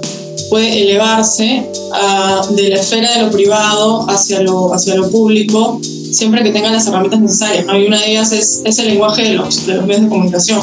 puede 0.50 0.82
elevarse 0.82 1.66
a- 1.92 2.46
de 2.50 2.68
la 2.70 2.76
esfera 2.76 3.12
de 3.16 3.22
lo 3.22 3.30
privado 3.30 4.04
hacia 4.10 4.40
lo, 4.42 4.74
hacia 4.74 4.94
lo 4.96 5.08
público, 5.10 5.80
siempre 6.14 6.42
que 6.42 6.50
tenga 6.50 6.70
las 6.70 6.86
herramientas 6.86 7.20
necesarias, 7.20 7.66
¿no? 7.66 7.78
Y 7.78 7.86
una 7.86 7.98
de 7.98 8.10
ellas 8.10 8.32
es, 8.32 8.62
es 8.64 8.78
el 8.78 8.88
lenguaje 8.88 9.22
de 9.22 9.30
los, 9.30 9.66
de 9.66 9.74
los 9.74 9.86
medios 9.86 10.02
de 10.02 10.08
comunicación. 10.08 10.60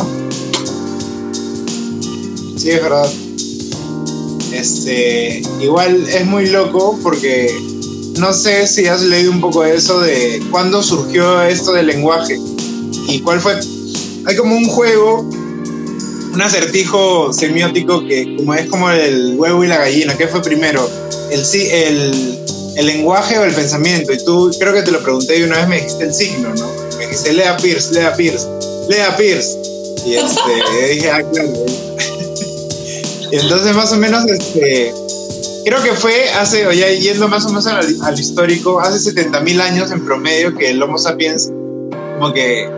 Sí, 2.58 2.70
es 2.70 2.82
verdad. 2.82 3.12
Este, 4.52 5.41
igual 5.62 6.08
es 6.08 6.26
muy 6.26 6.47
loco 6.47 6.99
porque 7.02 7.49
no 8.20 8.34
sé 8.34 8.68
si 8.68 8.86
has 8.86 9.02
leído 9.02 9.32
un 9.32 9.41
poco 9.41 9.64
de 9.64 9.76
eso 9.76 9.99
de 10.02 10.43
cuándo 10.52 10.84
surgió 10.84 11.41
esto 11.41 11.74
del 11.74 11.88
lenguaje 11.88 12.38
y 13.08 13.20
cuál 13.22 13.39
fue. 13.39 13.60
Hay 14.26 14.36
como 14.36 14.56
un 14.56 14.66
juego, 14.66 15.22
un 16.34 16.41
acertijo 16.41 17.34
semiótico 17.34 18.06
que 18.06 18.36
como 18.38 18.54
es 18.54 18.68
como 18.68 18.89
el 18.91 19.36
huevo 19.38 19.64
y 19.64 19.68
la 19.68 19.80
gallina. 19.80 20.16
¿Qué 20.16 20.28
fue 20.28 20.41
primero? 20.41 20.88
El, 21.32 21.41
el, 21.72 22.39
el 22.76 22.86
lenguaje 22.86 23.38
o 23.38 23.43
el 23.43 23.53
pensamiento. 23.53 24.13
Y 24.13 24.17
tú 24.24 24.51
creo 24.59 24.74
que 24.74 24.82
te 24.84 24.91
lo 24.91 25.01
pregunté 25.01 25.39
y 25.39 25.43
una 25.43 25.57
vez 25.57 25.67
me 25.67 25.76
dijiste 25.78 26.03
el 26.03 26.13
signo, 26.13 26.53
¿no? 26.55 26.67
Me 26.97 27.07
dijiste 27.07 27.34
Lea 27.34 27.57
Pierce, 27.57 27.93
Lea 27.93 28.13
Pierce, 28.15 28.47
Lea 28.89 29.15
Pierce. 29.17 29.57
Y 30.05 30.15
este, 30.15 30.89
dije, 30.93 31.11
ah, 31.11 31.24
claro. 31.32 31.49
Y 33.32 33.36
entonces 33.38 33.76
más 33.76 33.91
o 33.93 33.97
menos, 33.97 34.26
este, 34.26 34.93
creo 35.63 35.82
que 35.82 35.93
fue 35.93 36.30
hace, 36.32 36.67
o 36.67 36.72
ya 36.72 36.89
yendo 36.89 37.28
más 37.28 37.45
o 37.45 37.49
menos 37.49 37.67
al, 37.67 37.86
al 38.01 38.19
histórico, 38.19 38.80
hace 38.80 39.13
70.000 39.13 39.61
años 39.61 39.91
en 39.91 40.03
promedio 40.05 40.55
que 40.55 40.72
el 40.72 40.84
Homo 40.84 40.97
sapiens 40.97 41.51
como 42.19 42.34
que 42.34 42.69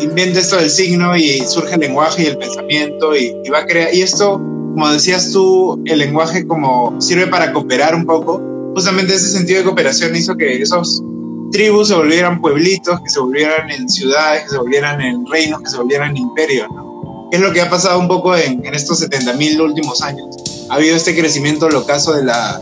inventa 0.00 0.40
esto 0.40 0.56
del 0.56 0.70
signo 0.70 1.16
y 1.16 1.44
surge 1.46 1.74
el 1.74 1.80
lenguaje 1.80 2.22
y 2.22 2.26
el 2.26 2.38
pensamiento 2.38 3.16
y, 3.16 3.34
y 3.44 3.48
va 3.50 3.58
a 3.58 3.66
crear, 3.66 3.94
y 3.94 4.02
esto, 4.02 4.34
como 4.34 4.90
decías 4.90 5.32
tú, 5.32 5.82
el 5.86 5.98
lenguaje 5.98 6.46
como 6.46 7.00
sirve 7.00 7.26
para 7.26 7.52
cooperar 7.52 7.94
un 7.94 8.06
poco, 8.06 8.40
justamente 8.76 9.14
ese 9.14 9.30
sentido 9.30 9.60
de 9.60 9.64
cooperación 9.64 10.14
hizo 10.14 10.36
que 10.36 10.60
esos 10.60 11.02
tribus 11.50 11.88
se 11.88 11.94
volvieran 11.94 12.42
pueblitos, 12.42 13.00
que 13.00 13.08
se 13.08 13.18
volvieran 13.18 13.70
en 13.70 13.88
ciudades, 13.88 14.42
que 14.42 14.50
se 14.50 14.58
volvieran 14.58 15.00
en 15.00 15.24
reinos, 15.24 15.62
que 15.62 15.70
se 15.70 15.78
volvieran 15.78 16.10
en 16.10 16.18
imperios, 16.18 16.68
¿no? 16.70 17.30
es 17.32 17.40
lo 17.40 17.54
que 17.54 17.62
ha 17.62 17.70
pasado 17.70 17.98
un 17.98 18.06
poco 18.06 18.36
en, 18.36 18.62
en 18.66 18.74
estos 18.74 19.02
70.000 19.02 19.62
últimos 19.62 20.02
años. 20.02 20.26
Ha 20.68 20.74
habido 20.74 20.94
este 20.94 21.16
crecimiento 21.16 21.70
locazo 21.70 22.12
de 22.12 22.24
la, 22.24 22.60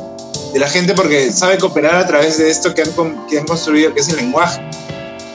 de 0.53 0.61
la 0.61 0.69
gente 0.69 0.95
porque 0.95 1.33
sabe 1.33 1.59
cooperar 1.59 1.97
a 1.97 2.07
través 2.07 2.39
de 2.39 2.49
esto 2.49 2.73
que 2.77 2.83
han, 2.83 3.27
que 3.27 3.41
han 3.41 3.47
construido, 3.47 3.93
que 3.93 3.99
es 3.99 4.09
el 4.11 4.19
lenguaje. 4.19 4.63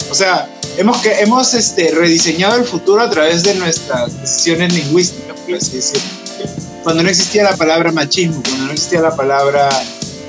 O 0.09 0.15
sea, 0.15 0.47
hemos, 0.77 1.05
hemos 1.05 1.53
este, 1.55 1.91
rediseñado 1.91 2.55
el 2.55 2.63
futuro 2.63 3.01
a 3.01 3.09
través 3.09 3.43
de 3.43 3.53
nuestras 3.55 4.17
decisiones 4.21 4.73
lingüísticas, 4.73 5.37
por 5.41 5.55
así 5.55 5.75
decirlo. 5.75 6.09
Cuando 6.83 7.03
no 7.03 7.09
existía 7.09 7.43
la 7.43 7.57
palabra 7.57 7.91
machismo, 7.91 8.41
cuando 8.41 8.67
no 8.67 8.71
existía 8.71 9.01
la 9.01 9.13
palabra 9.13 9.67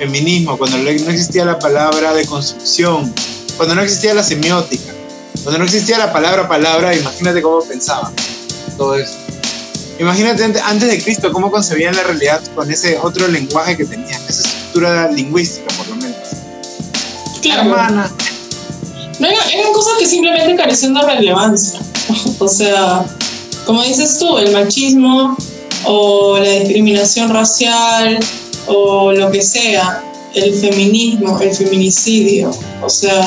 feminismo, 0.00 0.56
cuando 0.56 0.78
no 0.78 0.88
existía 0.88 1.44
la 1.44 1.58
palabra 1.58 2.14
de 2.14 2.24
construcción, 2.24 3.12
cuando 3.58 3.74
no 3.74 3.82
existía 3.82 4.14
la 4.14 4.22
semiótica, 4.22 4.92
cuando 5.42 5.58
no 5.58 5.64
existía 5.66 5.98
la 5.98 6.10
palabra 6.10 6.48
palabra, 6.48 6.96
imagínate 6.96 7.42
cómo 7.42 7.60
pensaba 7.62 8.10
todo 8.78 8.94
eso. 8.94 9.12
Imagínate 9.98 10.42
ante- 10.42 10.60
antes 10.62 10.88
de 10.88 11.02
Cristo 11.02 11.30
cómo 11.30 11.50
concebían 11.50 11.94
la 11.94 12.02
realidad 12.02 12.40
con 12.54 12.70
ese 12.70 12.98
otro 13.02 13.28
lenguaje 13.28 13.76
que 13.76 13.84
tenían, 13.84 14.22
esa 14.26 14.40
estructura 14.48 15.12
lingüística 15.12 15.66
por 15.76 15.88
lo 15.88 15.96
menos. 15.96 16.16
Claro. 17.42 17.62
Hermana. 17.68 18.10
No, 19.18 19.28
eran 19.28 19.72
cosas 19.74 19.92
que 19.98 20.06
simplemente 20.06 20.56
carecían 20.56 20.94
de 20.94 21.02
relevancia. 21.02 21.78
o 22.38 22.48
sea, 22.48 23.04
como 23.66 23.82
dices 23.82 24.18
tú, 24.18 24.38
el 24.38 24.50
machismo 24.52 25.36
o 25.84 26.38
la 26.38 26.50
discriminación 26.50 27.28
racial 27.28 28.18
o 28.66 29.12
lo 29.12 29.30
que 29.30 29.42
sea, 29.42 30.02
el 30.34 30.54
feminismo, 30.54 31.40
el 31.40 31.54
feminicidio. 31.54 32.50
O 32.82 32.88
sea, 32.88 33.20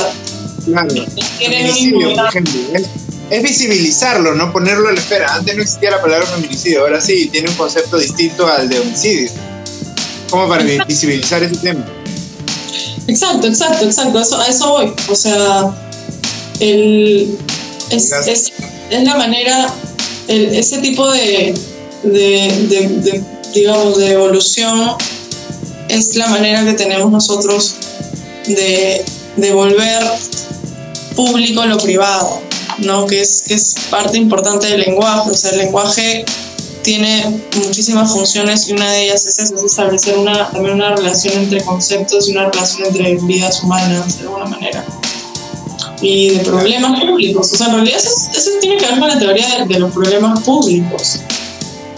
Claro. 0.65 0.88
tienen 1.38 1.65
un 1.67 1.71
Feminicidio, 1.73 1.99
por 1.99 2.09
importante- 2.11 2.49
ejemplo. 2.49 2.79
Es, 2.79 2.86
es 3.29 3.43
visibilizarlo, 3.43 4.34
no 4.36 4.51
ponerlo 4.53 4.89
a 4.89 4.91
la 4.93 4.99
esfera. 4.99 5.34
Antes 5.36 5.55
no 5.55 5.61
existía 5.63 5.91
la 5.91 6.01
palabra 6.01 6.25
feminicidio, 6.27 6.81
ahora 6.81 7.01
sí, 7.01 7.27
tiene 7.31 7.49
un 7.49 7.55
concepto 7.55 7.97
distinto 7.97 8.47
al 8.47 8.69
de 8.69 8.79
homicidio. 8.79 9.31
Como 10.29 10.47
para 10.47 10.63
vi- 10.63 10.77
visibilizar 10.88 11.43
ese 11.43 11.57
tema. 11.57 11.86
Exacto, 13.07 13.47
exacto, 13.47 13.86
exacto. 13.86 14.17
A 14.17 14.21
eso, 14.21 14.39
a 14.39 14.47
eso 14.47 14.69
voy. 14.69 14.93
O 15.09 15.15
sea, 15.15 15.75
el, 16.59 17.38
es, 17.89 18.11
es, 18.27 18.53
es 18.89 19.03
la 19.03 19.15
manera, 19.17 19.67
el- 20.27 20.55
ese 20.55 20.77
tipo 20.79 21.11
de, 21.11 21.53
de, 22.03 22.67
de- 22.69 22.88
de, 23.01 23.23
digamos, 23.53 23.97
de 23.97 24.11
evolución 24.13 24.93
es 25.93 26.15
la 26.15 26.27
manera 26.27 26.65
que 26.65 26.73
tenemos 26.73 27.11
nosotros 27.11 27.75
de, 28.47 29.03
de 29.37 29.53
volver 29.53 30.03
público 31.15 31.65
lo 31.65 31.77
privado, 31.77 32.41
¿no? 32.79 33.05
Que 33.05 33.21
es, 33.21 33.43
que 33.47 33.53
es 33.53 33.75
parte 33.89 34.17
importante 34.17 34.67
del 34.67 34.81
lenguaje. 34.81 35.29
O 35.29 35.33
sea, 35.33 35.51
el 35.51 35.59
lenguaje 35.59 36.25
tiene 36.81 37.41
muchísimas 37.63 38.11
funciones 38.11 38.67
y 38.67 38.73
una 38.73 38.91
de 38.91 39.05
ellas 39.05 39.25
es 39.25 39.39
eso, 39.39 39.55
es 39.55 39.63
establecer 39.63 40.17
una, 40.17 40.49
también 40.51 40.75
una 40.75 40.95
relación 40.95 41.35
entre 41.35 41.63
conceptos 41.63 42.27
y 42.27 42.31
una 42.31 42.49
relación 42.49 42.87
entre 42.87 43.15
vidas 43.15 43.63
humanas 43.63 44.17
de 44.17 44.23
alguna 44.23 44.45
manera. 44.45 44.83
Y 46.01 46.31
de 46.31 46.39
problemas 46.39 46.99
públicos. 46.99 47.53
O 47.53 47.55
sea, 47.55 47.67
en 47.67 47.73
realidad 47.75 47.97
eso, 47.97 48.09
eso 48.35 48.49
tiene 48.59 48.77
que 48.77 48.85
ver 48.85 48.99
con 48.99 49.07
la 49.07 49.17
teoría 49.17 49.47
de, 49.59 49.73
de 49.73 49.79
los 49.79 49.93
problemas 49.93 50.41
públicos. 50.41 51.19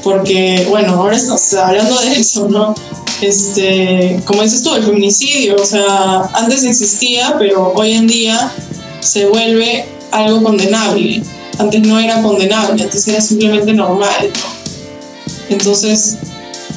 Porque, 0.04 0.68
bueno, 0.70 0.94
ahora 0.94 1.16
estamos 1.16 1.52
hablando 1.56 2.00
de 2.02 2.12
eso, 2.20 2.48
¿no? 2.48 2.76
Este, 3.22 4.20
como 4.26 4.42
dices 4.42 4.62
tú, 4.62 4.74
el 4.76 4.84
feminicidio, 4.84 5.56
o 5.56 5.66
sea, 5.66 6.30
antes 6.34 6.64
existía, 6.64 7.36
pero 7.40 7.74
hoy 7.74 7.94
en 7.94 8.08
día 8.08 8.52
se 9.00 9.26
vuelve 9.28 9.86
algo 10.12 10.44
condenable. 10.44 11.24
Antes 11.58 11.82
no 11.82 12.00
era 12.00 12.22
condenable, 12.22 12.84
antes 12.84 13.08
era 13.08 13.22
simplemente 13.22 13.74
normal, 13.74 14.30
¿no? 14.34 15.56
Entonces, 15.56 16.18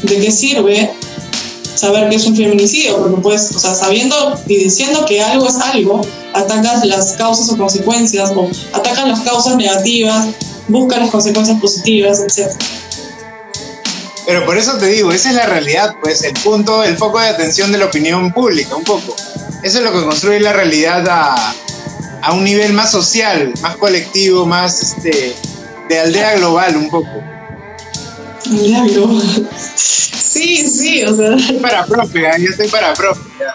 ¿de 0.02 0.20
qué 0.20 0.30
sirve 0.30 0.90
saber 1.78 2.08
qué 2.08 2.16
es 2.16 2.26
un 2.26 2.36
feminicidio, 2.36 2.98
porque 2.98 3.20
pues, 3.20 3.50
o 3.54 3.58
sea, 3.58 3.74
sabiendo 3.74 4.16
y 4.46 4.56
diciendo 4.56 5.04
que 5.06 5.22
algo 5.22 5.48
es 5.48 5.56
algo, 5.56 6.00
atacas 6.34 6.84
las 6.84 7.12
causas 7.12 7.48
o 7.50 7.56
consecuencias, 7.56 8.32
o 8.34 8.48
atacas 8.72 9.06
las 9.06 9.20
causas 9.20 9.56
negativas, 9.56 10.26
buscas 10.66 10.98
las 11.00 11.10
consecuencias 11.10 11.60
positivas, 11.60 12.20
etc. 12.20 12.50
Pero 14.28 14.44
por 14.44 14.58
eso 14.58 14.76
te 14.76 14.88
digo, 14.88 15.10
esa 15.10 15.30
es 15.30 15.36
la 15.36 15.46
realidad, 15.46 15.96
pues 16.02 16.22
el 16.22 16.34
punto, 16.34 16.84
el 16.84 16.98
foco 16.98 17.18
de 17.18 17.28
atención 17.28 17.72
de 17.72 17.78
la 17.78 17.86
opinión 17.86 18.30
pública, 18.30 18.76
un 18.76 18.84
poco. 18.84 19.16
Eso 19.62 19.78
es 19.78 19.84
lo 19.84 19.90
que 19.90 20.02
construye 20.04 20.38
la 20.38 20.52
realidad 20.52 21.08
a, 21.08 21.54
a 22.20 22.32
un 22.34 22.44
nivel 22.44 22.74
más 22.74 22.90
social, 22.90 23.54
más 23.62 23.78
colectivo, 23.78 24.44
más 24.44 24.82
este, 24.82 25.34
de 25.88 25.98
aldea 25.98 26.36
global, 26.36 26.76
un 26.76 26.90
poco. 26.90 27.08
Sí, 29.74 30.68
sí, 30.68 31.04
o 31.04 31.16
sea. 31.16 31.34
Estoy 31.34 31.56
para 31.56 31.86
profe, 31.86 32.18
¿eh? 32.18 32.32
yo 32.38 32.50
estoy 32.50 32.68
para 32.68 32.92
profe. 32.92 33.22
ya. 33.40 33.54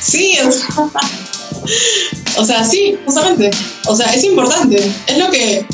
Sí, 0.00 0.38
o 0.42 0.50
sea, 0.50 0.68
o 2.38 2.44
sea, 2.46 2.64
sí, 2.64 2.98
justamente. 3.04 3.50
O 3.86 3.94
sea, 3.94 4.14
es 4.14 4.24
importante. 4.24 4.90
Es 5.06 5.18
lo 5.18 5.30
que. 5.30 5.66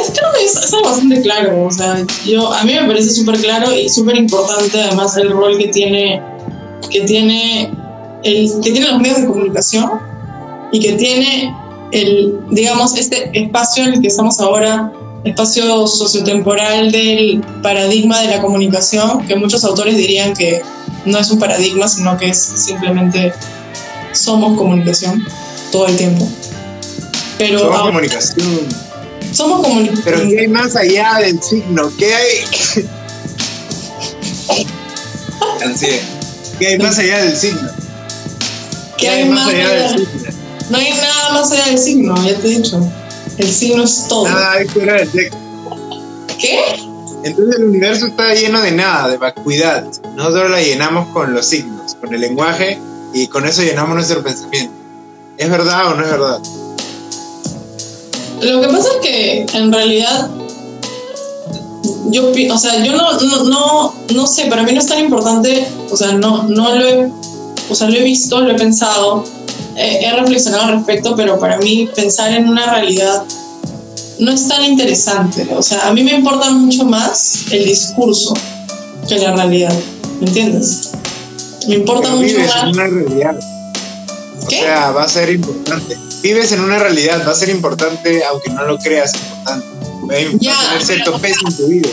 Es, 0.00 0.10
creo 0.14 0.32
que 0.38 0.44
es, 0.44 0.56
es 0.56 0.72
algo 0.74 0.88
bastante 0.88 1.20
claro. 1.22 1.64
O 1.66 1.70
sea, 1.70 2.04
yo, 2.24 2.52
a 2.52 2.62
mí 2.64 2.74
me 2.74 2.86
parece 2.86 3.10
súper 3.10 3.38
claro 3.40 3.74
y 3.74 3.88
súper 3.88 4.16
importante 4.16 4.80
además 4.80 5.16
el 5.16 5.30
rol 5.30 5.58
que 5.58 5.68
tiene, 5.68 6.20
que 6.90 7.00
tiene 7.02 7.70
el, 8.22 8.50
que 8.62 8.72
tienen 8.72 8.90
los 8.92 9.00
medios 9.00 9.20
de 9.22 9.26
comunicación 9.26 9.90
y 10.72 10.80
que 10.80 10.92
tiene 10.94 11.54
el, 11.92 12.34
digamos, 12.50 12.96
este 12.96 13.30
espacio 13.38 13.84
en 13.84 13.94
el 13.94 14.00
que 14.00 14.08
estamos 14.08 14.40
ahora, 14.40 14.92
espacio 15.24 15.86
sociotemporal 15.86 16.90
del 16.92 17.40
paradigma 17.62 18.20
de 18.20 18.28
la 18.28 18.42
comunicación, 18.42 19.26
que 19.26 19.36
muchos 19.36 19.64
autores 19.64 19.96
dirían 19.96 20.34
que 20.34 20.62
no 21.04 21.18
es 21.18 21.30
un 21.30 21.38
paradigma, 21.38 21.86
sino 21.88 22.16
que 22.16 22.30
es 22.30 22.38
simplemente 22.38 23.32
somos 24.12 24.56
comunicación 24.58 25.24
todo 25.70 25.86
el 25.86 25.96
tiempo. 25.96 26.28
Pero 27.38 27.58
Somos 27.60 27.74
ahora- 27.76 27.86
comunicación. 27.92 28.46
Somos 29.32 29.62
comunicación. 29.62 30.04
Pero 30.04 30.28
¿qué 30.28 30.40
hay 30.40 30.48
más 30.48 30.76
allá 30.76 31.18
del 31.20 31.42
signo? 31.42 31.90
¿Qué 31.98 32.14
hay? 32.14 32.44
Así 35.64 35.86
es. 35.86 36.02
¿Qué 36.58 36.66
hay 36.68 36.78
más 36.78 36.98
allá 36.98 37.24
del 37.24 37.36
signo? 37.36 37.68
¿Qué 38.98 39.08
hay 39.08 39.28
más 39.28 39.48
allá 39.48 39.70
allá? 39.70 39.92
del 39.92 40.06
signo? 40.06 40.30
No 40.70 40.78
hay 40.78 40.90
nada 40.90 41.32
más 41.32 41.52
allá 41.52 41.66
del 41.66 41.78
signo, 41.78 42.14
ya 42.26 42.36
te 42.36 42.46
he 42.46 42.50
dicho. 42.58 42.80
El 43.38 43.52
signo 43.52 43.84
es 43.84 44.06
todo. 44.08 44.24
Nada 44.24 44.52
hay 44.52 44.66
fuera 44.68 44.94
del 44.94 45.08
texto. 45.10 45.36
¿Qué? 46.38 46.60
Entonces 47.24 47.56
el 47.56 47.64
universo 47.64 48.06
está 48.06 48.34
lleno 48.34 48.60
de 48.60 48.72
nada, 48.72 49.08
de 49.08 49.16
vacuidad. 49.16 49.84
Nosotros 50.14 50.50
la 50.50 50.62
llenamos 50.62 51.08
con 51.08 51.34
los 51.34 51.46
signos, 51.46 51.94
con 51.96 52.14
el 52.14 52.20
lenguaje 52.20 52.78
y 53.12 53.26
con 53.28 53.46
eso 53.46 53.62
llenamos 53.62 53.94
nuestro 53.94 54.22
pensamiento. 54.22 54.72
¿Es 55.36 55.50
verdad 55.50 55.92
o 55.92 55.94
no 55.94 56.04
es 56.04 56.10
verdad? 56.10 56.40
Lo 58.40 58.60
que 58.60 58.68
pasa 58.68 58.88
es 58.94 59.00
que 59.02 59.46
en 59.54 59.72
realidad 59.72 60.30
yo, 62.10 62.30
o 62.52 62.58
sea, 62.58 62.84
yo 62.84 62.92
no, 62.92 63.12
no, 63.20 63.44
no, 63.44 63.94
no 64.14 64.26
sé, 64.26 64.46
para 64.46 64.62
mí 64.62 64.72
no 64.72 64.80
es 64.80 64.86
tan 64.86 65.00
importante, 65.00 65.66
o 65.90 65.96
sea, 65.96 66.12
no, 66.12 66.44
no 66.44 66.74
lo 66.74 66.86
he, 66.86 67.10
o 67.70 67.74
sea, 67.74 67.88
lo 67.88 67.96
he 67.96 68.02
visto, 68.02 68.40
lo 68.40 68.52
he 68.52 68.54
pensado, 68.54 69.24
he, 69.76 70.04
he 70.04 70.12
reflexionado 70.12 70.64
al 70.64 70.72
respecto, 70.76 71.16
pero 71.16 71.38
para 71.38 71.58
mí 71.58 71.88
pensar 71.94 72.32
en 72.32 72.48
una 72.48 72.72
realidad 72.72 73.24
no 74.18 74.32
es 74.32 74.48
tan 74.48 74.64
interesante. 74.64 75.46
O 75.56 75.62
sea, 75.62 75.88
a 75.88 75.92
mí 75.92 76.02
me 76.02 76.14
importa 76.14 76.50
mucho 76.50 76.84
más 76.84 77.44
el 77.50 77.64
discurso 77.64 78.34
que 79.08 79.18
la 79.18 79.34
realidad, 79.34 79.74
¿me 80.20 80.26
entiendes? 80.28 80.92
Me 81.68 81.76
importa 81.76 82.08
Pero 82.08 82.16
mucho 82.16 82.36
vives 82.36 82.50
en 82.54 82.66
más. 82.66 82.76
una 82.76 82.86
realidad. 82.86 83.38
O 84.42 84.46
¿Qué? 84.46 84.60
sea, 84.60 84.90
va 84.92 85.04
a 85.04 85.08
ser 85.08 85.30
importante. 85.30 85.96
Vives 86.26 86.50
en 86.50 86.60
una 86.60 86.76
realidad, 86.80 87.22
va 87.24 87.30
a 87.30 87.34
ser 87.36 87.50
importante 87.50 88.24
aunque 88.24 88.50
no 88.50 88.64
lo 88.64 88.78
creas 88.78 89.12
importante. 89.14 89.66
Va 90.10 90.14
a 90.14 90.68
tener 90.70 90.82
cierto 90.84 91.18
peso 91.20 91.40
en 91.46 91.56
tu 91.56 91.66
vida. 91.68 91.88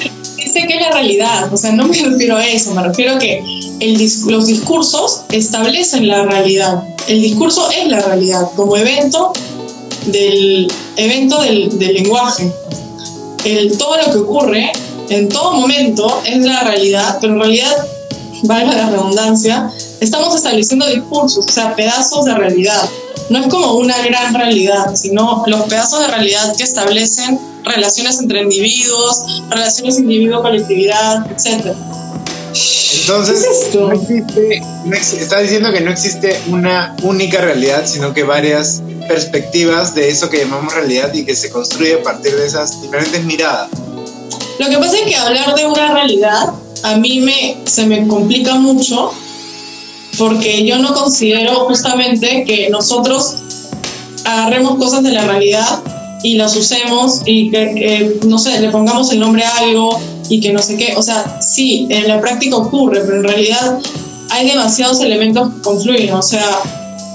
sé 0.51 0.65
que 0.67 0.73
es 0.73 0.81
la 0.81 0.89
realidad, 0.91 1.53
o 1.53 1.57
sea, 1.57 1.71
no 1.71 1.87
me 1.87 1.95
refiero 2.09 2.35
a 2.37 2.43
eso, 2.47 2.73
me 2.73 2.81
refiero 2.81 3.13
a 3.13 3.19
que 3.19 3.37
el 3.79 3.95
dis- 3.95 4.25
los 4.25 4.47
discursos 4.47 5.21
establecen 5.31 6.07
la 6.07 6.23
realidad. 6.25 6.83
El 7.07 7.21
discurso 7.21 7.69
es 7.69 7.87
la 7.89 7.99
realidad 7.99 8.49
como 8.55 8.75
evento 8.75 9.33
del 10.07 10.67
evento 10.97 11.39
del, 11.43 11.77
del 11.77 11.93
lenguaje. 11.93 12.51
El, 13.45 13.77
todo 13.77 13.97
lo 13.97 14.11
que 14.11 14.17
ocurre 14.17 14.71
en 15.09 15.29
todo 15.29 15.53
momento 15.53 16.23
es 16.25 16.37
la 16.43 16.63
realidad, 16.63 17.19
pero 17.21 17.33
en 17.33 17.39
realidad, 17.39 17.87
valga 18.45 18.73
la 18.73 18.89
redundancia, 18.89 19.69
estamos 20.03 20.35
estableciendo 20.35 20.85
discursos, 20.87 21.45
o 21.45 21.51
sea, 21.51 21.75
pedazos 21.75 22.25
de 22.25 22.33
realidad. 22.35 22.81
No 23.29 23.39
es 23.39 23.47
como 23.47 23.75
una 23.75 23.97
gran 24.05 24.33
realidad, 24.33 24.95
sino 24.95 25.43
los 25.47 25.61
pedazos 25.63 25.99
de 26.01 26.07
realidad 26.07 26.55
que 26.57 26.63
establecen 26.63 27.39
relaciones 27.63 28.19
entre 28.19 28.41
individuos, 28.41 29.43
relaciones 29.49 29.97
individuo-colectividad, 29.99 31.25
etc. 31.31 31.73
Entonces, 33.01 33.43
¿Qué 33.43 33.49
es 33.49 33.61
esto? 33.65 33.87
no 33.87 33.93
existe, 33.93 34.61
no 34.85 34.95
ex- 34.95 35.13
está 35.13 35.39
diciendo 35.39 35.71
que 35.71 35.81
no 35.81 35.91
existe 35.91 36.39
una 36.49 36.95
única 37.03 37.41
realidad, 37.41 37.83
sino 37.85 38.13
que 38.13 38.23
varias 38.23 38.81
perspectivas 39.07 39.95
de 39.95 40.09
eso 40.09 40.29
que 40.29 40.39
llamamos 40.39 40.73
realidad 40.73 41.13
y 41.13 41.25
que 41.25 41.35
se 41.35 41.49
construye 41.49 41.95
a 41.95 42.03
partir 42.03 42.35
de 42.35 42.45
esas 42.45 42.81
diferentes 42.81 43.23
miradas. 43.23 43.69
Lo 44.59 44.69
que 44.69 44.77
pasa 44.77 44.97
es 44.97 45.03
que 45.03 45.15
hablar 45.15 45.55
de 45.55 45.65
una 45.65 45.93
realidad 45.93 46.49
a 46.83 46.97
mí 46.97 47.21
me, 47.21 47.57
se 47.65 47.85
me 47.85 48.07
complica 48.07 48.55
mucho 48.55 49.11
porque 50.17 50.65
yo 50.65 50.79
no 50.79 50.93
considero 50.93 51.65
justamente 51.65 52.43
que 52.45 52.69
nosotros 52.69 53.35
agarremos 54.25 54.77
cosas 54.77 55.03
de 55.03 55.11
la 55.11 55.25
realidad 55.25 55.83
y 56.23 56.35
las 56.35 56.55
usemos 56.55 57.21
y 57.25 57.51
que, 57.51 57.73
que, 57.75 58.27
no 58.27 58.37
sé, 58.37 58.59
le 58.61 58.69
pongamos 58.69 59.11
el 59.11 59.19
nombre 59.19 59.43
a 59.43 59.57
algo 59.57 59.99
y 60.29 60.39
que 60.39 60.53
no 60.53 60.59
sé 60.59 60.77
qué. 60.77 60.93
O 60.95 61.01
sea, 61.01 61.39
sí, 61.41 61.87
en 61.89 62.07
la 62.07 62.21
práctica 62.21 62.55
ocurre, 62.55 63.01
pero 63.01 63.17
en 63.17 63.23
realidad 63.23 63.79
hay 64.29 64.47
demasiados 64.47 65.01
elementos 65.01 65.53
que 65.53 65.61
confluyen. 65.61 66.13
O 66.13 66.21
sea, 66.21 66.45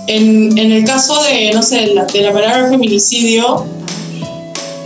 en, 0.06 0.56
en 0.58 0.72
el 0.72 0.84
caso 0.84 1.22
de, 1.22 1.50
no 1.52 1.62
sé, 1.62 1.86
la, 1.88 2.04
de 2.04 2.20
la 2.22 2.32
palabra 2.32 2.68
feminicidio, 2.68 3.64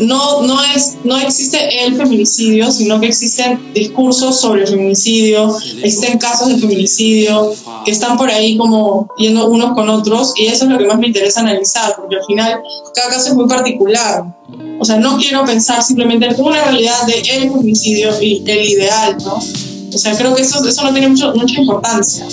no, 0.02 0.42
no, 0.42 0.62
es, 0.74 0.96
no 1.04 1.18
existe 1.18 1.84
el 1.84 1.96
feminicidio, 1.96 2.70
sino 2.70 3.00
que 3.00 3.06
existen 3.06 3.72
discursos 3.72 4.40
sobre 4.40 4.62
el 4.62 4.68
feminicidio, 4.68 5.56
existen 5.82 6.18
casos 6.18 6.48
de 6.48 6.58
feminicidio 6.58 7.52
que 7.84 7.90
están 7.90 8.16
por 8.16 8.30
ahí 8.30 8.56
como 8.56 9.08
yendo 9.18 9.48
unos 9.48 9.74
con 9.74 9.88
otros 9.88 10.34
y 10.36 10.46
eso 10.46 10.64
es 10.64 10.70
lo 10.70 10.78
que 10.78 10.86
más 10.86 10.98
me 10.98 11.08
interesa 11.08 11.40
analizar, 11.40 11.96
porque 11.96 12.16
al 12.16 12.24
final 12.24 12.60
cada 12.94 13.10
caso 13.10 13.28
es 13.28 13.34
muy 13.34 13.46
particular. 13.46 14.24
O 14.78 14.84
sea, 14.84 14.96
no 14.96 15.16
quiero 15.16 15.44
pensar 15.44 15.82
simplemente 15.82 16.26
en 16.26 16.40
una 16.40 16.62
realidad 16.62 17.06
de 17.06 17.20
el 17.20 17.50
feminicidio 17.50 18.10
y 18.20 18.42
el 18.46 18.68
ideal, 18.68 19.16
¿no? 19.24 19.38
O 19.94 19.98
sea, 19.98 20.16
creo 20.16 20.34
que 20.34 20.42
eso, 20.42 20.66
eso 20.66 20.82
no 20.82 20.92
tiene 20.92 21.08
mucho, 21.08 21.32
mucha 21.34 21.60
importancia. 21.60 22.26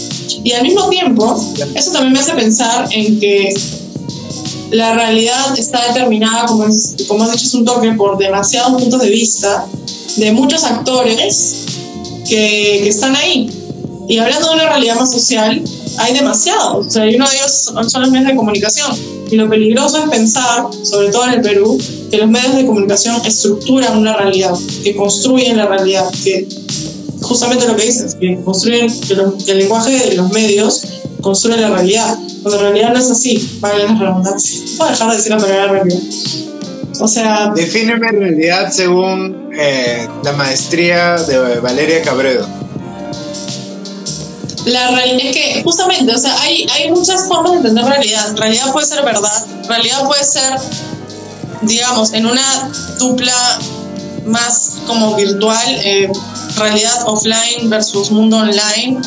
Y 0.44 0.52
al 0.54 0.64
mismo 0.64 0.88
tiempo, 0.90 1.38
eso 1.76 1.92
también 1.92 2.14
me 2.14 2.20
hace 2.20 2.34
pensar 2.34 2.88
en 2.92 3.20
que 3.20 3.54
la 4.72 4.94
realidad 4.94 5.58
está 5.58 5.88
determinada, 5.88 6.46
como, 6.46 6.66
es, 6.66 6.96
como 7.08 7.24
has 7.24 7.32
dicho, 7.32 7.46
es 7.46 7.54
un 7.54 7.66
toque 7.66 7.92
por 7.94 8.18
demasiados 8.18 8.82
puntos 8.82 9.02
de 9.02 9.10
vista 9.10 9.66
de 10.18 10.32
muchos 10.32 10.64
actores 10.64 11.66
que, 12.28 12.88
están 12.88 13.16
ahí. 13.16 13.50
Y 14.08 14.18
hablando 14.18 14.50
de 14.50 14.56
una 14.56 14.70
realidad 14.70 14.96
más 14.96 15.12
social, 15.12 15.62
hay 15.98 16.14
demasiados. 16.14 16.88
O 16.88 16.90
sea, 16.90 17.10
y 17.10 17.16
uno 17.16 17.30
de 17.30 17.36
ellos 17.36 17.74
son 17.88 18.02
los 18.02 18.12
medios 18.12 18.30
de 18.30 18.36
comunicación. 18.36 18.92
Y 19.32 19.36
lo 19.36 19.48
peligroso 19.48 20.04
es 20.04 20.10
pensar, 20.10 20.66
sobre 20.84 21.10
todo 21.10 21.26
en 21.26 21.34
el 21.36 21.42
Perú, 21.42 21.80
que 22.10 22.18
los 22.18 22.28
medios 22.28 22.56
de 22.56 22.66
comunicación 22.66 23.22
estructuran 23.24 23.98
una 23.98 24.16
realidad, 24.18 24.54
que 24.84 24.96
construyen 24.96 25.58
la 25.58 25.68
realidad, 25.68 26.10
que 26.24 26.48
justamente 27.22 27.68
lo 27.68 27.76
que 27.76 27.86
dices, 27.86 28.16
que 28.16 28.40
construyen, 28.44 28.92
el 29.48 29.58
lenguaje 29.58 29.92
de 29.92 30.16
los 30.16 30.32
medios 30.32 30.84
construye 31.22 31.58
la 31.58 31.70
realidad, 31.70 32.18
cuando 32.42 32.60
en 32.60 32.66
realidad 32.74 32.94
no 32.94 33.00
es 33.00 33.12
así, 33.12 33.58
vale 33.60 33.86
la 33.86 33.96
redundancia. 33.96 34.62
Voy 34.78 34.88
a 34.88 34.92
dejar 34.92 35.10
de 35.10 35.18
decir 35.18 35.32
la 35.32 35.38
palabra 35.38 35.72
realidad. 35.72 36.00
O 37.02 37.08
sea, 37.08 37.52
Defíneme 37.56 38.12
realidad 38.12 38.72
según 38.72 39.50
eh, 39.58 40.08
la 40.24 40.34
maestría 40.34 41.16
de 41.16 41.60
Valeria 41.60 42.02
Cabredo. 42.02 42.48
la 44.66 44.92
realidad 44.92 45.26
es 45.28 45.36
que 45.36 45.64
justamente, 45.64 46.14
o 46.14 46.18
sea, 46.18 46.40
hay, 46.42 46.68
hay 46.74 46.92
muchas 46.92 47.28
formas 47.28 47.52
de 47.54 47.58
entender 47.60 47.86
realidad. 47.86 48.36
Realidad 48.36 48.72
puede 48.74 48.86
ser 48.86 49.04
verdad, 49.04 49.46
realidad 49.68 50.04
puede 50.06 50.24
ser, 50.24 50.54
digamos, 51.62 52.14
en 52.14 52.26
una 52.26 52.70
dupla 53.00 53.60
más 54.26 54.78
como 54.86 55.16
virtual, 55.16 55.68
eh, 55.84 56.10
realidad 56.58 57.08
offline 57.08 57.70
versus 57.70 58.12
mundo 58.12 58.38
online. 58.38 59.00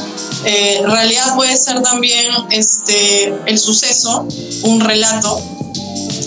Eh, 0.44 0.82
realidad 0.84 1.36
puede 1.36 1.56
ser 1.56 1.82
también 1.82 2.26
este, 2.50 3.34
el 3.46 3.58
suceso, 3.58 4.26
un 4.64 4.80
relato. 4.80 5.40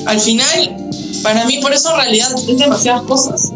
Al 0.05 0.19
final, 0.19 0.91
para 1.23 1.45
mí, 1.45 1.59
por 1.59 1.73
eso 1.73 1.95
realidad 1.95 2.33
es 2.47 2.57
demasiadas 2.57 3.03
cosas. 3.03 3.51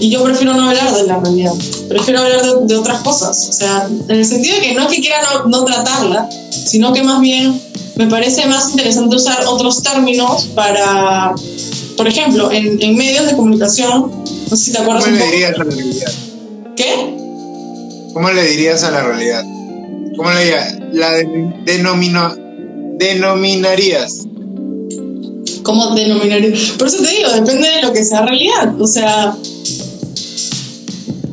Y 0.00 0.10
yo 0.10 0.22
prefiero 0.22 0.54
no 0.54 0.68
hablar 0.68 0.94
de 0.94 1.04
la 1.04 1.18
realidad, 1.18 1.52
prefiero 1.88 2.20
hablar 2.20 2.42
de, 2.42 2.66
de 2.66 2.76
otras 2.76 3.02
cosas. 3.02 3.48
O 3.48 3.52
sea, 3.52 3.88
en 4.08 4.16
el 4.16 4.24
sentido 4.24 4.56
de 4.56 4.60
que 4.60 4.74
no 4.74 4.82
es 4.82 4.88
que 4.88 5.00
quiera 5.00 5.20
no, 5.22 5.46
no 5.46 5.64
tratarla, 5.64 6.28
sino 6.50 6.92
que 6.92 7.02
más 7.02 7.20
bien 7.20 7.60
me 7.96 8.06
parece 8.08 8.46
más 8.46 8.70
interesante 8.70 9.16
usar 9.16 9.44
otros 9.46 9.82
términos 9.82 10.48
para, 10.54 11.34
por 11.96 12.08
ejemplo, 12.08 12.50
en, 12.50 12.82
en 12.82 12.96
medios 12.96 13.26
de 13.26 13.36
comunicación, 13.36 14.10
no 14.50 14.56
sé 14.56 14.64
si 14.64 14.72
te 14.72 14.78
acuerdas 14.78 15.04
¿Cómo 15.04 15.14
un 15.14 15.18
le 15.18 15.24
poco. 15.24 15.32
dirías 15.32 15.54
a 15.58 15.64
la 15.64 15.70
realidad? 15.70 16.12
¿Qué? 16.76 17.16
¿Cómo 18.12 18.30
le 18.30 18.42
dirías 18.46 18.82
a 18.84 18.90
la 18.90 19.02
realidad? 19.02 19.42
¿Cómo 20.16 20.30
le 20.30 20.40
dirías? 20.44 20.74
La 20.92 21.10
de- 21.12 21.54
denomino, 21.64 22.34
denominarías. 22.98 24.20
¿Cómo 25.62 25.94
denominar? 25.94 26.40
Por 26.78 26.88
eso 26.88 26.98
te 27.02 27.08
digo, 27.10 27.30
depende 27.32 27.68
de 27.68 27.82
lo 27.82 27.92
que 27.92 28.04
sea 28.04 28.22
realidad. 28.22 28.80
O 28.80 28.86
sea, 28.86 29.34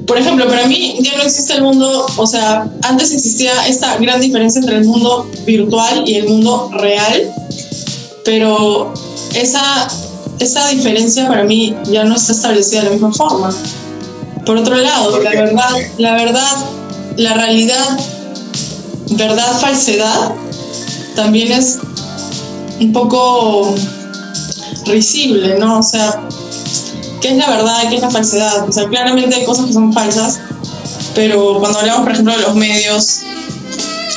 por 0.07 0.17
ejemplo, 0.17 0.47
para 0.47 0.67
mí 0.67 0.97
ya 1.01 1.15
no 1.17 1.23
existe 1.23 1.53
el 1.53 1.61
mundo, 1.63 2.05
o 2.17 2.25
sea, 2.27 2.69
antes 2.83 3.11
existía 3.13 3.67
esta 3.67 3.97
gran 3.97 4.19
diferencia 4.19 4.59
entre 4.59 4.77
el 4.77 4.85
mundo 4.85 5.29
virtual 5.45 6.03
y 6.07 6.15
el 6.15 6.27
mundo 6.29 6.69
real, 6.73 7.31
pero 8.25 8.93
esa, 9.35 9.87
esa 10.41 10.67
diferencia 10.69 11.27
para 11.27 11.43
mí 11.43 11.75
ya 11.85 12.03
no 12.03 12.15
está 12.15 12.33
establecida 12.33 12.79
de 12.81 12.85
la 12.87 12.91
misma 12.93 13.13
forma. 13.13 13.53
Por 14.45 14.57
otro 14.57 14.75
lado, 14.75 15.11
¿Por 15.11 15.23
la 15.23 15.31
verdad, 15.31 15.69
la 15.97 16.13
verdad, 16.13 16.65
la 17.17 17.33
realidad, 17.35 17.99
verdad, 19.11 19.59
falsedad, 19.59 20.33
también 21.15 21.51
es 21.51 21.77
un 22.79 22.91
poco 22.91 23.75
risible, 24.85 25.57
¿no? 25.59 25.79
O 25.79 25.83
sea, 25.83 26.21
¿qué 27.21 27.29
es 27.31 27.37
la 27.37 27.49
verdad 27.49 27.75
y 27.85 27.89
qué 27.89 27.95
es 27.97 28.01
la 28.01 28.09
falsedad? 28.09 28.67
O 28.67 28.71
sea, 28.71 28.87
claramente 28.87 29.35
hay 29.35 29.45
cosas 29.45 29.65
que 29.67 29.73
son 29.73 29.93
falsas, 29.93 30.39
pero 31.13 31.59
cuando 31.59 31.79
hablamos, 31.79 32.03
por 32.03 32.11
ejemplo, 32.13 32.35
de 32.35 32.41
los 32.41 32.55
medios, 32.55 33.19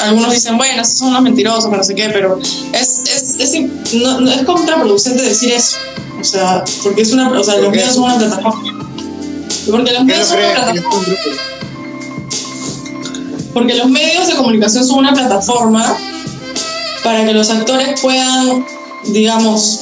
algunos 0.00 0.32
dicen, 0.32 0.56
bueno, 0.56 0.80
estos 0.82 0.98
son 0.98 1.08
unos 1.08 1.22
mentirosos, 1.22 1.70
que 1.70 1.76
no 1.76 1.84
sé 1.84 1.94
qué, 1.94 2.08
pero 2.10 2.38
es, 2.72 3.02
es, 3.14 3.36
es, 3.38 3.94
no- 3.94 4.30
es 4.30 4.42
contraproducente 4.44 5.22
decir 5.22 5.52
eso. 5.52 5.76
O 6.24 6.26
sea, 6.26 6.64
porque 6.82 7.02
es 7.02 7.12
una, 7.12 7.30
o 7.38 7.44
sea, 7.44 7.56
¿Por 7.56 7.64
los 7.64 7.72
medios 7.72 7.94
son 7.94 8.04
una 8.04 8.16
plataforma. 8.16 8.62
Porque 9.70 9.92
los 9.92 9.98
¿Qué 9.98 10.04
medios 10.04 10.26
son 10.26 10.38
una 10.38 10.54
plataforma. 10.54 11.14
Porque 13.52 13.74
los 13.74 13.88
medios 13.90 14.26
de 14.28 14.34
comunicación 14.34 14.86
son 14.86 15.00
una 15.00 15.12
plataforma 15.12 15.96
para 17.04 17.26
que 17.26 17.34
los 17.34 17.50
actores 17.50 18.00
puedan, 18.00 18.64
digamos, 19.04 19.80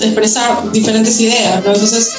expresar 0.00 0.72
diferentes 0.72 1.20
ideas, 1.20 1.64
¿no? 1.64 1.72
Entonces, 1.72 2.12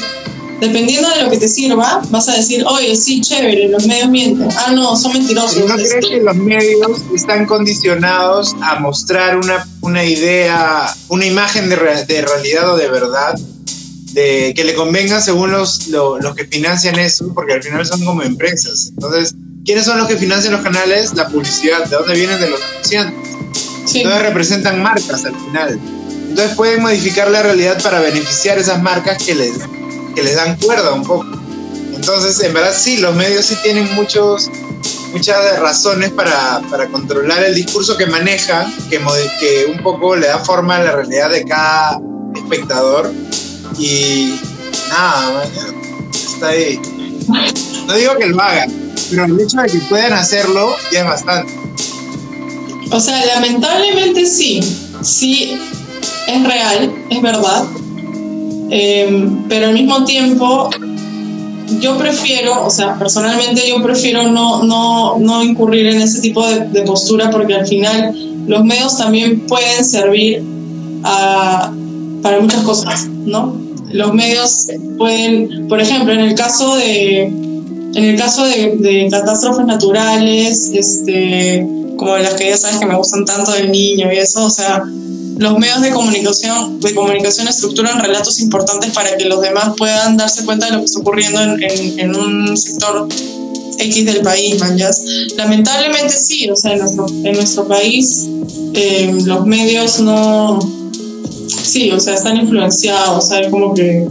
dependiendo 0.60 1.10
de 1.10 1.24
lo 1.24 1.30
que 1.30 1.38
te 1.38 1.48
sirva, 1.48 2.02
vas 2.10 2.28
a 2.30 2.34
decir, 2.36 2.64
oye, 2.66 2.96
sí, 2.96 3.22
chévere, 3.22 3.68
los 3.70 3.86
medios 3.88 4.10
mienten. 4.10 4.50
Ah, 4.58 4.72
no, 4.74 4.96
son 4.96 5.14
mentirosos. 5.14 5.66
¿No 5.66 5.76
crees 5.76 5.96
que 6.08 6.18
los 6.22 6.36
medios 6.36 7.02
están 7.16 7.46
condicionados 7.46 8.56
a 8.62 8.80
mostrar 8.80 9.38
una, 9.38 9.68
una 9.82 10.04
idea, 10.04 10.94
una 11.08 11.26
imagen 11.26 11.70
de, 11.70 11.76
re- 11.76 12.06
de 12.06 12.22
realidad 12.22 12.74
o 12.74 12.78
de 12.78 12.90
verdad? 12.90 13.40
De 14.14 14.54
que 14.56 14.64
le 14.64 14.74
convenga 14.74 15.22
según 15.22 15.52
los, 15.52 15.88
lo- 15.90 16.20
los 16.20 16.36
que 16.36 16.46
financian 16.46 16.98
eso, 17.00 17.32
porque 17.34 17.54
al 17.54 17.64
final 17.64 17.86
son 17.86 18.04
como 18.04 18.24
empresas. 18.24 18.88
Entonces, 18.90 19.36
¿quiénes 19.66 19.86
son 19.86 19.98
los 20.00 20.08
que 20.08 20.18
financian 20.18 20.52
los 20.54 20.62
canales? 20.62 21.14
La 21.14 21.28
publicidad. 21.28 21.86
¿De 21.86 21.96
dónde 21.96 22.16
vienen? 22.16 22.40
De 22.40 22.50
los 22.50 22.60
anunciantes. 22.62 23.30
sí. 23.86 24.00
Entonces 24.00 24.24
representan 24.24 24.82
marcas 24.82 25.26
al 25.26 25.36
final. 25.36 25.80
Entonces 26.30 26.56
pueden 26.56 26.82
modificar 26.82 27.30
la 27.30 27.44
realidad 27.44 27.82
para 27.82 28.00
beneficiar 28.02 28.58
esas 28.58 28.82
marcas 28.82 29.24
que 29.24 29.34
les, 29.36 29.52
que 30.16 30.24
les 30.24 30.36
dan 30.36 30.58
cuerda 30.58 30.94
un 30.94 31.04
poco. 31.04 31.26
Entonces, 31.94 32.42
en 32.42 32.54
verdad 32.54 32.74
sí, 32.76 32.98
los 32.98 33.16
medios 33.16 33.46
sí 33.46 33.56
tienen 33.62 33.94
muchos, 33.94 34.50
muchas 35.14 35.60
razones 35.60 36.12
para, 36.12 36.62
para 36.70 36.88
controlar 36.88 37.44
el 37.44 37.56
discurso 37.56 37.98
que 37.98 38.06
manejan, 38.06 38.74
que, 38.90 39.00
que 39.40 39.66
un 39.66 39.84
poco 39.84 40.16
le 40.16 40.28
da 40.28 40.40
forma 40.40 40.78
a 40.78 40.84
la 40.84 40.92
realidad 40.94 41.30
de 41.30 41.44
cada 41.44 42.00
espectador. 42.36 43.12
Y 43.78 44.40
nada, 44.90 45.44
está 46.14 46.48
ahí. 46.48 46.80
No 47.86 47.94
digo 47.96 48.16
que 48.18 48.28
lo 48.28 48.42
hagan, 48.42 48.72
pero 49.10 49.26
el 49.26 49.40
hecho 49.40 49.58
de 49.58 49.70
que 49.70 49.80
puedan 49.90 50.14
hacerlo 50.14 50.76
ya 50.92 51.00
es 51.00 51.06
bastante. 51.06 51.54
O 52.92 53.00
sea, 53.00 53.24
lamentablemente 53.26 54.26
sí, 54.26 54.62
sí 55.02 55.60
es 56.28 56.44
real, 56.44 56.92
es 57.10 57.22
verdad, 57.22 57.66
Em, 58.72 59.48
pero 59.48 59.68
al 59.68 59.74
mismo 59.74 60.06
tiempo 60.06 60.70
yo 61.82 61.98
prefiero, 61.98 62.66
o 62.66 62.70
sea, 62.70 62.98
personalmente 62.98 63.62
yo 63.68 63.82
prefiero 63.82 64.28
no, 64.28 64.64
no, 64.64 65.18
no 65.20 65.44
incurrir 65.44 65.88
en 65.88 66.02
ese 66.02 66.22
tipo 66.22 66.46
de, 66.48 66.82
postura 66.82 67.30
porque 67.30 67.56
al 67.56 67.68
final 67.68 68.16
los 68.48 68.64
medios 68.64 68.98
también 68.98 69.42
pueden 69.42 69.84
servir 69.86 70.44
a- 71.04 71.72
para 72.22 72.40
muchas 72.42 72.64
cosas, 72.64 73.08
¿no? 73.08 73.56
Los 73.92 74.14
medios 74.14 74.68
pueden, 74.98 75.68
por 75.68 75.80
ejemplo, 75.82 76.14
en 76.14 76.20
el 76.20 76.36
caso 76.36 76.76
de, 76.76 77.24
en 77.24 78.04
el 78.04 78.18
caso 78.18 78.46
de 78.46 79.08
catástrofes 79.10 79.66
naturales, 79.66 80.72
este, 80.74 81.66
como 81.98 82.18
las 82.18 82.34
que 82.36 82.50
ya 82.50 82.58
sabes 82.58 82.78
que 82.78 82.86
me 82.86 82.96
gustan 82.96 83.26
tanto 83.26 83.52
del 83.52 83.72
niño 83.72 84.12
y 84.12 84.18
eso, 84.18 84.46
o 84.46 84.50
sea, 84.50 84.84
los 85.40 85.58
medios 85.58 85.82
de 85.82 85.90
comunicación, 85.92 86.80
de 86.80 86.94
comunicación 86.94 87.48
estructuran 87.48 88.00
relatos 88.00 88.40
importantes 88.40 88.92
para 88.92 89.16
que 89.18 89.26
los 89.26 89.42
demás 89.42 89.74
puedan 89.78 90.18
darse 90.18 90.46
cuenta 90.46 90.66
de 90.68 90.74
lo 90.74 90.80
que 90.80 90.86
está 90.86 91.00
ocurriendo 91.00 91.42
en, 91.42 91.64
en- 91.64 92.00
en 92.00 92.16
un 92.16 92.56
sector 92.58 93.08
X 93.80 94.06
del 94.06 94.22
país, 94.22 94.60
man, 94.60 94.78
¿ya? 94.78 94.90
Lamentablemente 95.38 96.14
sí, 96.14 96.50
o 96.50 96.56
sea, 96.56 96.74
en 96.74 96.80
nuestro, 96.80 97.08
en 97.08 97.32
nuestro 97.34 97.68
país 97.68 98.28
eh, 98.74 99.12
los 99.26 99.46
medios 99.46 100.00
no... 100.02 100.60
Sí, 101.48 101.90
o 101.92 102.00
sea, 102.00 102.16
están 102.16 102.36
influenciados, 102.38 103.32
hay 103.32 103.50
como 103.50 103.74
que 103.74 104.06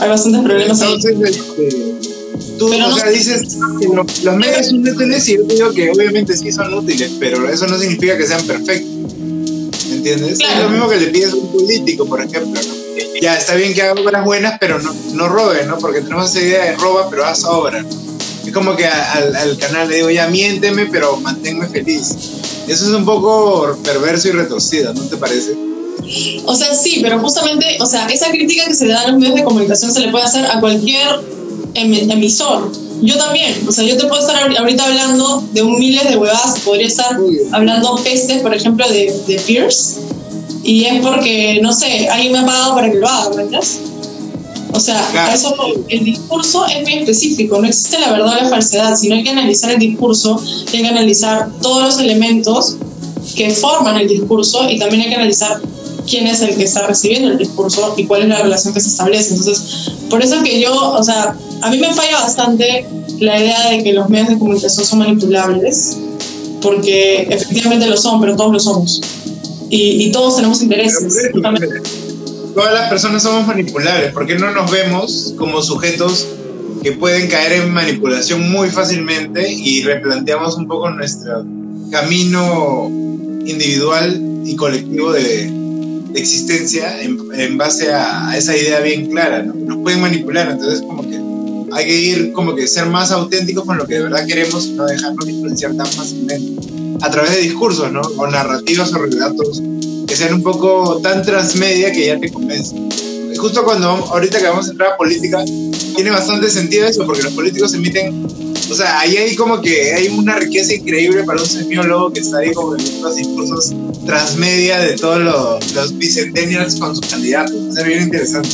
hay 0.00 0.08
bastantes 0.08 0.42
problemas 0.42 0.80
ahí. 0.82 0.94
Entonces, 0.94 1.36
este, 1.36 1.94
tú 2.58 2.68
Pero 2.70 2.88
no- 2.88 2.96
dices 3.10 3.56
que 3.80 3.86
lo- 3.86 4.04
los 4.24 4.36
medios 4.36 4.66
son 4.66 4.86
útiles 4.86 5.28
y 5.28 5.36
yo 5.36 5.42
digo 5.44 5.72
que 5.72 5.90
obviamente 5.90 6.36
sí 6.36 6.52
son 6.52 6.74
útiles, 6.74 7.12
pero 7.18 7.48
eso 7.48 7.66
no 7.66 7.78
significa 7.78 8.18
que 8.18 8.26
sean 8.26 8.44
perfectos. 8.46 8.90
¿Me 10.04 10.10
entiendes? 10.10 10.38
Claro. 10.38 10.54
Es 10.56 10.62
lo 10.64 10.70
mismo 10.70 10.88
que 10.88 10.96
le 10.96 11.06
pides 11.08 11.32
a 11.32 11.36
un 11.36 11.52
político, 11.52 12.06
por 12.06 12.20
ejemplo. 12.20 12.60
¿no? 12.60 12.74
Ya, 13.20 13.36
está 13.38 13.54
bien 13.54 13.72
que 13.74 13.82
haga 13.82 14.00
obras 14.00 14.24
buenas, 14.24 14.56
pero 14.60 14.78
no, 14.80 14.94
no 15.14 15.28
robe, 15.28 15.64
¿no? 15.66 15.78
Porque 15.78 16.00
tenemos 16.00 16.30
esa 16.30 16.40
idea 16.44 16.64
de 16.66 16.76
roba, 16.76 17.08
pero 17.10 17.24
haz 17.24 17.44
obra. 17.44 17.82
¿no? 17.82 17.88
Es 18.46 18.52
como 18.52 18.76
que 18.76 18.86
a- 18.86 19.12
al, 19.12 19.34
al 19.34 19.58
canal 19.58 19.88
le 19.88 19.96
digo, 19.96 20.10
ya 20.10 20.26
miénteme, 20.28 20.86
pero 20.86 21.16
manténme 21.16 21.66
feliz. 21.68 22.10
Eso 22.68 22.84
es 22.84 22.90
un 22.90 23.04
poco 23.04 23.76
perverso 23.82 24.28
y 24.28 24.32
retorcido, 24.32 24.92
¿no 24.94 25.02
te 25.02 25.16
parece? 25.16 25.54
O 26.44 26.54
sea, 26.54 26.74
sí, 26.74 26.98
pero 27.02 27.18
justamente, 27.20 27.78
o 27.80 27.86
sea, 27.86 28.06
esa 28.06 28.30
crítica 28.30 28.66
que 28.66 28.74
se 28.74 28.84
le 28.86 28.92
da 28.92 29.02
a 29.02 29.08
los 29.10 29.18
medios 29.18 29.36
de 29.36 29.44
comunicación 29.44 29.90
se 29.92 30.00
le 30.00 30.08
puede 30.10 30.24
hacer 30.24 30.44
a 30.46 30.60
cualquier 30.60 31.20
em- 31.74 32.10
emisor. 32.10 32.70
Yo 33.04 33.16
también, 33.16 33.54
o 33.68 33.72
sea, 33.72 33.84
yo 33.84 33.96
te 33.96 34.06
puedo 34.06 34.20
estar 34.20 34.36
ahori- 34.42 34.56
ahorita 34.58 34.84
hablando 34.84 35.44
de 35.52 35.62
un 35.62 35.78
miles 35.78 36.08
de 36.08 36.16
huevadas, 36.16 36.58
podría 36.60 36.86
estar 36.86 37.16
hablando 37.52 37.96
pestes, 38.02 38.40
por 38.42 38.54
ejemplo, 38.54 38.86
de, 38.88 39.12
de 39.26 39.38
Pierce, 39.40 39.96
y 40.62 40.84
es 40.84 41.02
porque, 41.04 41.58
no 41.62 41.72
sé, 41.72 42.08
alguien 42.08 42.32
me 42.32 42.38
ha 42.38 42.46
pagado 42.46 42.74
para 42.74 42.90
que 42.90 42.98
lo 42.98 43.06
haga, 43.08 43.28
¿verdad? 43.36 43.60
O 44.72 44.80
sea, 44.80 45.06
Claro. 45.12 45.32
eso 45.34 45.54
el 45.88 46.04
discurso 46.04 46.66
es 46.66 46.80
muy 46.82 46.94
específico, 46.94 47.60
no 47.60 47.68
existe 47.68 47.98
la 48.00 48.10
verdad 48.12 48.38
o 48.38 48.42
la 48.44 48.48
falsedad, 48.48 48.96
sino 48.96 49.14
hay 49.16 49.22
que 49.22 49.30
analizar 49.30 49.70
el 49.70 49.78
discurso, 49.78 50.40
hay 50.72 50.80
que 50.82 50.88
analizar 50.88 51.48
todos 51.62 51.82
los 51.82 51.98
elementos 52.00 52.76
que 53.36 53.50
forman 53.50 53.98
el 54.00 54.08
discurso 54.08 54.68
y 54.68 54.78
también 54.78 55.02
hay 55.02 55.08
que 55.10 55.14
analizar 55.16 55.60
quién 56.08 56.26
es 56.26 56.42
el 56.42 56.56
que 56.56 56.64
está 56.64 56.86
recibiendo 56.86 57.30
el 57.30 57.38
discurso 57.38 57.94
y 57.96 58.04
cuál 58.06 58.22
es 58.22 58.28
la 58.28 58.42
relación 58.42 58.74
que 58.74 58.80
se 58.80 58.88
establece. 58.88 59.34
Entonces, 59.34 59.92
por 60.10 60.22
eso 60.22 60.36
es 60.36 60.42
que 60.42 60.60
yo, 60.60 60.74
o 60.74 61.02
sea, 61.02 61.36
a 61.62 61.70
mí 61.70 61.78
me 61.78 61.92
falla 61.92 62.20
bastante 62.20 62.86
la 63.20 63.40
idea 63.40 63.70
de 63.70 63.82
que 63.82 63.92
los 63.92 64.08
medios 64.08 64.28
de 64.28 64.38
comunicación 64.38 64.86
son 64.86 64.98
manipulables, 65.00 65.96
porque 66.60 67.22
efectivamente 67.30 67.86
lo 67.86 67.96
son, 67.96 68.20
pero 68.20 68.36
todos 68.36 68.52
lo 68.52 68.60
somos. 68.60 69.00
Y, 69.70 70.04
y 70.04 70.12
todos 70.12 70.36
tenemos 70.36 70.62
intereses. 70.62 71.30
todas 72.54 72.74
las 72.74 72.88
personas 72.88 73.22
somos 73.22 73.46
manipulables. 73.46 74.12
¿Por 74.12 74.26
qué 74.26 74.36
no 74.36 74.50
nos 74.52 74.70
vemos 74.70 75.34
como 75.36 75.62
sujetos 75.62 76.26
que 76.82 76.92
pueden 76.92 77.28
caer 77.28 77.62
en 77.62 77.72
manipulación 77.72 78.50
muy 78.50 78.68
fácilmente 78.68 79.50
y 79.50 79.82
replanteamos 79.82 80.56
un 80.56 80.68
poco 80.68 80.90
nuestro 80.90 81.44
camino 81.90 82.88
individual 83.46 84.20
y 84.44 84.54
colectivo 84.56 85.12
de, 85.12 85.63
existencia 86.14 87.00
en, 87.02 87.18
en 87.34 87.58
base 87.58 87.92
a, 87.92 88.36
esa 88.36 88.56
idea 88.56 88.80
bien 88.80 89.10
clara? 89.10 89.42
¿no? 89.42 89.54
Nos 89.54 89.78
pueden 89.78 90.00
manipular, 90.00 90.50
entonces 90.50 90.82
como 90.82 91.02
que 91.02 91.20
hay 91.72 91.86
que 91.86 92.00
ir 92.00 92.32
como 92.32 92.54
que 92.54 92.66
ser 92.66 92.86
más 92.86 93.10
auténticos 93.10 93.64
con 93.64 93.76
lo 93.76 93.86
que 93.86 93.94
de 93.94 94.02
verdad 94.02 94.26
queremos 94.26 94.68
no 94.68 94.86
dejarnos 94.86 95.28
influenciar 95.28 95.74
tan 95.74 95.86
fácilmente 95.86 96.62
a 97.02 97.10
través 97.10 97.32
de 97.32 97.40
discursos, 97.40 97.90
¿no? 97.92 98.00
O 98.00 98.26
narrativas 98.26 98.92
o 98.92 98.98
relatos 98.98 99.60
que 100.06 100.16
sean 100.16 100.34
un 100.34 100.42
poco 100.42 101.00
tan 101.02 101.22
transmedia 101.22 101.92
que 101.92 102.06
ya 102.06 102.20
te 102.20 102.30
convencen. 102.30 102.88
justo 103.36 103.64
cuando 103.64 103.88
ahorita 103.88 104.38
que 104.38 104.46
vamos 104.46 104.68
a 104.68 104.70
entrar 104.70 104.92
a 104.92 104.96
política, 104.96 105.44
tiene 105.94 106.10
bastante 106.10 106.50
sentido 106.50 106.86
eso, 106.86 107.04
porque 107.04 107.22
los 107.22 107.32
políticos 107.32 107.74
emiten, 107.74 108.53
o 108.70 108.74
sea, 108.74 109.00
ahí 109.00 109.16
hay 109.16 109.36
como 109.36 109.60
que 109.60 109.92
hay 109.94 110.08
una 110.08 110.36
riqueza 110.36 110.74
increíble 110.74 111.24
para 111.24 111.40
un 111.40 111.46
semiólogo 111.46 112.12
que 112.12 112.20
está 112.20 112.38
ahí 112.38 112.52
como 112.52 112.76
en 112.76 113.02
los 113.02 113.16
discursos 113.16 113.72
transmedia 114.06 114.80
de 114.80 114.96
todos 114.96 115.20
los, 115.20 115.72
los 115.72 115.98
bicentennials 115.98 116.76
con 116.76 116.94
sus 116.96 117.06
candidatos. 117.06 117.54
Es 117.76 117.84
bien 117.84 118.02
interesante. 118.02 118.48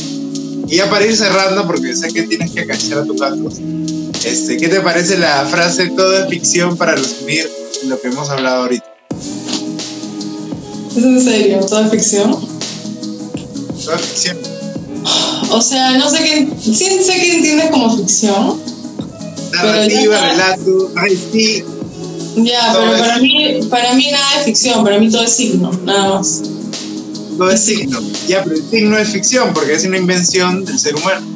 Y 0.67 0.77
ya 0.77 0.89
para 0.89 1.05
ir 1.05 1.15
cerrando, 1.15 1.67
porque 1.67 1.95
sé 1.95 2.07
que 2.09 2.23
tienes 2.23 2.51
que 2.51 2.61
acariciar 2.61 2.99
a 2.99 3.05
tu 3.05 3.15
gato, 3.15 3.49
este, 4.23 4.57
¿qué 4.57 4.67
te 4.67 4.81
parece 4.81 5.17
la 5.17 5.45
frase 5.45 5.89
todo 5.89 6.17
es 6.17 6.29
ficción 6.29 6.77
para 6.77 6.95
resumir 6.95 7.49
lo 7.87 7.99
que 7.99 8.07
hemos 8.07 8.29
hablado 8.29 8.63
ahorita? 8.63 8.85
¿Es 10.95 11.03
en 11.03 11.21
serio? 11.21 11.59
¿Todo 11.67 11.85
es 11.85 11.91
ficción? 11.91 12.31
Todo 12.31 13.95
es 13.95 14.01
ficción. 14.01 14.37
O 15.49 15.61
sea, 15.61 15.97
no 15.97 16.09
sé 16.09 16.17
qué, 16.23 16.47
sí 16.61 16.73
sé 16.73 17.13
qué 17.19 17.35
entiendes 17.35 17.71
como 17.71 17.97
ficción. 17.97 18.70
Narrativa, 19.51 20.31
relato, 20.31 20.91
ay 20.95 21.19
sí. 21.31 21.63
Ya, 22.37 22.73
pero 22.73 22.97
para 22.97 23.17
mí, 23.19 23.59
para 23.69 23.93
mí 23.93 24.09
nada 24.11 24.39
es 24.39 24.45
ficción, 24.45 24.83
para 24.83 24.99
mí 24.99 25.09
todo 25.09 25.23
es 25.23 25.33
signo, 25.33 25.71
nada 25.83 26.15
más. 26.15 26.41
Todo 27.37 27.49
es 27.49 27.59
signo. 27.61 27.99
Ya, 28.27 28.43
pero 28.43 28.55
el 28.55 28.69
signo 28.69 28.97
es 28.97 29.09
ficción 29.09 29.53
porque 29.53 29.73
es 29.73 29.83
una 29.85 29.97
invención 29.97 30.63
del 30.63 30.79
ser 30.79 30.95
humano. 30.95 31.27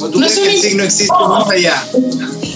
¿O 0.00 0.08
tú 0.08 0.20
No 0.20 0.26
crees 0.26 0.38
es 0.38 0.44
que 0.44 0.54
el 0.56 0.62
signo 0.62 0.82
existe 0.84 1.14
más 1.28 1.48
allá? 1.48 1.84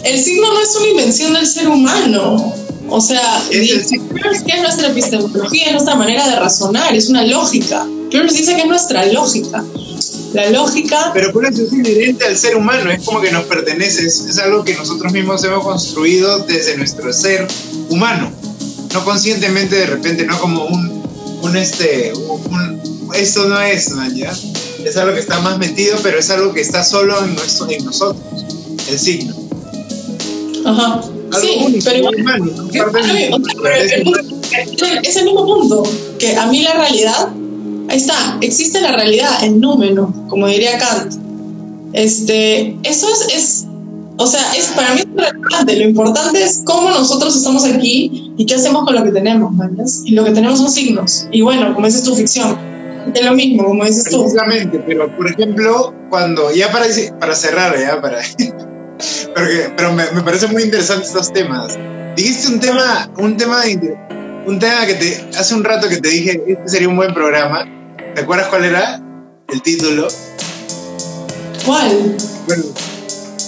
El 0.05 0.23
signo 0.23 0.53
no 0.53 0.61
es 0.61 0.77
una 0.77 0.89
invención 0.89 1.33
del 1.33 1.47
ser 1.47 1.69
humano. 1.69 2.55
O 2.89 3.01
sea, 3.01 3.43
Es 3.51 3.89
que 3.89 4.53
es 4.53 4.63
nuestra 4.63 4.89
epistemología, 4.89 5.67
es 5.67 5.73
nuestra 5.73 5.97
manera 5.97 6.29
de 6.29 6.37
razonar, 6.37 6.95
es 6.95 7.09
una 7.09 7.25
lógica. 7.25 7.87
Pierce 8.11 8.37
dice 8.37 8.55
que 8.55 8.63
es 8.63 8.67
nuestra 8.67 9.05
lógica. 9.07 9.65
La 10.37 10.51
lógica, 10.51 11.13
Pero 11.15 11.33
por 11.33 11.47
eso 11.47 11.63
es 11.63 11.73
inherente 11.73 12.27
al 12.27 12.37
ser 12.37 12.57
humano, 12.57 12.91
es 12.91 13.03
como 13.05 13.23
que 13.23 13.31
nos 13.33 13.45
pertenece, 13.45 14.05
es, 14.07 14.39
algo 14.39 14.65
que 14.65 14.75
nosotros 14.75 15.11
mismos 15.13 15.43
hemos 15.45 15.65
construido 15.65 16.41
desde 16.41 16.77
nuestro 16.77 17.11
ser 17.13 17.47
humano. 17.89 18.31
No 18.93 19.03
conscientemente 19.05 19.77
de 19.77 19.87
repente, 19.87 20.27
no 20.27 20.39
como 20.39 20.67
un, 20.67 21.03
un 21.43 21.57
este, 21.57 22.13
un, 22.15 22.81
esto 23.15 23.49
no 23.49 23.59
es, 23.63 23.91
man, 23.93 24.15
¿ya? 24.15 24.37
Es 24.85 24.97
algo 24.99 25.15
que 25.15 25.21
está 25.21 25.41
más 25.41 25.57
metido, 25.59 25.97
pero 26.03 26.19
es 26.19 26.29
algo 26.29 26.53
que 26.53 26.61
está 26.61 26.85
solo 26.85 27.19
en, 27.25 27.35
nuestro, 27.35 27.71
en 27.71 27.83
nosotros, 27.85 28.23
el 28.91 28.99
signo. 28.99 29.35
ajá. 30.67 31.01
Algo 31.33 31.41
Sí, 31.41 31.59
único, 31.65 31.85
pero 31.91 32.11
humano, 32.11 32.45
¿no? 32.57 32.69
Es 32.71 34.03
punto- 34.03 34.21
es 35.03 35.17
el 35.17 35.25
mismo 35.25 35.45
punto, 35.47 35.83
que 36.19 36.37
a 36.37 36.47
mí 36.47 36.63
la 36.63 36.75
realidad, 36.75 37.29
ahí 37.89 37.97
está, 37.97 38.39
existe 38.41 38.81
la 38.81 38.93
realidad, 38.93 39.43
el 39.45 39.61
número, 39.61 40.13
como 40.29 40.47
diría 40.47 40.79
Kant. 40.79 41.15
Este, 41.93 42.77
eso 42.83 43.09
es, 43.35 43.67
o 44.19 44.27
sea, 44.27 44.41
es 44.57 44.67
para 44.77 44.95
mí 44.95 45.01
es 45.01 45.07
relevante, 45.15 45.77
lo 45.77 45.85
importante 45.85 46.43
es 46.43 46.63
cómo 46.65 46.91
nosotros 46.91 47.35
estamos 47.37 47.65
aquí 47.65 48.33
y 48.37 48.45
qué 48.47 48.55
hacemos 48.55 48.85
con 48.85 48.95
lo 48.95 49.05
que 49.05 49.13
tenemos, 49.13 49.53
¿mañas? 49.53 50.03
Y 50.05 50.13
lo 50.13 50.25
que 50.25 50.33
tenemos 50.33 50.59
son 50.59 50.71
signos. 50.71 51.27
Y 51.33 51.41
bueno, 51.43 51.75
como 51.75 51.87
dices 51.87 52.03
tu 52.03 52.15
ficción, 52.15 52.59
es 53.15 53.25
lo 53.25 53.33
mismo, 53.35 53.65
como 53.65 53.85
dices 53.85 54.05
tú. 54.11 54.21
Precisamente, 54.23 54.83
pero 54.87 55.15
por 55.17 55.31
ejemplo, 55.31 55.95
cuando, 56.11 56.53
ya 56.55 56.71
para, 56.71 56.87
para 57.19 57.35
cerrar, 57.35 57.79
ya 57.79 58.01
para. 58.01 58.19
porque, 59.35 59.71
pero 59.77 59.93
me, 59.93 60.05
me 60.13 60.23
parece 60.23 60.47
muy 60.49 60.63
interesante 60.65 61.07
estos 61.07 61.33
temas. 61.33 61.79
Dijiste 62.17 62.49
un 62.49 62.61
tema, 62.61 63.11
un 63.19 63.37
tema, 63.37 63.63
de- 63.65 63.97
un 64.47 64.59
tema 64.59 64.87
que 64.87 64.95
te, 64.95 65.25
hace 65.39 65.55
un 65.55 65.65
rato 65.65 65.89
que 65.89 65.97
te 65.99 66.09
dije, 66.09 66.43
este 66.47 66.69
sería 66.69 66.89
un 66.89 66.97
buen 66.97 67.13
programa. 67.15 67.65
¿Te 68.17 68.23
acuerdas 68.23 68.49
cuál 68.49 68.65
era 68.65 68.99
el 69.53 69.61
título? 69.61 70.09
¿Cuál? 71.67 72.17
Bueno, 72.47 72.65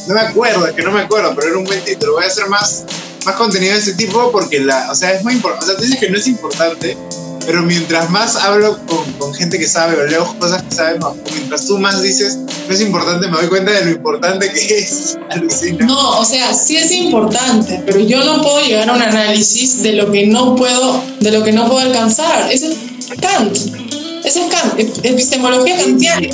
no 0.08 0.14
me 0.14 0.20
acuerdo, 0.20 0.66
es 0.66 0.74
que 0.74 0.82
no 0.82 0.92
me 0.92 1.00
acuerdo, 1.00 1.34
pero 1.34 1.48
era 1.48 1.56
un 1.56 1.64
buen 1.64 1.82
título. 1.84 2.12
Voy 2.12 2.24
a 2.24 2.26
hacer 2.26 2.50
más, 2.50 2.84
más 3.24 3.34
contenido 3.36 3.72
de 3.72 3.78
este 3.78 3.94
tipo 3.94 4.30
porque, 4.30 4.60
la, 4.60 4.92
o 4.92 4.94
sea, 4.94 5.12
es 5.12 5.24
muy 5.24 5.32
importante. 5.32 5.64
O 5.64 5.68
sea, 5.68 5.76
tú 5.78 5.84
dices 5.84 5.98
que 5.98 6.10
no 6.10 6.18
es 6.18 6.26
importante, 6.26 6.98
pero 7.46 7.62
mientras 7.62 8.10
más 8.10 8.36
hablo 8.36 8.78
con, 8.84 9.10
con 9.14 9.32
gente 9.32 9.58
que 9.58 9.66
sabe 9.66 9.98
o 9.98 10.04
leo 10.04 10.38
cosas 10.38 10.62
que 10.64 10.74
saben, 10.74 11.02
o 11.02 11.16
mientras 11.32 11.66
tú 11.66 11.78
más 11.78 12.02
dices, 12.02 12.36
no 12.36 12.74
es 12.74 12.82
importante, 12.82 13.26
me 13.26 13.38
doy 13.38 13.48
cuenta 13.48 13.72
de 13.72 13.86
lo 13.86 13.90
importante 13.92 14.52
que 14.52 14.78
es. 14.80 15.16
Alucina. 15.30 15.86
No, 15.86 16.18
o 16.18 16.24
sea, 16.26 16.52
sí 16.52 16.76
es 16.76 16.92
importante, 16.92 17.82
pero 17.86 18.00
yo 18.00 18.22
no 18.22 18.42
puedo 18.42 18.60
llegar 18.60 18.90
a 18.90 18.92
un 18.92 19.00
análisis 19.00 19.82
de 19.82 19.94
lo 19.94 20.12
que 20.12 20.26
no 20.26 20.56
puedo, 20.56 21.02
de 21.20 21.30
lo 21.30 21.42
que 21.42 21.52
no 21.52 21.66
puedo 21.68 21.78
alcanzar. 21.78 22.52
Ese 22.52 22.68
es 22.68 22.76
Kant. 23.18 23.87
Ese 24.28 24.40
es 24.78 24.88
epistemología 25.04 25.76
kantiana. 25.76 26.28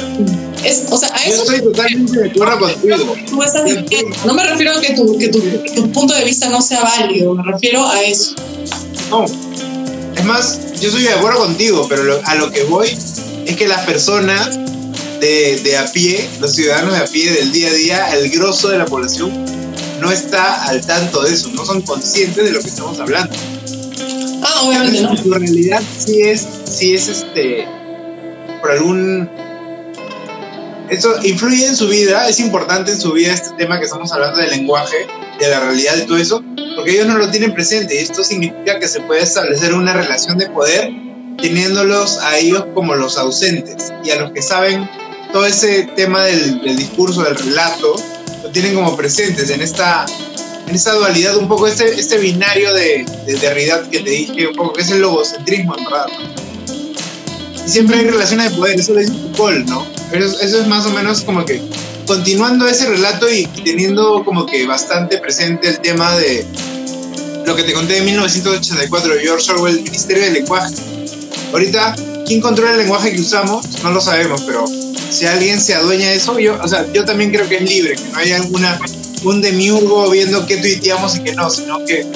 Es, 0.65 0.83
o 0.91 0.97
sea, 0.99 1.09
a 1.15 1.25
Yo 1.27 1.33
eso 1.35 1.43
estoy 1.45 1.61
totalmente 1.63 2.19
de 2.21 2.31
acuerdo 2.31 2.59
contigo. 2.61 3.17
tú 3.29 3.43
estás 3.43 3.65
diciendo. 3.65 4.17
No 4.25 4.35
me 4.35 4.45
refiero 4.45 4.73
a 4.77 4.81
que, 4.81 4.95
tu, 4.95 5.19
que 5.19 5.29
tu, 5.29 5.41
tu 5.75 5.93
punto 5.93 6.15
de 6.15 6.25
vista 6.25 6.49
no 6.49 6.61
sea 6.61 6.81
válido, 6.83 7.35
me 7.35 7.43
refiero 7.53 7.87
a 7.87 8.03
eso. 8.03 8.35
No. 9.11 9.25
Es 10.17 10.25
más, 10.25 10.59
yo 10.81 10.89
estoy 10.89 11.03
de 11.03 11.13
acuerdo 11.13 11.41
contigo, 11.41 11.87
pero 11.89 12.03
lo- 12.05 12.21
a 12.25 12.35
lo 12.37 12.51
que 12.51 12.65
voy 12.65 12.89
es 13.47 13.57
que 13.57 13.69
las 13.69 13.85
personas 13.85 14.57
de, 15.21 15.61
de 15.63 15.77
a 15.77 15.85
pie, 15.93 16.29
los 16.41 16.55
ciudadanos 16.55 16.95
de 16.95 17.01
a 17.01 17.05
pie 17.07 17.31
del 17.33 17.53
día 17.53 17.69
a 17.69 17.73
día, 17.73 18.15
el 18.17 18.31
grosso 18.31 18.69
de 18.69 18.79
la 18.79 18.87
población, 18.87 19.31
no 20.01 20.11
está 20.11 20.65
al 20.65 20.85
tanto 20.87 21.23
de 21.23 21.35
eso, 21.35 21.49
no 21.55 21.65
son 21.65 21.83
conscientes 21.83 22.43
de 22.45 22.51
lo 22.53 22.61
que 22.61 22.69
estamos 22.69 22.99
hablando. 22.99 23.35
Ah, 24.43 24.63
obviamente 24.65 25.01
no. 25.03 25.17
Su 25.17 25.31
realidad 25.33 25.83
sí 26.05 26.21
es, 26.23 26.47
sí 26.71 26.95
es 26.95 27.09
este, 27.09 27.67
por 28.65 28.73
algún... 28.73 29.29
Eso 30.89 31.15
influye 31.23 31.67
en 31.67 31.77
su 31.77 31.87
vida, 31.89 32.29
es 32.29 32.41
importante 32.41 32.93
en 32.93 32.99
su 32.99 33.13
vida 33.13 33.35
este 33.35 33.51
tema 33.59 33.79
que 33.79 33.85
estamos 33.85 34.11
hablando 34.11 34.41
del 34.41 34.51
lenguaje, 34.51 35.07
de 35.39 35.49
la 35.49 35.61
realidad 35.61 35.97
y 35.99 36.07
todo 36.07 36.17
eso, 36.17 36.43
porque 36.75 36.93
ellos 36.93 37.07
no 37.07 37.19
lo 37.19 37.31
tienen 37.31 37.53
presente 37.53 37.95
y 37.95 37.99
esto 37.99 38.25
significa 38.25 38.79
que 38.79 38.89
se 38.89 39.01
puede 39.01 39.23
establecer 39.23 39.75
una 39.75 39.93
relación 39.93 40.39
de 40.39 40.49
poder 40.49 40.91
teniéndolos 41.37 42.19
a 42.19 42.39
ellos 42.39 42.65
como 42.73 42.95
los 42.95 43.19
ausentes 43.19 43.93
y 44.03 44.11
a 44.13 44.21
los 44.21 44.33
que 44.33 44.41
saben 44.41 44.89
todo 45.31 45.45
ese 45.45 45.83
tema 45.95 46.25
del, 46.25 46.63
del 46.63 46.77
discurso, 46.77 47.23
del 47.23 47.37
relato, 47.37 47.97
lo 48.43 48.51
tienen 48.51 48.75
como 48.75 48.97
presentes 48.97 49.51
en 49.51 49.61
esta, 49.61 50.07
en 50.67 50.75
esta 50.75 50.93
dualidad, 50.93 51.37
un 51.37 51.49
poco 51.49 51.67
este, 51.67 52.01
este 52.01 52.17
binario 52.17 52.73
de, 52.73 53.05
de, 53.27 53.35
de 53.35 53.51
realidad 53.51 53.87
que 53.91 54.01
te 54.01 54.11
dije, 54.11 54.47
un 54.47 54.55
poco 54.55 54.73
que 54.73 54.83
es 54.83 54.91
el 54.91 55.01
logocentrismo 55.01 55.77
en 55.77 55.85
verdad. 55.85 56.07
Siempre 57.67 57.99
hay 57.99 58.05
relaciones 58.07 58.51
de 58.51 58.57
poder, 58.57 58.81
eso 58.81 58.95
lo 58.95 59.01
dice 59.01 59.13
Foucault, 59.13 59.69
¿no? 59.69 59.87
Eso, 60.13 60.41
eso 60.41 60.61
es 60.61 60.67
más 60.67 60.87
o 60.87 60.91
menos 60.91 61.23
como 61.23 61.45
que 61.45 61.61
continuando 62.07 62.67
ese 62.67 62.89
relato 62.89 63.31
y 63.31 63.47
teniendo 63.47 64.25
como 64.25 64.47
que 64.47 64.67
bastante 64.67 65.19
presente 65.19 65.69
el 65.69 65.81
tema 65.81 66.15
de 66.17 66.47
lo 67.47 67.55
que 67.55 67.63
te 67.63 67.73
conté 67.73 67.95
de 67.95 68.01
1984 68.03 69.15
de 69.15 69.21
George 69.21 69.53
Orwell, 69.53 69.79
el 69.79 69.83
Ministerio 69.83 70.25
del 70.25 70.35
Lenguaje. 70.35 70.75
Ahorita, 71.53 71.95
¿quién 72.27 72.41
controla 72.41 72.73
el 72.73 72.79
lenguaje 72.79 73.13
que 73.13 73.21
usamos? 73.21 73.67
No 73.83 73.91
lo 73.91 74.01
sabemos, 74.01 74.43
pero 74.43 74.65
si 75.11 75.27
alguien 75.27 75.61
se 75.61 75.75
adueña 75.75 76.09
de 76.09 76.15
eso, 76.15 76.39
yo, 76.39 76.59
o 76.61 76.69
sea, 76.69 76.91
yo 76.93 77.05
también 77.05 77.31
creo 77.31 77.49
que 77.49 77.57
es 77.57 77.63
libre, 77.63 77.95
que 77.95 78.09
no 78.11 78.19
haya 78.19 78.37
alguna, 78.37 78.79
un 79.25 79.41
demiurgo 79.41 80.11
viendo 80.11 80.47
qué 80.47 80.57
tuiteamos 80.57 81.17
y 81.17 81.21
qué 81.21 81.35
no, 81.35 81.51
sino 81.51 81.85
que 81.85 82.07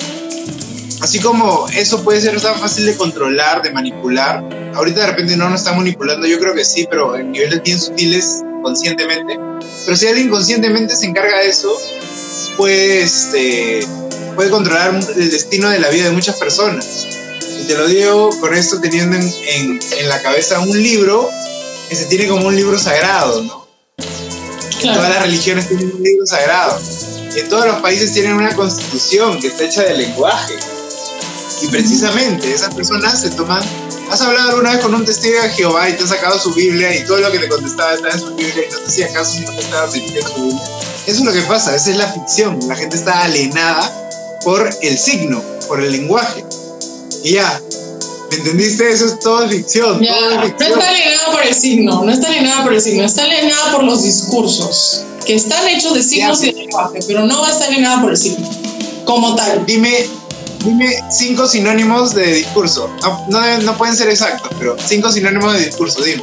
así 1.00 1.20
como 1.20 1.68
eso 1.68 2.02
puede 2.02 2.20
ser 2.20 2.40
tan 2.40 2.58
fácil 2.58 2.86
de 2.86 2.96
controlar, 2.96 3.62
de 3.62 3.70
manipular, 3.70 4.42
ahorita 4.78 5.00
de 5.00 5.06
repente 5.08 5.36
no 5.36 5.50
nos 5.50 5.60
está 5.60 5.72
manipulando, 5.72 6.26
yo 6.26 6.38
creo 6.38 6.54
que 6.54 6.64
sí, 6.64 6.86
pero 6.88 7.16
en 7.16 7.32
niveles 7.32 7.62
bien 7.62 7.80
sutiles, 7.80 8.42
conscientemente. 8.62 9.38
Pero 9.84 9.96
si 9.96 10.06
alguien 10.06 10.30
conscientemente 10.30 10.94
se 10.96 11.06
encarga 11.06 11.38
de 11.38 11.48
eso, 11.48 11.70
pues 12.56 13.24
este, 13.24 13.80
puede 14.34 14.50
controlar 14.50 14.94
el 15.16 15.30
destino 15.30 15.68
de 15.68 15.80
la 15.80 15.90
vida 15.90 16.04
de 16.04 16.12
muchas 16.12 16.36
personas. 16.36 17.06
Y 17.60 17.66
te 17.66 17.74
lo 17.74 17.86
digo 17.88 18.30
con 18.40 18.54
esto 18.54 18.80
teniendo 18.80 19.16
en, 19.16 19.22
en, 19.22 19.80
en 19.98 20.08
la 20.08 20.22
cabeza 20.22 20.60
un 20.60 20.80
libro 20.80 21.28
que 21.88 21.96
se 21.96 22.04
tiene 22.06 22.28
como 22.28 22.46
un 22.46 22.54
libro 22.54 22.78
sagrado, 22.78 23.42
¿no? 23.42 23.66
Claro. 24.80 24.98
Todas 24.98 25.14
las 25.14 25.22
religiones 25.22 25.68
tienen 25.68 25.92
un 25.92 26.02
libro 26.02 26.24
sagrado. 26.26 26.80
Y 27.34 27.40
en 27.40 27.48
todos 27.48 27.66
los 27.66 27.80
países 27.80 28.12
tienen 28.12 28.34
una 28.34 28.54
constitución 28.54 29.40
que 29.40 29.48
está 29.48 29.64
hecha 29.64 29.82
de 29.82 29.94
lenguaje. 29.96 30.54
Y 31.60 31.66
precisamente 31.68 32.52
esas 32.52 32.74
personas 32.74 33.20
se 33.20 33.30
toman. 33.30 33.62
¿Has 34.10 34.22
hablado 34.22 34.50
alguna 34.50 34.70
vez 34.70 34.80
con 34.80 34.94
un 34.94 35.04
testigo 35.04 35.42
de 35.42 35.50
Jehová 35.50 35.88
y 35.90 35.94
te 35.94 36.04
ha 36.04 36.06
sacado 36.06 36.38
su 36.38 36.52
Biblia 36.54 36.94
y 36.96 37.04
todo 37.04 37.18
lo 37.18 37.30
que 37.30 37.40
te 37.40 37.48
contestaba 37.48 37.94
estaba 37.94 38.14
en 38.14 38.20
su 38.20 38.34
Biblia 38.34 38.64
y 38.66 38.72
no 38.72 38.78
te 38.78 38.86
hacía 38.86 39.12
caso 39.12 39.32
si 39.32 39.40
no 39.40 39.52
te 39.52 39.60
estaba 39.60 39.86
repitiendo 39.86 40.28
su 40.28 40.42
Biblia? 40.42 40.62
Eso 41.06 41.18
es 41.18 41.24
lo 41.24 41.32
que 41.32 41.40
pasa, 41.42 41.74
esa 41.74 41.90
es 41.90 41.96
la 41.96 42.12
ficción. 42.12 42.58
La 42.68 42.76
gente 42.76 42.96
está 42.96 43.22
alienada 43.22 43.92
por 44.44 44.68
el 44.82 44.98
signo, 44.98 45.42
por 45.66 45.82
el 45.82 45.92
lenguaje. 45.92 46.44
Y 47.24 47.32
ya, 47.32 47.60
¿me 48.30 48.36
entendiste? 48.36 48.88
Eso 48.88 49.06
es 49.06 49.18
todo 49.18 49.48
ficción. 49.48 50.00
Ya, 50.00 50.14
todo 50.14 50.30
es 50.30 50.36
no 50.36 50.42
ficción. 50.42 50.72
está 50.72 50.88
alienada 50.88 51.32
por 51.32 51.42
el 51.42 51.54
signo, 51.54 52.04
no 52.04 52.12
está 52.12 52.28
alienada 52.28 52.62
por 52.64 52.72
el 52.72 52.80
signo, 52.80 53.04
está 53.04 53.24
alienada 53.24 53.72
por 53.72 53.84
los 53.84 54.02
discursos, 54.02 55.02
que 55.26 55.34
están 55.34 55.66
hechos 55.68 55.94
de 55.94 56.02
signos 56.02 56.42
y 56.44 56.46
de 56.46 56.52
lenguaje, 56.52 57.00
pero 57.06 57.26
no 57.26 57.42
va 57.42 57.48
a 57.48 57.52
estar 57.52 57.68
alienada 57.68 58.00
por 58.00 58.10
el 58.10 58.16
signo, 58.16 58.48
como 59.04 59.34
tal. 59.34 59.66
Dime, 59.66 60.08
dime 60.68 61.02
cinco 61.10 61.46
sinónimos 61.48 62.14
de 62.14 62.32
discurso. 62.34 62.90
No, 63.02 63.24
no, 63.28 63.58
no 63.58 63.76
pueden 63.78 63.96
ser 63.96 64.08
exactos, 64.08 64.50
pero 64.58 64.76
cinco 64.84 65.10
sinónimos 65.10 65.54
de 65.54 65.66
discurso, 65.66 66.02
dime. 66.02 66.22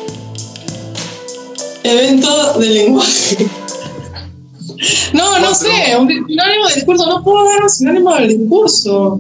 Evento 1.84 2.60
del 2.60 2.74
lenguaje. 2.74 3.48
No, 5.14 5.40
no 5.40 5.54
sé, 5.56 5.96
un 5.98 6.08
sinónimo 6.08 6.66
del 6.68 6.76
discurso. 6.76 7.06
No 7.08 7.24
puedo 7.24 7.46
dar 7.46 7.64
un 7.64 7.70
sinónimo 7.70 8.14
del 8.16 8.28
discurso. 8.40 9.20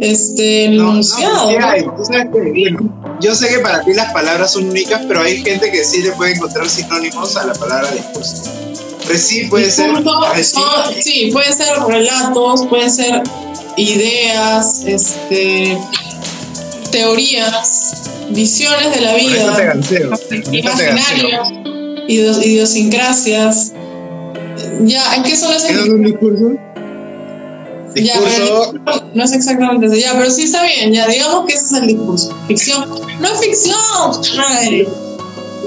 Este, 0.00 0.64
el 0.66 0.76
No, 0.78 0.84
no, 0.84 0.90
enunciado. 0.92 1.48
que- 1.48 2.76
yo 3.20 3.34
sé 3.36 3.48
que 3.48 3.58
para 3.60 3.84
ti 3.84 3.94
las 3.94 4.12
palabras 4.12 4.52
son 4.52 4.68
únicas, 4.68 5.02
pero 5.06 5.20
hay 5.22 5.42
gente 5.44 5.70
que 5.70 5.84
sí 5.84 6.02
le 6.02 6.10
puede 6.12 6.32
encontrar 6.32 6.68
sinónimos 6.68 7.36
a 7.36 7.46
la 7.46 7.52
palabra 7.52 7.88
discurso. 7.92 8.42
Pues 9.06 9.22
sí, 9.22 9.44
puede 9.44 9.70
ser. 9.70 9.92
Discurso, 10.36 10.92
sí. 11.00 11.30
puede 11.32 11.52
ser 11.52 11.76
relatos, 11.86 12.66
pueden 12.66 12.90
ser 12.90 13.22
ideas, 13.76 14.82
este, 14.86 15.78
teorías, 16.90 18.10
visiones 18.30 18.94
de 18.94 19.00
la 19.00 19.14
vida, 19.14 19.54
imaginarios, 20.52 21.48
idios- 22.08 22.44
idiosincrasias. 22.44 23.72
Ya, 24.82 25.16
¿en 25.16 25.22
qué 25.22 25.36
son 25.36 25.52
los 25.52 25.64
¿Eso 25.64 25.80
es 25.82 25.88
un 25.88 26.04
discurso? 26.04 26.50
Ya, 27.94 28.18
Discurso. 28.18 28.72
pero 28.84 29.04
no 29.14 29.24
es 29.24 29.32
exactamente 29.32 29.86
eso. 29.86 29.96
Ya, 29.96 30.12
pero 30.16 30.30
sí 30.30 30.44
está 30.44 30.62
bien. 30.64 30.92
Ya, 30.92 31.06
digamos 31.06 31.44
que 31.46 31.52
ese 31.54 31.64
es 31.66 31.72
el 31.72 31.86
discurso. 31.88 32.34
Ficción. 32.48 32.88
No 33.20 33.28
es 33.28 33.38
ficción, 33.40 33.76
madre. 34.38 34.88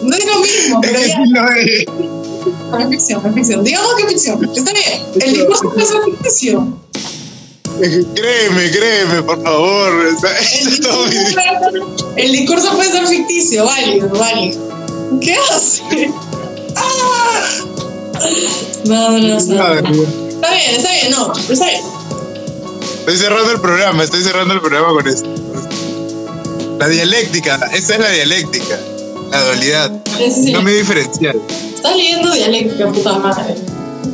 No 0.02 0.16
es 0.16 0.26
lo 0.26 0.40
mismo, 0.40 0.82
Es 0.84 0.90
pero 0.90 1.00
ya. 1.00 1.48
es. 1.56 1.86
No 2.72 2.80
es 2.80 2.88
ficción, 2.90 3.22
no 3.24 3.30
es 3.30 3.36
ficción. 3.36 3.64
Digamos 3.64 3.90
que 3.96 4.02
es 4.04 4.10
ficción. 4.10 4.44
Está 4.56 4.72
bien. 4.74 5.02
El 5.22 5.34
discurso 5.34 5.70
puede 5.72 5.86
ser 5.86 5.98
ficción. 6.24 6.80
Créeme, 7.80 8.72
créeme, 8.72 9.24
por 9.24 9.42
favor. 9.44 10.08
El 10.08 10.16
discurso, 10.70 11.06
puede- 11.06 12.24
el 12.24 12.32
discurso 12.32 12.70
puede 12.76 12.92
ser 12.92 13.08
ficticio, 13.08 13.66
válido, 13.66 14.10
válido. 14.10 15.20
¿Qué 15.22 15.36
hace? 15.54 16.12
¡Ah! 16.76 17.42
No, 18.86 19.12
no, 19.12 19.18
no. 19.20 19.38
Está 19.38 20.52
bien, 20.52 20.76
está 20.76 20.92
bien, 20.92 21.12
no, 21.12 21.34
pero 21.34 21.54
está 21.54 21.66
bien. 21.68 21.82
Estoy 23.00 23.18
cerrando 23.18 23.52
el 23.52 23.62
programa, 23.62 24.04
estoy 24.04 24.24
cerrando 24.24 24.54
el 24.54 24.62
programa 24.62 24.90
con 24.94 25.08
esto. 25.08 25.30
La 26.80 26.88
dialéctica, 26.88 27.56
esa 27.74 27.94
es 27.96 28.00
la 28.00 28.10
dialéctica, 28.10 28.80
la 29.32 29.44
dualidad, 29.46 29.92
sí. 30.34 30.52
no 30.54 30.62
me 30.62 30.74
diferencial. 30.74 31.40
Estás 31.76 31.96
leyendo 31.96 32.32
dialéctica, 32.32 32.88
puta 32.92 33.14
madre. 33.20 33.56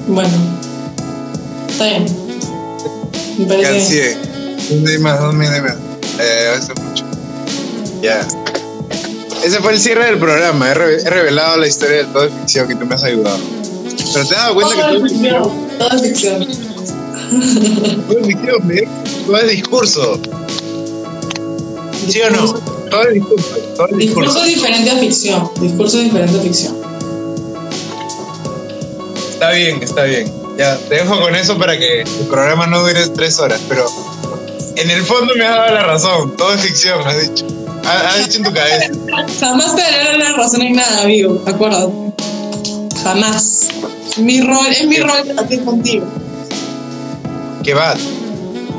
Bueno, 0.07 0.29
está 1.69 1.85
bien. 1.85 2.05
Me 3.47 3.55
parece. 3.55 4.17
¿dónde 4.69 4.91
hay 4.91 4.97
más? 4.99 5.19
¿Dónde 5.19 5.47
hay 5.47 5.61
más? 5.61 5.75
Eh, 6.19 6.55
hace 6.57 6.73
mucho. 6.81 7.05
Ya. 8.01 8.27
Ese 9.43 9.59
fue 9.59 9.73
el 9.73 9.79
cierre 9.79 10.05
del 10.05 10.19
programa. 10.19 10.69
He, 10.69 10.73
re- 10.73 11.01
he 11.01 11.09
revelado 11.09 11.57
la 11.57 11.67
historia 11.67 11.97
de 11.97 12.03
todo 12.05 12.25
es 12.25 12.33
ficción 12.33 12.71
y 12.71 12.75
tú 12.75 12.85
me 12.85 12.95
has 12.95 13.03
ayudado. 13.03 13.37
Pero 13.83 14.13
te 14.13 14.19
has 14.19 14.29
dado 14.29 14.53
cuenta 14.55 14.75
que 14.75 14.81
Todo 14.81 15.05
es 15.05 15.11
ficción. 15.11 15.43
ficción. 15.49 15.77
Todo 15.79 15.89
es 15.95 16.01
ficción. 16.01 16.47
Todo 18.07 18.19
es 18.19 18.27
ficción, 18.27 18.71
¿eh? 18.71 18.87
Todo 19.25 19.37
es 19.37 19.49
discurso. 19.51 20.19
¿Sí 22.09 22.21
o 22.21 22.29
no? 22.29 22.53
Todo 22.89 23.03
es 23.07 23.13
discurso. 23.13 23.47
Todo 23.77 23.87
es 23.87 23.97
Discurso 23.97 23.97
discurso. 23.97 24.43
diferente 24.43 24.91
a 24.91 24.97
ficción. 24.97 25.49
Discurso 25.61 25.97
es 25.97 26.03
diferente 26.05 26.37
a 26.37 26.41
ficción. 26.41 26.75
Está 29.33 29.51
bien, 29.51 29.81
está 29.81 30.03
bien. 30.03 30.31
Ya, 30.61 30.77
te 30.77 30.93
dejo 30.93 31.19
con 31.19 31.35
eso 31.35 31.57
para 31.57 31.75
que 31.75 32.01
el 32.01 32.27
programa 32.29 32.67
no 32.67 32.81
dure 32.81 33.07
tres 33.15 33.39
horas, 33.39 33.59
pero 33.67 33.83
en 34.75 34.91
el 34.91 35.01
fondo 35.01 35.33
me 35.35 35.43
has 35.43 35.55
dado 35.55 35.73
la 35.73 35.83
razón. 35.87 36.37
Todo 36.37 36.53
es 36.53 36.61
ficción, 36.61 37.01
has 37.03 37.19
dicho. 37.19 37.47
Has, 37.83 38.05
has 38.05 38.25
dicho 38.27 38.37
en 38.37 38.43
tu 38.43 38.53
cabeza. 38.53 38.91
Jamás 39.39 39.75
te 39.75 39.81
daré 39.81 40.19
la 40.19 40.33
razón 40.33 40.61
en 40.61 40.75
nada, 40.75 41.01
amigo. 41.01 41.41
Acuérdate. 41.47 41.91
Jamás. 43.03 43.69
Mi 44.17 44.41
rol, 44.41 44.67
es 44.67 44.85
mi 44.85 44.97
rol 44.97 45.33
aquí 45.43 45.57
contigo. 45.57 46.05
Que 47.63 47.73
va. 47.73 47.95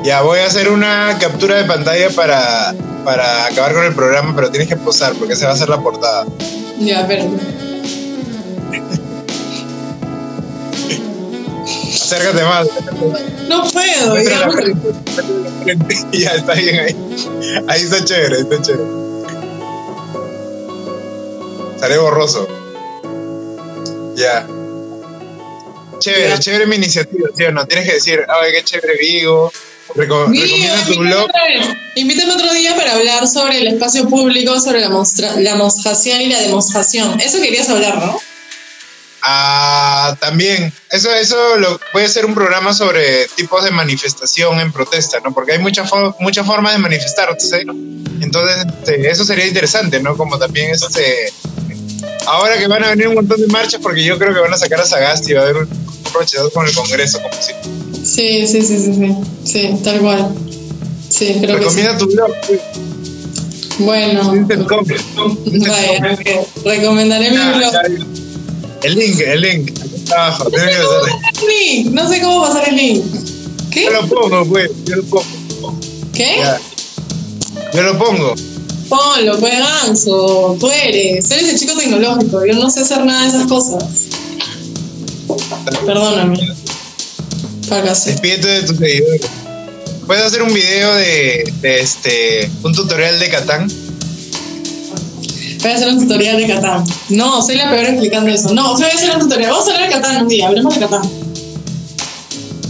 Ya, 0.05 0.23
voy 0.23 0.39
a 0.39 0.47
hacer 0.47 0.69
una 0.69 1.19
captura 1.19 1.57
de 1.57 1.65
pantalla 1.65 2.11
para, 2.11 2.77
para 3.05 3.47
acabar 3.47 3.75
con 3.75 3.85
el 3.87 3.95
programa, 3.97 4.33
pero 4.37 4.53
tienes 4.53 4.69
que 4.69 4.77
posar 4.77 5.15
porque 5.15 5.35
se 5.35 5.47
va 5.47 5.51
a 5.51 5.55
hacer 5.55 5.69
la 5.69 5.81
portada. 5.81 6.27
Ya, 6.79 7.01
espérate. 7.01 7.72
Acércate 12.13 12.45
más. 12.45 12.69
No 13.49 13.71
puedo, 13.71 14.15
digamos. 14.17 14.55
Ya, 16.13 16.33
está 16.35 16.55
bien 16.55 16.81
ahí. 16.81 16.97
Ahí 17.69 17.83
está 17.83 18.05
chévere, 18.05 18.41
está 18.41 18.61
chévere. 18.61 18.85
Sale 21.79 21.99
borroso. 21.99 22.49
Ya. 24.17 24.47
Chévere, 26.01 26.29
Ya. 26.31 26.39
chévere 26.39 26.67
mi 26.67 26.77
iniciativa, 26.77 27.29
¿sí 27.35 27.45
o 27.45 27.53
no? 27.53 27.65
Tienes 27.67 27.87
que 27.89 27.95
decir, 27.95 28.21
ay, 28.29 28.53
qué 28.53 28.65
chévere 28.65 28.99
Vigo. 28.99 29.53
Reco- 29.95 30.29
Vigo, 30.31 30.47
tu 30.87 30.99
blog. 30.99 31.25
otra. 31.25 31.43
Invítame 31.95 32.33
otro 32.35 32.53
día 32.55 32.75
para 32.77 32.95
hablar 32.95 33.27
sobre 33.29 33.59
el 33.61 33.69
espacio 33.69 34.09
público, 34.09 34.59
sobre 34.61 34.81
la, 34.81 34.89
la 34.89 35.55
mostración 35.57 36.21
y 36.21 36.27
la 36.27 36.41
demostración. 36.41 37.21
Eso 37.21 37.41
querías 37.41 37.69
hablar, 37.69 37.97
¿no? 37.99 38.19
Ah, 39.25 40.17
también. 40.21 40.73
Eso, 40.91 41.13
eso 41.15 41.57
lo, 41.57 41.79
puede 41.93 42.09
ser 42.09 42.27
un 42.27 42.35
programa 42.35 42.75
sobre 42.75 43.29
tipos 43.37 43.63
de 43.65 43.71
manifestación 43.71 44.59
en 44.61 44.73
protesta, 44.73 45.21
¿no? 45.21 45.33
Porque 45.33 45.53
hay 45.53 45.59
muchas 45.59 45.89
fo- 45.91 46.15
muchas 46.19 46.45
formas 46.47 46.73
de 46.73 46.79
manifestarse. 46.81 47.65
Entonces, 48.21 48.67
este, 48.67 49.09
eso 49.11 49.25
sería 49.25 49.47
interesante, 49.47 50.01
¿no? 50.03 50.17
Como 50.17 50.39
también 50.39 50.71
este. 50.73 51.33
Ahora 52.27 52.59
que 52.59 52.67
van 52.67 52.83
a 52.85 52.91
venir 52.91 53.09
un 53.09 53.15
montón 53.15 53.41
de 53.41 53.47
marchas, 53.49 53.81
porque 53.83 54.03
yo 54.03 54.19
creo 54.19 54.35
que 54.35 54.41
van 54.41 54.53
a 54.53 54.57
sacar 54.59 54.81
a 54.81 54.87
Sagasti 54.87 55.31
y 55.33 55.35
va 55.35 55.41
a 55.41 55.45
haber 55.45 55.57
un, 55.59 55.69
rocheado 56.13 56.51
con 56.51 56.67
el 56.67 56.75
Congreso, 56.75 57.21
como 57.23 57.35
si. 57.41 57.53
Sí, 58.05 58.47
sí, 58.47 58.63
sí, 58.63 58.79
sí, 58.79 58.95
sí. 58.95 59.17
Sí, 59.45 59.81
tal 59.85 60.01
cual. 60.01 60.35
Sí, 61.09 61.39
creo 61.41 61.59
que 61.61 61.71
sí. 61.71 61.81
Recomienda 61.83 61.99
tu 61.99 62.07
blog. 62.07 62.33
pues, 62.47 62.61
Bueno, 63.79 64.33
ok. 64.33 64.51
recomendaré 66.65 67.31
mi 67.31 67.37
blog. 67.37 67.73
El 68.83 68.95
link, 68.95 69.21
el 69.21 69.41
link. 69.41 69.73
Tiene 69.73 69.97
que 69.97 70.09
pasarle. 70.11 71.13
El 71.41 71.49
link, 71.49 71.93
no 71.93 72.09
sé 72.09 72.21
cómo 72.21 72.43
pasar 72.43 72.69
el 72.69 72.77
link. 72.77 73.05
¿Qué? 73.71 73.85
Yo 73.85 73.91
lo 73.91 74.09
pongo, 74.09 74.45
pues. 74.47 74.71
Yo 74.85 74.97
lo 74.97 75.05
pongo. 75.05 75.25
¿Qué? 76.13 76.37
Ya. 76.39 76.61
Yo 77.75 77.83
lo 77.83 77.99
pongo. 77.99 78.35
Ponlo, 78.89 79.39
pues 79.39 79.59
ganso, 79.59 80.57
tú 80.61 80.71
eres. 80.71 81.31
Eres 81.31 81.49
el 81.49 81.59
chico 81.59 81.75
tecnológico, 81.79 82.45
yo 82.45 82.55
no 82.55 82.69
sé 82.69 82.81
hacer 82.81 83.05
nada 83.05 83.23
de 83.23 83.29
esas 83.29 83.47
cosas. 83.47 83.85
Perdóname. 85.87 86.55
Fracasé. 87.67 88.11
Despídete 88.11 88.49
de 88.49 88.63
tus 88.65 88.77
seguidores. 88.77 89.23
Puedes 90.07 90.25
hacer 90.25 90.43
un 90.43 90.53
video 90.53 90.95
de, 90.95 91.51
de 91.63 91.81
este 91.81 92.51
un 92.63 92.75
tutorial 92.75 93.19
de 93.19 93.31
Catán. 93.31 93.73
Voy 95.63 95.71
a 95.71 95.75
hacer 95.77 95.89
un 95.89 96.01
tutorial 96.01 96.37
de 96.39 96.47
Catán. 96.49 96.85
No, 97.09 97.41
soy 97.41 97.57
la 97.57 97.71
peor 97.71 97.85
explicando 97.87 98.31
eso. 98.31 98.53
No, 98.53 98.75
voy 98.75 98.85
a 98.85 98.95
hacer 98.95 99.11
un 99.15 99.21
tutorial. 99.21 99.53
Vamos 99.53 99.69
a 99.69 99.71
hablar 99.73 99.89
de 99.89 99.95
Catán 99.95 100.23
un 100.23 100.29
día, 100.29 100.49
hablemos 100.49 100.75
de 100.75 100.81
Catán. 100.81 101.03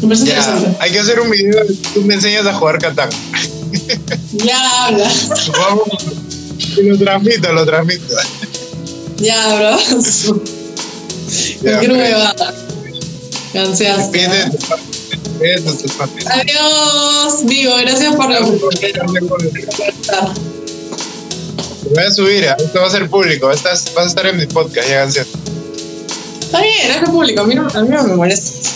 Me 0.02 0.08
parece 0.08 0.26
Ya, 0.26 0.36
interesante. 0.36 0.76
hay 0.80 0.90
que 0.90 0.98
hacer 0.98 1.20
un 1.20 1.30
video 1.30 1.64
de 1.64 1.74
tú 1.94 2.02
me 2.02 2.14
enseñas 2.14 2.46
a 2.46 2.54
jugar 2.54 2.78
Catán. 2.78 3.08
Ya 4.32 4.86
habla. 4.86 5.10
Vamos, 5.58 5.88
lo 6.82 6.98
transmito, 6.98 7.52
lo 7.52 7.64
transmito. 7.64 8.14
Ya, 9.18 9.54
bro. 9.54 9.78
Ya, 11.62 11.80
pues. 11.80 11.88
huevada. 11.88 12.54
Fans. 13.52 13.80
Adiós, 16.26 17.44
Vivo. 17.44 17.74
Gracias 17.76 18.16
por 18.16 18.30
la 18.30 18.40
oportunidad. 18.40 19.02
Voy 21.94 22.04
a 22.04 22.10
subir, 22.12 22.44
¿eh? 22.44 22.54
esto 22.58 22.80
va 22.80 22.86
a 22.86 22.90
ser 22.90 23.08
público, 23.08 23.50
estar- 23.50 23.72
vas 23.94 24.04
a 24.04 24.08
estar 24.08 24.26
en 24.26 24.36
mi 24.36 24.46
podcast, 24.46 24.88
ya 24.88 25.00
canción. 25.02 25.26
Está 26.40 26.60
bien, 26.60 26.90
hazlo 26.92 27.12
público. 27.12 27.40
A 27.42 27.44
mí 27.46 27.54
no, 27.54 27.66
a 27.66 27.82
mí 27.82 27.88
no 27.88 28.02
me 28.04 28.14
molesta. 28.16 28.68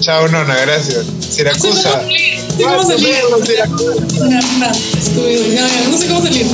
Chao, 0.00 0.28
nona, 0.28 0.56
gracias. 0.62 1.04
Siracusa. 1.28 2.00
No 2.02 2.08
sé 2.08 2.64
cómo 2.64 2.82
salir. 2.82 3.16
No 5.90 5.98
sé 5.98 6.06
cómo 6.08 6.22
salir. 6.22 6.46